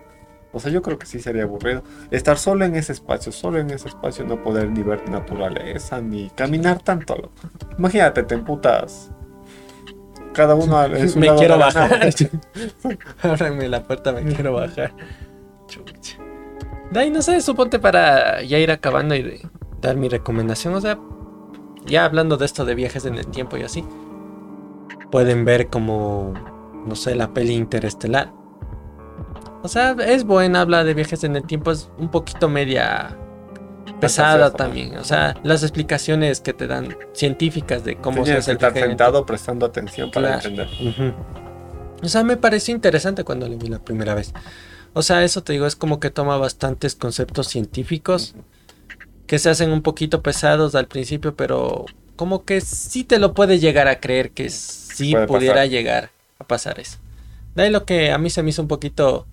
O 0.54 0.60
sea, 0.60 0.72
yo 0.72 0.82
creo 0.82 0.98
que 0.98 1.06
sí 1.06 1.20
sería 1.20 1.43
aburrido. 1.43 1.84
Estar 2.10 2.38
solo 2.38 2.66
en 2.66 2.76
ese 2.76 2.93
espacio, 2.93 3.32
solo 3.32 3.60
en 3.60 3.70
ese 3.70 3.89
espacio, 3.89 4.26
no 4.26 4.41
poder 4.41 4.72
ni 4.72 4.82
ver 4.82 5.08
naturaleza, 5.10 6.02
ni 6.02 6.30
caminar 6.32 6.82
tanto. 6.82 7.16
Loco. 7.16 7.32
Imagínate, 7.78 8.24
te 8.24 8.36
emputas 8.36 9.12
cada 10.38 10.53
uno 10.53 10.77
Me 11.15 11.35
quiero 11.35 11.57
bajar. 11.57 11.99
Ábranme 13.23 13.67
la 13.67 13.83
puerta, 13.83 14.11
me 14.13 14.23
quiero 14.23 14.53
bajar. 14.53 14.93
Chucha. 15.67 16.17
De 16.91 16.99
ahí 16.99 17.09
no 17.09 17.21
sé, 17.21 17.41
suponte 17.41 17.79
para 17.79 18.43
ya 18.43 18.59
ir 18.59 18.71
acabando 18.71 19.15
y 19.15 19.41
dar 19.81 19.97
mi 19.97 20.07
recomendación. 20.07 20.75
O 20.75 20.81
sea, 20.81 20.99
ya 21.85 22.05
hablando 22.05 22.38
de 22.38 22.45
esto 22.45 22.63
de 22.65 22.75
viajes 22.75 23.05
en 23.05 23.15
el 23.15 23.27
tiempo 23.27 23.57
y 23.57 23.63
así. 23.63 23.83
Pueden 25.11 25.43
ver 25.43 25.67
como, 25.67 26.33
no 26.85 26.95
sé, 26.95 27.15
la 27.15 27.33
peli 27.33 27.55
interestelar. 27.55 28.31
O 29.63 29.67
sea, 29.67 29.91
es 30.05 30.23
buena, 30.23 30.61
habla 30.61 30.83
de 30.83 30.93
viajes 30.93 31.23
en 31.23 31.35
el 31.35 31.43
tiempo, 31.43 31.71
es 31.71 31.89
un 31.97 32.09
poquito 32.09 32.47
media 32.47 33.17
pesada 33.99 34.51
también. 34.51 34.97
O 34.97 35.03
sea, 35.03 35.35
las 35.43 35.63
explicaciones 35.63 36.41
que 36.41 36.53
te 36.53 36.67
dan 36.67 36.97
científicas 37.13 37.83
de 37.83 37.95
cómo 37.95 38.25
se 38.25 38.33
hace 38.33 38.51
el 38.51 38.57
estar 38.57 38.73
sentado 38.73 39.25
prestando 39.25 39.65
atención 39.65 40.11
para 40.11 40.35
entender. 40.35 40.67
O 42.01 42.07
sea, 42.07 42.23
me 42.23 42.38
pareció 42.38 42.75
interesante 42.75 43.23
cuando 43.23 43.47
lo 43.47 43.57
vi 43.57 43.69
la 43.69 43.79
primera 43.79 44.13
vez. 44.13 44.33
O 44.93 45.01
sea, 45.01 45.23
eso 45.23 45.43
te 45.43 45.53
digo, 45.53 45.65
es 45.65 45.75
como 45.75 45.99
que 45.99 46.09
toma 46.09 46.38
bastantes 46.38 46.95
conceptos 46.95 47.47
científicos 47.47 48.35
que 49.25 49.39
se 49.39 49.49
hacen 49.49 49.71
un 49.71 49.81
poquito 49.81 50.21
pesados 50.21 50.73
al 50.75 50.88
principio, 50.88 51.35
pero 51.35 51.85
como 52.15 52.45
que 52.45 52.61
sí 52.61 53.03
te 53.03 53.19
lo 53.19 53.33
puedes 53.33 53.61
llegar 53.61 53.88
a 53.88 53.99
creer 53.99 54.31
que 54.31 54.49
sí 54.49 55.13
pudiera 55.27 55.65
llegar 55.65 56.11
a 56.39 56.45
pasar 56.45 56.79
eso. 56.79 56.97
De 57.55 57.63
ahí 57.63 57.69
lo 57.69 57.85
que 57.85 58.11
a 58.11 58.17
mí 58.17 58.29
se 58.29 58.41
me 58.41 58.51
hizo 58.51 58.61
un 58.61 58.67
poquito 58.67 59.27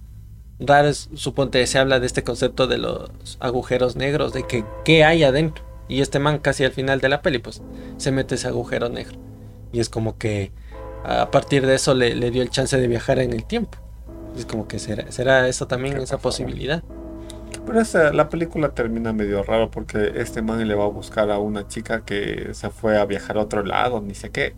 raro 0.58 0.88
es, 0.88 1.08
suponte, 1.14 1.66
se 1.66 1.78
habla 1.78 2.00
de 2.00 2.06
este 2.06 2.22
concepto 2.22 2.66
de 2.66 2.78
los 2.78 3.10
agujeros 3.40 3.96
negros, 3.96 4.32
de 4.32 4.46
que 4.46 4.64
qué 4.84 5.04
hay 5.04 5.24
adentro. 5.24 5.64
Y 5.88 6.00
este 6.00 6.18
man 6.18 6.38
casi 6.38 6.64
al 6.64 6.72
final 6.72 7.00
de 7.00 7.08
la 7.08 7.20
peli, 7.20 7.38
pues, 7.38 7.62
se 7.98 8.10
mete 8.10 8.36
ese 8.36 8.48
agujero 8.48 8.88
negro. 8.88 9.18
Y 9.72 9.80
es 9.80 9.88
como 9.88 10.16
que 10.16 10.52
a 11.04 11.30
partir 11.30 11.66
de 11.66 11.74
eso 11.74 11.94
le, 11.94 12.30
dio 12.30 12.42
el 12.42 12.50
chance 12.50 12.76
de 12.78 12.88
viajar 12.88 13.18
en 13.18 13.32
el 13.32 13.44
tiempo. 13.44 13.78
Es 14.36 14.46
como 14.46 14.66
que 14.66 14.78
será, 14.78 15.12
será 15.12 15.46
eso 15.48 15.66
también, 15.66 15.98
esa 15.98 16.18
posibilidad. 16.18 16.82
Pero 17.66 17.80
esa, 17.80 18.12
la 18.12 18.28
película 18.28 18.70
termina 18.70 19.12
medio 19.12 19.42
raro 19.42 19.70
porque 19.70 20.12
este 20.16 20.42
man 20.42 20.66
le 20.66 20.74
va 20.74 20.84
a 20.84 20.88
buscar 20.88 21.30
a 21.30 21.38
una 21.38 21.68
chica 21.68 22.04
que 22.04 22.50
se 22.52 22.70
fue 22.70 22.98
a 22.98 23.04
viajar 23.04 23.36
a 23.36 23.42
otro 23.42 23.62
lado, 23.64 24.00
ni 24.00 24.14
sé 24.14 24.30
qué. 24.30 24.54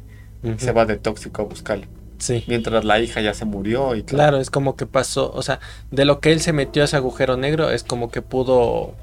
Se 0.59 0.71
va 0.71 0.87
de 0.87 0.97
tóxico 0.97 1.43
a 1.43 1.45
buscarle. 1.45 1.89
Sí. 2.19 2.45
Mientras 2.47 2.85
la 2.85 2.99
hija 2.99 3.21
ya 3.21 3.35
se 3.35 3.45
murió 3.45 3.95
y 3.95 4.03
Claro, 4.03 4.39
es 4.39 4.51
como 4.51 4.77
que 4.77 4.87
pasó, 4.87 5.33
o 5.33 5.43
sea, 5.43 5.61
de 5.91 6.05
lo 6.05 6.21
que 6.21 6.33
él 6.33 6.41
se 6.41 6.53
metió 6.53 6.83
a 6.83 6.85
ese 6.87 6.97
agujero 6.97 7.37
negro 7.37 7.71
es 7.71 7.83
como 7.83 8.11
que 8.11 8.23
pudo 8.23 8.95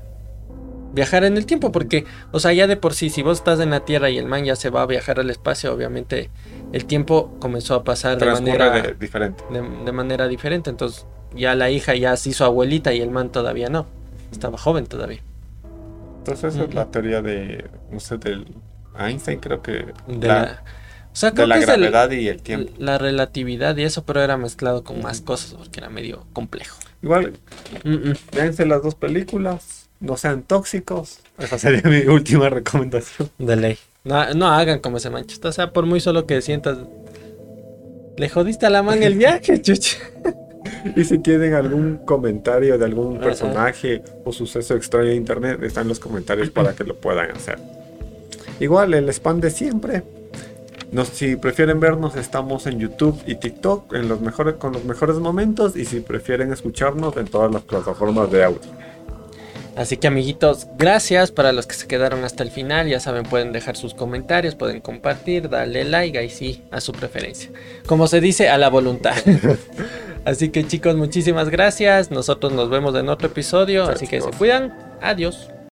viajar 0.93 1.23
en 1.23 1.37
el 1.37 1.45
tiempo 1.45 1.71
porque, 1.71 2.05
o 2.31 2.39
sea, 2.39 2.53
ya 2.53 2.67
de 2.67 2.77
por 2.77 2.93
sí, 2.93 3.09
si 3.09 3.23
vos 3.23 3.39
estás 3.39 3.59
en 3.59 3.71
la 3.71 3.81
Tierra 3.81 4.09
y 4.09 4.17
el 4.17 4.25
man 4.25 4.45
ya 4.45 4.55
se 4.55 4.69
va 4.69 4.83
a 4.83 4.85
viajar 4.85 5.19
al 5.19 5.29
espacio, 5.29 5.73
obviamente 5.73 6.29
el 6.71 6.85
tiempo 6.85 7.35
comenzó 7.39 7.75
a 7.75 7.83
pasar 7.83 8.17
de 8.17 8.25
manera 8.27 8.93
diferente. 8.99 9.43
De, 9.51 9.91
manera 9.91 10.27
diferente, 10.27 10.69
entonces 10.69 11.05
ya 11.35 11.55
la 11.55 11.69
hija 11.69 11.95
ya 11.95 12.15
se 12.15 12.29
hizo 12.29 12.45
abuelita 12.45 12.93
y 12.93 13.01
el 13.01 13.09
man 13.09 13.31
todavía 13.31 13.69
no, 13.69 13.87
estaba 14.31 14.57
joven 14.57 14.85
todavía. 14.85 15.21
Entonces 16.19 16.55
esa 16.55 16.63
es 16.63 16.73
la 16.73 16.85
teoría 16.85 17.21
de, 17.21 17.65
no 17.91 17.99
sé, 17.99 18.17
del 18.17 18.47
Einstein 18.97 19.39
creo 19.39 19.61
que... 19.61 19.93
De 20.07 20.27
la 20.27 20.63
o 21.13 21.15
sea, 21.15 21.29
de 21.29 21.45
la 21.45 21.59
gravedad 21.59 22.09
y 22.09 22.27
el 22.27 22.41
tiempo. 22.41 22.73
La 22.79 22.97
relatividad 22.97 23.77
y 23.77 23.83
eso, 23.83 24.03
pero 24.03 24.21
era 24.21 24.35
mezclado 24.35 24.83
con 24.83 25.01
más 25.01 25.21
cosas 25.21 25.53
porque 25.53 25.79
era 25.79 25.89
medio 25.89 26.25
complejo. 26.33 26.79
Igual, 27.03 27.33
véanse 28.33 28.65
las 28.65 28.81
dos 28.81 28.95
películas, 28.95 29.89
no 29.99 30.17
sean 30.17 30.41
tóxicos. 30.41 31.19
Esa 31.37 31.59
sería 31.59 31.83
mi 31.83 31.99
última 32.11 32.49
recomendación. 32.49 33.29
De 33.37 33.55
ley. 33.55 33.77
No, 34.03 34.33
no 34.33 34.47
hagan 34.47 34.79
como 34.79 34.97
ese 34.97 35.11
manchito. 35.11 35.49
O 35.49 35.51
sea, 35.51 35.71
por 35.71 35.85
muy 35.85 35.99
solo 35.99 36.25
que 36.25 36.41
sientas. 36.41 36.79
Le 38.17 38.29
jodiste 38.29 38.65
a 38.65 38.69
la 38.71 38.81
man 38.81 39.03
el 39.03 39.15
viaje, 39.15 39.61
chucha. 39.61 39.97
Y 40.95 41.03
si 41.03 41.19
tienen 41.19 41.53
algún 41.53 41.97
comentario 41.97 42.77
de 42.77 42.85
algún 42.85 43.19
personaje 43.19 44.01
o 44.25 44.33
suceso 44.33 44.75
extraño 44.75 45.09
de 45.09 45.15
internet, 45.15 45.61
están 45.61 45.87
los 45.87 45.99
comentarios 45.99 46.49
para 46.49 46.73
que 46.73 46.83
lo 46.83 46.95
puedan 46.95 47.29
hacer. 47.31 47.59
Igual, 48.59 48.93
el 48.93 49.09
spam 49.09 49.39
de 49.39 49.51
siempre 49.51 50.03
si 51.11 51.35
prefieren 51.35 51.79
vernos, 51.79 52.15
estamos 52.15 52.67
en 52.67 52.79
YouTube 52.79 53.19
y 53.25 53.35
TikTok 53.35 53.93
en 53.93 54.07
los 54.07 54.21
mejores, 54.21 54.55
con 54.55 54.73
los 54.73 54.83
mejores 54.85 55.17
momentos. 55.17 55.75
Y 55.75 55.85
si 55.85 55.99
prefieren 55.99 56.51
escucharnos, 56.51 57.17
en 57.17 57.27
todas 57.27 57.51
las 57.51 57.63
plataformas 57.63 58.31
de 58.31 58.43
audio. 58.43 58.61
Así 59.75 59.97
que 59.97 60.05
amiguitos, 60.05 60.67
gracias 60.77 61.31
para 61.31 61.51
los 61.51 61.65
que 61.65 61.73
se 61.73 61.87
quedaron 61.87 62.23
hasta 62.23 62.43
el 62.43 62.51
final. 62.51 62.87
Ya 62.87 62.99
saben, 62.99 63.23
pueden 63.23 63.51
dejar 63.51 63.75
sus 63.75 63.95
comentarios, 63.95 64.53
pueden 64.53 64.81
compartir, 64.81 65.49
darle 65.49 65.83
like, 65.83 66.17
ahí 66.17 66.29
sí, 66.29 66.63
a 66.69 66.79
su 66.79 66.91
preferencia. 66.91 67.49
Como 67.87 68.07
se 68.07 68.21
dice, 68.21 68.49
a 68.49 68.57
la 68.59 68.69
voluntad. 68.69 69.15
así 70.25 70.49
que 70.49 70.67
chicos, 70.67 70.95
muchísimas 70.95 71.49
gracias. 71.49 72.11
Nosotros 72.11 72.53
nos 72.53 72.69
vemos 72.69 72.95
en 72.95 73.09
otro 73.09 73.27
episodio. 73.27 73.85
así 73.85 74.05
que 74.05 74.21
se 74.21 74.29
cuidan. 74.29 74.77
Adiós. 75.01 75.49